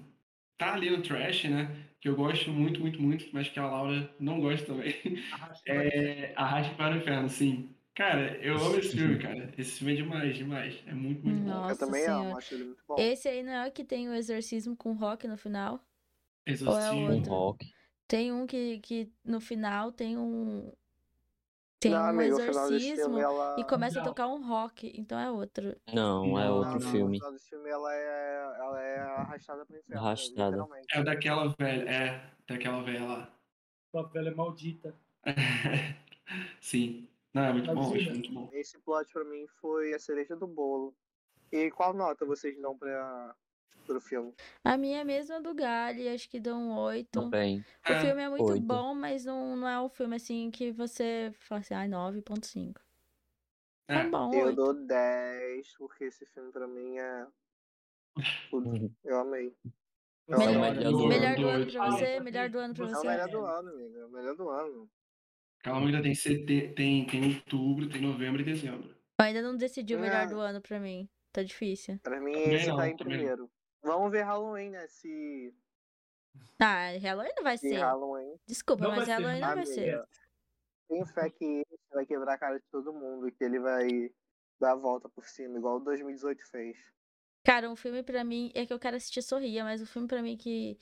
tá 0.58 0.74
ali 0.74 0.90
no 0.90 1.02
trash, 1.02 1.46
né? 1.46 1.76
Que 2.00 2.10
eu 2.10 2.16
gosto 2.16 2.52
muito, 2.52 2.80
muito, 2.80 3.02
muito, 3.02 3.26
mas 3.34 3.50
que 3.50 3.60
a 3.60 3.66
Laura 3.66 4.14
não 4.20 4.40
gosta 4.40 4.68
também. 4.68 4.94
Arraste 5.32 5.64
é 5.70 6.34
Arraste 6.36 6.76
para 6.76 6.96
o 6.96 6.98
Inferno, 6.98 7.30
sim. 7.30 7.70
Cara, 7.94 8.38
eu 8.38 8.56
amo 8.56 8.78
esse 8.78 8.96
filme, 8.96 9.18
cara. 9.22 9.52
Esse 9.58 9.80
filme 9.80 9.94
é 9.94 9.96
demais, 9.98 10.38
demais. 10.38 10.84
É 10.88 10.94
muito, 10.94 11.26
muito 11.26 11.44
Nossa 11.44 11.62
bom. 11.62 11.70
Eu 11.70 11.78
também 11.78 12.04
senhora. 12.04 12.28
amo, 12.28 12.38
acho 12.38 12.54
ele 12.56 12.64
muito 12.66 12.84
bom. 12.88 12.96
Esse 12.98 13.28
aí 13.28 13.44
não 13.44 13.54
é 13.54 13.68
o 13.68 13.72
que 13.72 13.84
tem 13.84 14.10
o 14.10 14.14
exorcismo 14.14 14.76
com 14.76 14.94
rock 14.94 15.28
no 15.28 15.38
final? 15.38 15.80
Exorcismo 16.46 17.12
é 17.12 17.22
com 17.22 17.30
rock. 17.30 17.74
Tem 18.08 18.32
um 18.32 18.46
que, 18.46 18.80
que 18.80 19.12
no 19.24 19.40
final 19.40 19.92
tem 19.92 20.18
um, 20.18 20.72
tem 21.82 21.90
não, 21.90 22.00
um 22.00 22.06
amigo, 22.06 22.40
exorcismo 22.40 23.18
ela... 23.18 23.56
e 23.60 23.64
começa 23.64 23.96
não. 23.96 24.04
a 24.04 24.06
tocar 24.06 24.28
um 24.28 24.48
rock, 24.48 24.94
então 24.96 25.20
é 25.20 25.32
outro. 25.32 25.76
Não, 25.92 26.40
é 26.40 26.48
outro 26.48 26.80
não, 26.80 26.92
filme. 26.92 27.18
No 27.18 27.40
filme 27.40 27.70
ela 27.72 27.92
é, 27.92 28.56
ela 28.60 28.82
é 28.84 29.00
arrastada 29.00 29.66
pro 29.66 29.76
inferno. 29.76 30.00
Arrastada. 30.00 30.68
É 30.92 31.04
daquela 31.04 31.48
velha, 31.58 31.90
é, 31.90 32.32
daquela 32.48 32.84
velha 32.84 33.04
lá. 33.04 33.34
Uma 33.92 34.08
velha 34.10 34.36
maldita. 34.36 34.96
Sim. 36.62 37.10
Não, 37.34 37.46
é 37.46 37.54
muito 37.54 37.74
bom, 37.74 37.90
muito 37.90 38.32
bom. 38.32 38.50
Esse 38.54 38.78
plot 38.78 39.12
pra 39.12 39.24
mim 39.24 39.48
foi 39.60 39.96
a 39.96 40.00
cereja 40.00 40.36
do 40.36 40.46
bolo. 40.46 40.94
E 41.52 41.72
qual 41.72 41.96
nota 41.96 42.28
vocês 42.28 42.62
dão 42.62 42.78
pra, 42.78 43.36
pro 43.86 44.02
filme? 44.02 44.34
A 44.64 44.78
minha 44.78 45.00
é 45.00 45.02
a 45.02 45.06
mesma 45.06 45.42
do 45.42 45.54
Gali, 45.54 46.08
acho 46.10 46.30
que 46.30 46.40
dão 46.40 46.62
um 46.62 46.78
8. 46.78 47.10
Também. 47.12 47.66
O 47.88 47.92
é. 47.92 48.02
filme 48.02 48.22
é 48.22 48.30
muito 48.30 48.44
8. 48.44 48.62
bom, 48.62 48.94
mas 48.94 49.26
não, 49.26 49.56
não 49.56 49.68
é 49.68 49.82
um 49.82 49.90
filme 49.90 50.16
assim 50.16 50.50
que 50.52 50.72
você 50.72 51.32
fala 51.40 51.62
assim, 51.62 51.74
ah, 51.74 51.88
9.5. 51.88 52.78
É. 53.88 53.96
é 53.96 54.10
bom. 54.10 54.34
Eu 54.34 54.48
8. 54.48 54.56
dou 54.56 54.74
10, 54.74 55.74
porque 55.78 56.06
esse 56.06 56.26
filme 56.26 56.52
pra 56.52 56.68
mim 56.68 56.98
é. 56.98 57.28
Tudo. 58.50 58.92
Eu 59.04 59.20
amei. 59.20 59.54
Eu 60.28 60.38
melhor, 60.38 60.74
melhor, 60.74 60.92
do, 60.92 61.08
melhor 61.08 61.36
do 61.36 61.48
ano 61.48 61.72
pra 61.72 61.92
você? 61.92 62.20
Melhor 62.20 62.50
do 62.50 62.60
ano 62.60 62.74
pra 62.74 62.88
você? 62.88 62.96
É 62.96 63.00
o 63.00 63.12
melhor 63.12 63.30
do 63.30 63.46
ano, 63.46 63.70
amigo. 63.70 63.98
É 63.98 64.06
o 64.06 64.10
melhor 64.10 64.36
do 64.36 64.50
ano. 64.50 64.90
Calma, 65.64 65.86
ainda 65.88 66.02
tem, 66.02 66.16
sete... 66.16 66.74
tem, 66.76 67.06
tem 67.06 67.36
outubro, 67.36 67.90
tem 67.90 68.02
novembro 68.02 68.42
e 68.42 68.46
dezembro. 68.46 68.90
Eu 69.20 69.26
ainda 69.26 69.42
não 69.42 69.56
decidi 69.56 69.96
o 69.96 70.00
melhor 70.00 70.28
do 70.28 70.40
ano 70.40 70.62
pra 70.62 70.80
mim. 70.80 71.08
Tá 71.32 71.44
difícil. 71.44 72.00
Pra 72.00 72.20
mim, 72.20 72.34
esse 72.34 72.68
não, 72.68 72.78
tá 72.78 72.90
em 72.90 72.96
primeiro. 72.96 73.50
Vamos 73.84 74.12
ver 74.12 74.24
Halloween, 74.24 74.70
né? 74.70 74.88
Se. 74.88 75.54
Tá, 76.58 76.92
Halloween 77.02 77.32
não 77.36 77.44
vai 77.44 77.58
Se 77.58 77.70
ser. 77.70 77.80
Halloween. 77.80 78.36
Desculpa, 78.48 78.84
não 78.84 78.96
mas 78.96 79.08
Halloween 79.08 79.40
não 79.40 79.56
vai 79.56 79.66
ser. 79.66 80.04
Tenho 80.88 81.06
fé 81.06 81.30
que 81.30 81.46
ele 81.46 81.66
vai 81.92 82.06
quebrar 82.06 82.34
a 82.34 82.38
cara 82.38 82.60
de 82.60 82.66
todo 82.72 82.94
mundo, 82.94 83.32
que 83.32 83.44
ele 83.44 83.60
vai 83.60 84.12
dar 84.60 84.74
a 84.74 84.76
volta 84.76 85.10
por 85.10 85.26
cima, 85.26 85.58
igual 85.58 85.78
o 85.78 85.80
2018 85.80 86.46
fez. 86.48 86.78
Cara, 87.44 87.70
um 87.70 87.76
filme 87.76 88.04
pra 88.04 88.24
mim 88.24 88.52
é 88.54 88.66
que 88.66 88.74
eu 88.74 88.80
quero 88.80 88.98
assistir 88.98 89.22
Sorria, 89.22 89.64
mas 89.64 89.82
um 89.82 89.86
filme 89.86 90.08
pra 90.08 90.22
mim 90.22 90.38
que, 90.38 90.78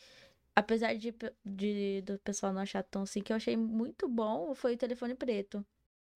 apesar 0.55 0.93
de, 0.95 1.15
de 1.45 2.01
do 2.01 2.19
pessoal 2.19 2.51
não 2.51 2.61
achar 2.61 2.83
tão 2.83 3.03
assim, 3.03 3.21
que 3.21 3.31
eu 3.31 3.37
achei 3.37 3.55
muito 3.55 4.09
bom 4.09 4.53
foi 4.53 4.73
o 4.73 4.77
Telefone 4.77 5.15
Preto. 5.15 5.65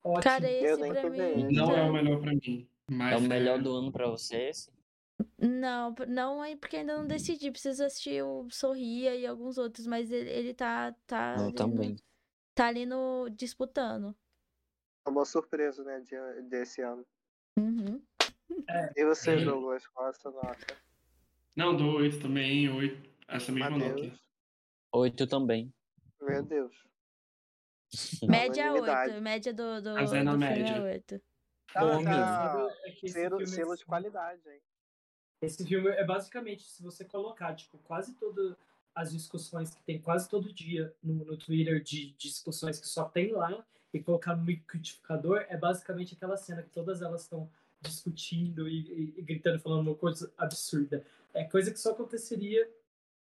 Ótimo. 0.03 0.23
Cara, 0.23 0.51
esse 0.51 0.77
pra 0.77 1.09
mim. 1.09 1.53
Não 1.53 1.71
é 1.73 1.83
o 1.83 1.93
melhor 1.93 2.19
pra 2.19 2.33
mim. 2.33 2.67
Mas 2.91 3.13
é 3.13 3.17
o 3.17 3.21
melhor 3.21 3.61
do 3.61 3.73
ano 3.73 3.91
pra 3.91 4.07
você 4.07 4.49
esse? 4.49 4.69
Não, 5.37 5.93
não 6.07 6.43
é 6.43 6.55
porque 6.55 6.77
ainda 6.77 6.97
não 6.97 7.07
decidi. 7.07 7.51
Preciso 7.51 7.83
assistir 7.83 8.23
o 8.23 8.47
Sorria 8.49 9.15
e 9.15 9.25
alguns 9.25 9.57
outros, 9.57 9.85
mas 9.85 10.11
ele, 10.11 10.29
ele 10.29 10.53
tá. 10.53 10.95
tá 11.05 11.35
eu 11.39 11.53
também. 11.53 11.91
No, 11.91 11.95
tá 12.55 12.67
ali 12.67 12.85
no. 12.85 13.29
disputando. 13.29 14.15
É 15.05 15.09
uma 15.09 15.25
surpresa, 15.25 15.83
né, 15.83 15.99
de, 15.99 16.41
desse 16.43 16.81
ano. 16.81 17.05
Uhum. 17.57 18.01
É. 18.69 18.93
E 18.95 19.05
você, 19.05 19.31
é. 19.31 19.43
Douglas, 19.43 19.85
qual 19.87 20.07
é 20.07 20.09
a 20.09 20.13
sua 20.13 20.31
nota? 20.31 20.77
Não, 21.55 21.75
dou 21.75 21.97
oito 21.97 22.19
também, 22.19 22.69
oito. 22.69 23.09
Essa 23.27 23.51
mesma 23.51 23.71
Mateus. 23.71 24.01
nota. 24.01 24.19
Oito 24.93 25.27
também. 25.27 25.73
Meu 26.21 26.43
Deus. 26.43 26.75
Média 28.27 28.71
oito. 28.73 29.21
Média 29.21 29.53
do, 29.53 29.81
do, 29.81 29.93
Mas 29.93 30.13
é 30.13 30.23
na 30.23 30.31
do 30.31 30.37
média. 30.37 30.65
filme 30.65 30.79
é 30.79 30.93
oito. 30.93 31.21
Tá, 31.73 32.03
tá. 32.03 32.67
É 32.85 33.07
selo, 33.07 33.45
selo 33.45 33.75
de 33.75 33.85
qualidade, 33.85 34.41
hein? 34.47 34.61
Esse 35.43 35.65
filme 35.65 35.89
é 35.89 36.05
basicamente, 36.05 36.63
se 36.63 36.81
você 36.81 37.03
colocar, 37.03 37.53
tipo, 37.53 37.77
quase 37.79 38.13
todas 38.13 38.55
as 38.95 39.11
discussões 39.11 39.75
que 39.75 39.83
tem 39.83 39.99
quase 39.99 40.29
todo 40.29 40.53
dia 40.53 40.93
no, 41.03 41.25
no 41.25 41.35
Twitter 41.35 41.81
de, 41.81 42.13
discussões 42.17 42.79
que 42.79 42.87
só 42.87 43.03
tem 43.05 43.33
lá 43.33 43.65
e 43.93 43.99
colocar 43.99 44.35
no 44.35 44.45
liquidificador, 44.45 45.45
é 45.49 45.57
basicamente 45.57 46.13
aquela 46.13 46.37
cena 46.37 46.63
que 46.63 46.69
todas 46.69 47.01
elas 47.01 47.23
estão 47.23 47.49
discutindo 47.81 48.69
e, 48.69 48.79
e, 48.79 49.13
e, 49.17 49.21
gritando, 49.21 49.59
falando 49.59 49.87
uma 49.87 49.95
coisa 49.95 50.31
absurda. 50.37 51.05
É 51.33 51.43
coisa 51.43 51.71
que 51.71 51.79
só 51.79 51.91
aconteceria 51.91 52.69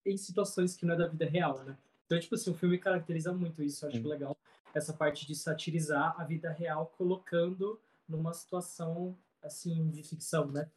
em 0.06 0.16
situações 0.16 0.76
que 0.76 0.86
não 0.86 0.94
é 0.94 0.98
da 0.98 1.08
vida 1.08 1.24
real, 1.24 1.64
né? 1.64 1.76
Então, 2.06 2.20
tipo 2.20 2.34
assim, 2.34 2.50
o 2.50 2.54
filme 2.54 2.78
caracteriza 2.78 3.32
muito 3.32 3.62
isso, 3.62 3.84
eu 3.84 3.88
acho 3.88 4.06
legal. 4.06 4.36
Essa 4.72 4.92
parte 4.92 5.26
de 5.26 5.34
satirizar 5.34 6.14
a 6.20 6.24
vida 6.24 6.50
real, 6.50 6.92
colocando 6.96 7.80
numa 8.08 8.32
situação, 8.32 9.16
assim, 9.42 9.90
de 9.90 10.02
ficção, 10.02 10.46
né? 10.50 10.70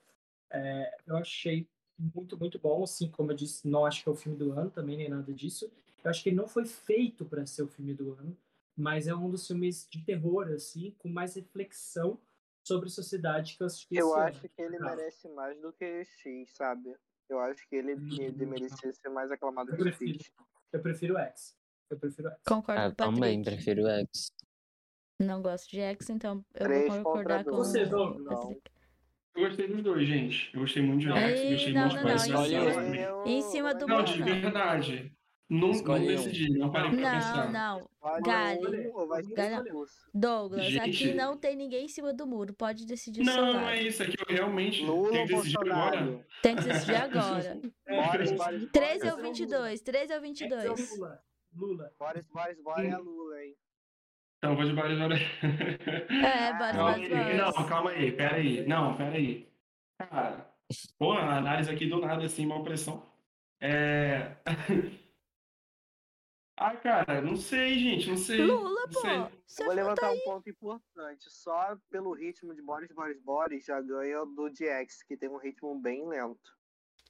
É, 0.51 0.97
eu 1.05 1.17
achei 1.17 1.67
muito, 1.97 2.37
muito 2.37 2.59
bom, 2.59 2.83
assim, 2.83 3.09
como 3.09 3.31
eu 3.31 3.35
disse, 3.35 3.67
não 3.67 3.85
acho 3.85 4.03
que 4.03 4.09
é 4.09 4.11
o 4.11 4.15
filme 4.15 4.37
do 4.37 4.51
ano 4.51 4.69
também, 4.69 4.97
nem 4.97 5.09
nada 5.09 5.33
disso. 5.33 5.71
Eu 6.03 6.09
acho 6.09 6.21
que 6.21 6.29
ele 6.29 6.35
não 6.35 6.47
foi 6.47 6.65
feito 6.65 7.25
para 7.25 7.45
ser 7.45 7.63
o 7.63 7.67
filme 7.67 7.93
do 7.93 8.13
ano, 8.13 8.37
mas 8.75 9.07
é 9.07 9.15
um 9.15 9.29
dos 9.29 9.47
filmes 9.47 9.87
de 9.89 10.03
terror, 10.03 10.47
assim, 10.49 10.91
com 10.99 11.09
mais 11.09 11.35
reflexão 11.35 12.19
sobre 12.63 12.87
a 12.87 12.91
sociedade 12.91 13.55
que 13.55 13.63
eu 13.63 13.67
assisti 13.67 13.95
Eu 13.95 14.13
acho 14.15 14.39
ano. 14.39 14.49
que 14.49 14.61
ele 14.61 14.77
merece 14.77 15.27
mais 15.29 15.59
do 15.59 15.73
que 15.73 16.03
X, 16.05 16.51
sabe? 16.55 16.95
Eu 17.29 17.39
acho 17.39 17.67
que 17.67 17.75
ele, 17.75 17.95
hum, 17.95 18.09
ele 18.19 18.45
merecia 18.45 18.93
ser 18.93 19.09
mais 19.09 19.31
aclamado 19.31 19.71
eu 19.71 19.77
que 19.77 19.83
prefiro, 19.83 20.19
X. 20.19 20.33
Eu 20.71 20.81
prefiro 20.81 21.17
X. 21.17 21.57
Eu 21.89 21.97
prefiro 21.97 22.29
X. 22.29 22.39
Concordo 22.45 22.81
ah, 22.81 22.85
com 22.85 22.91
o 22.91 23.13
Também 23.13 23.41
prefiro 23.41 23.87
X. 23.87 24.31
Não 25.19 25.41
gosto 25.41 25.69
de 25.71 25.79
X, 25.79 26.09
então 26.09 26.45
eu 26.53 26.87
vou 26.87 27.03
concordar 27.03 27.43
com 27.43 27.55
você. 27.55 27.85
Não. 27.85 28.55
Eu 29.37 29.43
gostei 29.43 29.67
dos 29.67 29.83
dois, 29.83 30.07
gente. 30.07 30.49
Eu 30.51 30.61
gostei 30.61 30.81
muito 30.81 31.01
de 31.01 31.11
Alex. 31.11 31.39
Ei, 31.39 31.51
gostei 31.51 31.73
não, 31.73 31.81
muito 31.81 31.95
não, 31.95 32.01
de 32.01 32.31
não, 32.31 32.43
Escolhe 32.43 33.31
Em 33.31 33.41
cima 33.43 33.73
do 33.75 33.87
Não, 33.87 34.03
de 34.03 34.23
verdade. 34.23 35.11
Não, 35.49 35.71
não 35.71 36.05
decidi, 36.05 36.57
não 36.57 36.69
parei 36.69 36.89
pra 36.89 37.11
pensar. 37.11 37.51
Não, 37.51 37.87
não. 38.01 38.21
Gali. 38.21 38.91
Douglas, 40.13 40.65
gente. 40.65 40.89
aqui 40.89 41.13
não 41.13 41.37
tem 41.37 41.55
ninguém 41.55 41.85
em 41.85 41.87
cima 41.87 42.13
do 42.13 42.27
muro. 42.27 42.53
Pode 42.53 42.85
decidir 42.85 43.23
Não, 43.23 43.53
não 43.53 43.69
é 43.69 43.81
isso. 43.81 44.03
Aqui 44.03 44.15
eu 44.27 44.35
realmente 44.35 44.83
Lula 44.83 45.11
tenho 45.11 45.27
que 45.27 45.35
decidir 45.35 45.59
agora. 45.59 46.27
Tem 46.41 46.55
que 46.55 46.63
decidir 46.63 46.95
agora. 46.95 47.61
13 48.73 49.09
ou 49.11 49.17
22? 49.21 49.81
13 49.81 50.13
ou 50.15 50.21
22? 50.21 50.97
Lula. 50.97 51.19
Lula. 51.53 51.91
Boris, 51.97 52.27
Boris, 52.27 52.61
Boris 52.61 52.91
é 52.91 52.97
Lula, 52.97 53.43
hein? 53.43 53.55
Então, 54.37 54.55
vou 54.55 54.65
de 54.65 54.73
Boris 54.73 54.99
Boris. 54.99 55.21
É, 56.09 56.53
Boris 56.53 57.09
Boris. 57.09 57.37
Não, 57.37 57.67
calma 57.67 57.89
aí, 57.89 58.11
pera 58.11 58.35
aí. 58.35 58.67
Não, 58.67 58.95
pera 58.95 59.15
aí. 59.15 59.51
Cara, 59.97 60.47
pô, 60.99 61.13
a 61.13 61.37
análise 61.37 61.71
aqui 61.71 61.87
do 61.87 61.99
nada, 61.99 62.23
assim, 62.23 62.45
uma 62.45 62.63
pressão. 62.63 63.03
É... 63.59 64.37
ah, 66.55 66.75
cara, 66.75 67.19
não 67.21 67.35
sei, 67.35 67.79
gente, 67.79 68.09
não 68.09 68.17
sei. 68.17 68.43
Lula, 68.43 68.69
não 68.69 68.89
pô. 68.89 69.31
Sei. 69.47 69.65
Vou 69.65 69.73
levantar 69.73 70.11
um 70.11 70.19
ponto 70.19 70.47
importante. 70.47 71.25
Só 71.29 71.75
pelo 71.89 72.13
ritmo 72.13 72.53
de 72.53 72.61
Boris 72.61 72.91
Boris 72.91 73.19
Boris 73.19 73.65
já 73.65 73.81
ganha 73.81 74.23
do 74.23 74.49
DX, 74.49 75.01
que 75.01 75.17
tem 75.17 75.29
um 75.29 75.39
ritmo 75.39 75.79
bem 75.79 76.07
lento. 76.07 76.55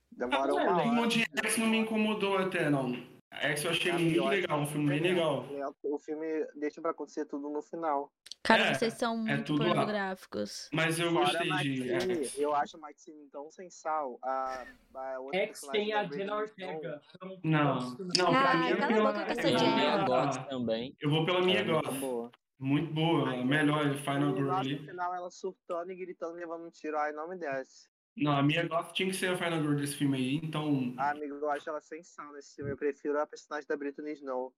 Demora 0.10 0.52
ah, 0.52 0.56
uma 0.56 0.78
hora. 0.78 1.02
O 1.02 1.08
DX 1.08 1.58
não 1.58 1.68
me 1.68 1.80
incomodou 1.80 2.38
até, 2.38 2.70
não. 2.70 3.17
X 3.32 3.64
eu 3.64 3.72
achei 3.72 3.92
é 3.92 3.98
muito 3.98 4.26
legal, 4.26 4.60
um 4.60 4.68
filme 4.68 4.90
bem 4.90 5.00
legal. 5.02 5.46
O 5.84 6.00
filme 6.00 6.46
deixa 6.56 6.82
pra 6.82 6.92
acontecer 6.92 7.26
tudo 7.26 7.50
no 7.50 7.62
final. 7.62 8.12
Cara, 8.44 8.68
é, 8.68 8.74
vocês 8.74 8.94
são 8.94 9.28
é 9.28 9.36
muito 9.36 9.54
é 9.54 9.58
pornográficos. 9.58 10.70
Mas 10.72 10.98
eu 11.00 11.12
Fora 11.12 11.26
gostei 11.26 11.50
Maxine, 11.50 12.28
de. 12.28 12.42
Eu 12.42 12.56
acho 12.56 12.78
a 12.78 12.80
Maxine 12.80 13.28
tão 13.30 13.52
sem 13.52 13.70
sal. 13.70 14.18
A, 14.24 14.66
a 14.96 15.18
X 15.34 15.62
tem 15.72 15.92
a 15.92 16.06
Jenna 16.06 16.38
Ortega. 16.38 17.02
Não, 17.44 17.98
não, 18.16 18.30
pra 18.30 18.52
ah, 18.52 18.56
mim 18.56 18.70
é 18.70 18.76
cala 18.78 18.96
a 18.96 19.12
boca 19.12 19.26
com 19.26 19.32
essa 19.32 19.58
Jenna. 19.58 20.46
também. 20.46 20.96
Eu 21.02 21.10
vou 21.10 21.26
pela 21.26 21.42
minha 21.42 21.64
gosta. 21.64 22.38
Muito 22.60 22.92
boa, 22.92 23.36
melhor 23.44 23.94
Final 23.98 24.34
Girl 24.34 24.52
ali. 24.52 24.80
No 24.80 24.88
final 24.88 25.14
ela 25.14 25.30
surtando 25.30 25.92
e 25.92 25.96
gritando, 25.96 26.36
levando 26.36 26.66
um 26.66 26.72
tiro. 26.72 26.98
Ai, 26.98 27.12
não 27.12 27.30
me 27.30 27.38
desce. 27.38 27.90
Não, 28.18 28.32
a 28.32 28.42
minha 28.42 28.68
gosta 28.68 28.92
tinha 28.94 29.10
que 29.10 29.16
ser 29.16 29.30
a 29.30 29.38
Final 29.38 29.62
Girl 29.62 29.76
desse 29.76 29.96
filme 29.96 30.18
aí, 30.18 30.36
então. 30.38 30.94
Ah, 30.98 31.12
amigo, 31.12 31.36
eu 31.36 31.50
acho 31.52 31.70
ela 31.70 31.80
sem 31.80 32.04
sal 32.04 32.34
nesse 32.34 32.56
filme. 32.56 32.72
Eu 32.72 32.78
prefiro 32.78 33.20
a 33.20 33.28
personagem 33.28 33.68
da 33.68 33.78
Britney 33.78 34.14
Snow. 34.14 34.54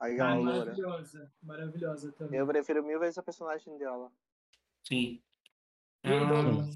A 0.00 0.08
maravilhosa, 0.08 1.32
maravilhosa 1.42 2.12
também. 2.12 2.38
Eu 2.38 2.46
prefiro 2.46 2.82
mil 2.82 2.98
vezes 2.98 3.18
a 3.18 3.22
personagem 3.22 3.76
dela. 3.78 4.10
Sim. 4.86 5.22
Ah... 6.04 6.66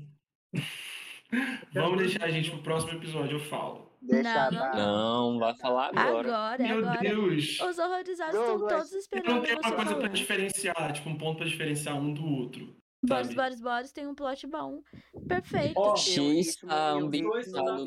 Vamos 1.73 1.99
deixar 1.99 2.25
a 2.25 2.31
gente 2.31 2.51
pro 2.51 2.63
próximo 2.63 2.99
episódio, 2.99 3.37
eu 3.37 3.45
falo. 3.45 3.91
Deixa 4.03 4.51
não, 4.51 5.33
não, 5.33 5.39
vai 5.39 5.55
falar 5.55 5.89
agora. 5.89 6.29
Agora, 6.29 6.63
Meu 6.63 6.79
agora. 6.79 7.01
Deus. 7.01 7.61
Os 7.61 7.79
horrorizados 7.79 8.35
estão 8.35 8.59
todos 8.67 8.93
esperando. 8.93 9.29
Eu 9.29 9.35
não 9.35 9.43
tem 9.43 9.55
uma 9.55 9.73
coisa 9.77 9.95
pra 9.95 10.09
diferenciar, 10.09 10.93
tipo, 10.93 11.09
um 11.09 11.17
ponto 11.17 11.39
pra 11.39 11.47
diferenciar 11.47 11.97
um 11.97 12.13
do 12.13 12.25
outro. 12.25 12.75
Boris, 13.03 13.35
Boris, 13.35 13.61
Boris 13.61 13.93
tem 13.93 14.07
um 14.07 14.15
plot 14.15 14.47
bom. 14.47 14.83
Perfeito. 15.27 15.81
Oh, 15.81 15.97
X 15.97 16.57
tá 16.57 16.91
ambientado 16.91 17.87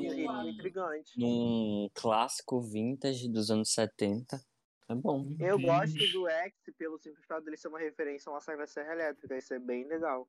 num 1.16 1.90
clássico 1.94 2.60
vintage 2.62 3.30
dos 3.30 3.52
anos 3.52 3.72
70. 3.74 4.42
É 4.90 4.96
bom. 4.96 5.28
Eu 5.40 5.60
gosto 5.60 5.96
do 6.12 6.28
X 6.28 6.54
pelo 6.78 6.98
simples 6.98 7.26
fato 7.26 7.46
dele 7.46 7.58
ser 7.58 7.68
uma 7.68 7.80
referência 7.80 8.30
a 8.30 8.34
uma 8.34 8.42
saga 8.42 8.66
serra 8.66 8.94
elétrica. 8.94 9.38
Isso 9.38 9.54
é 9.54 9.60
bem 9.60 9.88
legal. 9.88 10.28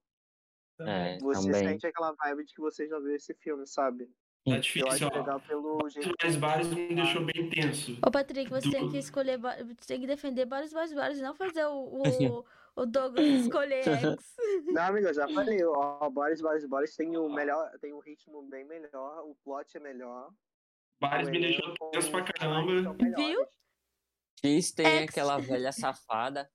É, 0.80 1.18
você 1.18 1.46
também. 1.46 1.68
sente 1.68 1.86
aquela 1.86 2.12
vibe 2.12 2.44
de 2.44 2.54
que 2.54 2.60
você 2.60 2.86
já 2.88 2.98
viu 2.98 3.14
esse 3.14 3.32
filme, 3.34 3.66
sabe? 3.66 4.10
É 4.46 4.58
difícil, 4.58 4.86
eu 4.86 4.92
acho 4.92 5.04
legal 5.04 5.40
pelo 5.40 5.88
jeito. 5.88 6.14
Mas 6.22 6.36
Boris 6.36 6.68
me 6.68 6.94
deixou 6.94 7.24
bem 7.24 7.48
tenso. 7.48 7.98
Ô, 8.06 8.10
Patrick, 8.10 8.50
você 8.50 8.68
do... 8.68 8.72
tem 8.72 8.90
que 8.90 8.98
escolher. 8.98 9.38
Você 9.38 9.86
tem 9.86 10.00
que 10.00 10.06
defender 10.06 10.44
Boris, 10.44 10.72
Boris, 10.72 10.92
Boris, 10.92 11.20
não 11.20 11.34
fazer 11.34 11.64
o, 11.64 12.02
o, 12.40 12.44
o 12.76 12.86
Douglas 12.86 13.26
escolher 13.26 13.82
X. 13.84 14.34
Não, 14.66 14.82
amigo, 14.82 15.08
eu 15.08 15.14
já 15.14 15.28
falei. 15.32 15.64
O 15.64 16.10
Boris, 16.10 16.40
Boris, 16.40 16.66
Boris 16.66 16.96
tem 16.96 17.16
o 17.16 17.28
melhor, 17.28 17.70
tem 17.80 17.92
um 17.92 18.00
ritmo 18.00 18.42
bem 18.42 18.64
melhor, 18.64 19.24
o 19.24 19.34
plot 19.44 19.76
é 19.76 19.80
melhor. 19.80 20.30
Boris 21.00 21.28
me 21.28 21.40
deixou 21.40 21.74
tenso 21.90 22.10
pra 22.10 22.22
caramba. 22.22 22.94
Viu? 23.16 23.46
X 24.42 24.72
tem 24.72 24.86
X. 24.86 25.08
aquela 25.08 25.38
velha 25.38 25.72
safada 25.72 26.50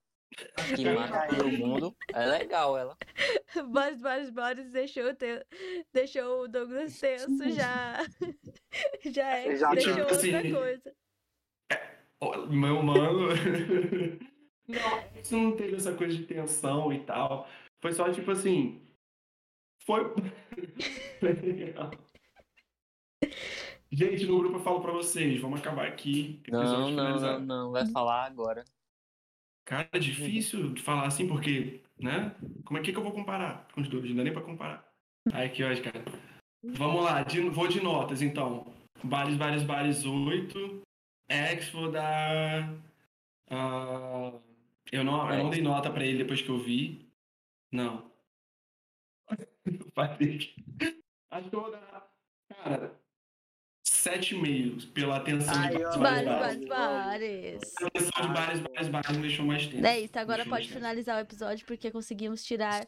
que 0.76 0.90
mata 0.90 1.36
todo 1.36 1.52
mundo. 1.52 1.96
É 2.14 2.26
legal 2.26 2.78
ela. 2.78 2.98
Boris, 3.72 4.02
Boris, 4.02 4.30
Boris 4.30 4.72
deixou, 4.72 5.14
te... 5.16 5.46
deixou 5.92 6.44
o 6.44 6.48
Douglas 6.48 7.00
tenso 7.00 7.50
já. 7.52 7.98
já 9.12 9.38
é. 9.38 9.56
Já 9.56 9.72
deixou 9.72 9.98
outra 10.00 10.16
assim, 10.16 10.54
coisa. 10.54 10.96
É, 11.72 12.48
meu 12.50 12.84
mano. 12.84 13.30
Não, 14.70 15.20
isso 15.20 15.36
não 15.36 15.56
teve 15.56 15.76
essa 15.76 15.94
coisa 15.96 16.16
de 16.16 16.26
tensão 16.26 16.94
e 16.94 17.00
tal. 17.00 17.48
Foi 17.82 17.92
só 17.92 18.12
tipo 18.12 18.30
assim. 18.30 18.82
Foi. 19.84 20.04
Gente, 23.92 24.28
no 24.28 24.38
grupo 24.38 24.58
eu 24.58 24.62
falo 24.62 24.82
pra 24.82 24.92
vocês, 24.92 25.42
vamos 25.42 25.60
acabar 25.60 25.88
aqui. 25.88 26.44
Não, 26.48 26.92
não, 26.92 27.20
não, 27.20 27.40
não, 27.40 27.72
vai 27.72 27.88
falar 27.88 28.26
agora. 28.26 28.64
Cara, 29.66 29.90
é 29.92 30.00
difícil 30.00 30.74
de 30.74 30.82
falar 30.84 31.08
assim, 31.08 31.28
porque, 31.28 31.82
né? 32.00 32.36
Como 32.66 32.78
é 32.78 32.84
que, 32.84 32.92
que 32.92 32.98
eu 32.98 33.04
vou 33.04 33.12
comparar 33.12 33.68
com 33.74 33.82
os 33.82 33.88
dois? 33.88 34.08
Não 34.10 34.18
dá 34.18 34.24
nem 34.24 34.34
pra 34.34 34.44
comparar. 34.44 34.88
Aí 35.34 35.50
que 35.50 35.64
hoje, 35.64 35.82
cara. 35.82 36.04
Vamos 36.64 37.04
lá, 37.04 37.24
de, 37.24 37.42
vou 37.50 37.68
de 37.68 37.82
notas, 37.82 38.22
então. 38.22 38.72
Bares, 39.04 39.36
bares, 39.38 39.64
bares, 39.64 40.06
8. 40.06 40.84
X 41.28 41.70
vou 41.70 41.92
dar. 41.92 42.72
Uh, 43.52 44.40
eu, 44.92 45.04
não, 45.04 45.32
eu 45.32 45.44
não 45.44 45.50
dei 45.50 45.62
nota 45.62 45.90
pra 45.90 46.06
ele 46.06 46.20
depois 46.20 46.42
que 46.42 46.50
eu 46.50 46.58
vi. 46.58 47.10
Não. 47.72 48.12
Acho 51.32 51.50
que 51.50 51.56
eu 51.56 51.62
vou 51.62 51.72
dar. 51.72 52.10
Cara, 52.50 53.00
7,5 53.86 54.92
pela 54.92 55.18
atenção 55.18 55.54
Ai, 55.56 55.70
de 55.70 56.00
bares, 56.00 56.26
bares, 56.26 56.68
bares. 56.68 57.62
A 57.82 57.88
atenção 57.88 58.22
de 58.22 58.34
bares, 58.34 58.60
bares, 58.62 58.88
bares 58.88 59.10
me 59.12 59.22
deixou 59.22 59.46
mais 59.46 59.68
tenso. 59.68 59.86
É 59.86 60.00
isso, 60.00 60.18
agora 60.18 60.46
pode 60.46 60.70
finalizar 60.70 61.18
o 61.18 61.22
episódio 61.22 61.66
porque 61.66 61.92
conseguimos 61.92 62.44
tirar 62.44 62.86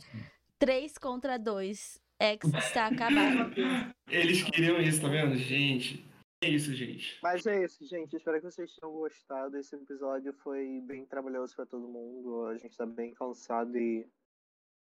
3 0.57 0.97
contra 0.97 1.37
2. 1.37 2.01
X 2.19 2.53
está 2.53 2.85
acabado. 2.87 3.51
Eles 4.07 4.43
queriam 4.43 4.79
isso, 4.79 5.01
tá 5.01 5.07
vendo? 5.07 5.35
Gente, 5.35 6.05
é 6.41 6.49
isso, 6.49 6.73
gente. 6.73 7.19
Mas 7.21 7.45
é 7.45 7.63
isso, 7.63 7.85
gente. 7.85 8.15
Espero 8.15 8.39
que 8.39 8.51
vocês 8.51 8.75
tenham 8.75 8.93
gostado. 8.93 9.57
Esse 9.57 9.75
episódio 9.75 10.33
foi 10.33 10.81
bem 10.81 11.05
trabalhoso 11.05 11.55
para 11.55 11.67
todo 11.67 11.87
mundo. 11.87 12.47
A 12.47 12.57
gente 12.57 12.75
tá 12.75 12.85
bem 12.85 13.13
cansado 13.13 13.77
e 13.77 14.07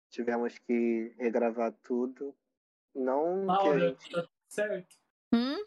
tivemos 0.10 0.58
que 0.58 1.14
regravar 1.18 1.72
tudo. 1.84 2.36
Não 2.96 3.46
Laura, 3.46 3.80
que 3.80 3.86
a 3.86 3.90
gente... 3.90 4.12
tá 4.12 4.28
certo. 4.48 4.98
Hum? 5.32 5.64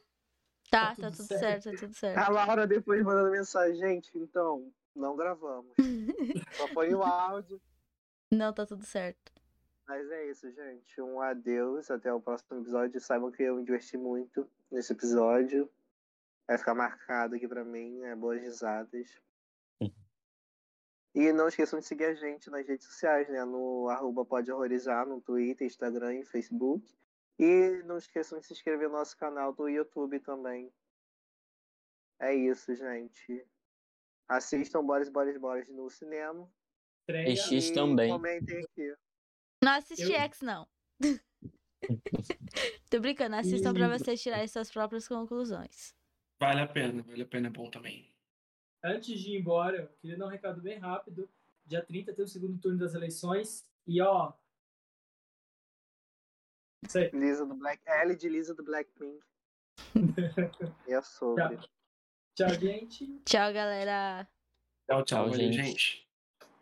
Tá, 0.68 0.88
tá 0.88 0.94
tudo, 0.94 1.02
tá 1.02 1.10
tudo 1.10 1.26
certo. 1.26 1.40
certo, 1.40 1.70
tá 1.70 1.78
tudo 1.78 1.94
certo. 1.94 2.18
A 2.18 2.28
Laura 2.30 2.66
depois 2.66 3.02
mandando 3.04 3.30
mensagem, 3.30 3.76
gente, 3.76 4.10
então, 4.18 4.72
não 4.94 5.16
gravamos. 5.16 5.72
Só 6.52 6.66
foi 6.68 6.92
o 6.94 7.02
áudio. 7.02 7.60
Não, 8.32 8.52
tá 8.52 8.66
tudo 8.66 8.84
certo. 8.84 9.32
Mas 9.86 10.10
é 10.10 10.30
isso, 10.30 10.50
gente. 10.50 11.00
Um 11.00 11.20
adeus. 11.20 11.90
Até 11.92 12.12
o 12.12 12.20
próximo 12.20 12.60
episódio. 12.60 13.00
Saibam 13.00 13.30
que 13.30 13.44
eu 13.44 13.56
me 13.56 13.64
diverti 13.64 13.96
muito 13.96 14.48
nesse 14.70 14.92
episódio. 14.92 15.70
Vai 16.48 16.58
ficar 16.58 16.74
marcado 16.74 17.34
aqui 17.34 17.48
pra 17.48 17.64
mim. 17.64 18.02
É 18.02 18.14
boas 18.14 18.40
risadas. 18.40 19.20
E 21.14 21.32
não 21.32 21.48
esqueçam 21.48 21.78
de 21.80 21.86
seguir 21.86 22.04
a 22.04 22.14
gente 22.14 22.50
nas 22.50 22.66
redes 22.66 22.86
sociais, 22.86 23.26
né? 23.30 23.42
No 23.44 23.88
arroba 23.88 24.24
pode 24.24 24.52
horrorizar, 24.52 25.06
no 25.06 25.18
Twitter, 25.20 25.66
Instagram 25.66 26.14
e 26.16 26.24
Facebook. 26.26 26.86
E 27.38 27.82
não 27.84 27.96
esqueçam 27.96 28.38
de 28.38 28.46
se 28.46 28.52
inscrever 28.52 28.88
no 28.88 28.98
nosso 28.98 29.16
canal 29.16 29.52
do 29.52 29.66
YouTube 29.66 30.20
também. 30.20 30.70
É 32.20 32.34
isso, 32.34 32.74
gente. 32.74 33.46
Assistam 34.28 34.84
Boris, 34.84 35.08
Boris, 35.08 35.38
Boris 35.38 35.68
no 35.68 35.88
cinema. 35.88 36.50
E 37.08 37.36
X 37.36 37.70
também. 37.70 38.10
Comentem 38.10 38.62
aqui. 38.62 38.94
Não 39.62 39.72
assiste 39.72 40.02
Eu... 40.02 40.12
X, 40.12 40.40
não. 40.42 40.68
Tô 42.90 43.00
brincando, 43.00 43.36
assistam 43.36 43.72
pra 43.72 43.88
vocês 43.88 44.20
tirarem 44.20 44.48
suas 44.48 44.70
próprias 44.70 45.06
conclusões. 45.08 45.94
Vale 46.38 46.60
a 46.60 46.66
pena, 46.66 47.02
vale 47.02 47.22
a 47.22 47.26
pena, 47.26 47.48
é 47.48 47.50
bom 47.50 47.70
também. 47.70 48.12
Antes 48.82 49.18
de 49.18 49.32
ir 49.32 49.40
embora, 49.40 49.78
eu 49.78 49.88
queria 50.00 50.16
dar 50.16 50.26
um 50.26 50.30
recado 50.30 50.60
bem 50.60 50.78
rápido. 50.78 51.28
Dia 51.64 51.82
30 51.82 52.12
tem 52.12 52.24
o 52.24 52.28
segundo 52.28 52.58
turno 52.58 52.78
das 52.78 52.94
eleições. 52.94 53.68
E 53.86 54.00
ó, 54.00 54.32
Sei. 56.88 57.10
Lisa 57.12 57.44
do 57.44 57.54
Black. 57.54 57.82
L 57.86 58.16
de 58.16 58.28
Lisa 58.28 58.54
do 58.54 58.62
Blackpink. 58.62 59.20
e 60.86 60.94
a 60.94 61.02
sobre. 61.02 61.56
Tchau. 61.56 61.68
tchau, 62.34 62.54
gente. 62.60 63.22
Tchau, 63.24 63.52
galera. 63.52 64.28
Tchau, 64.86 65.04
tchau, 65.04 65.28
tchau 65.28 65.34
gente. 65.34 65.56
gente. 65.56 66.05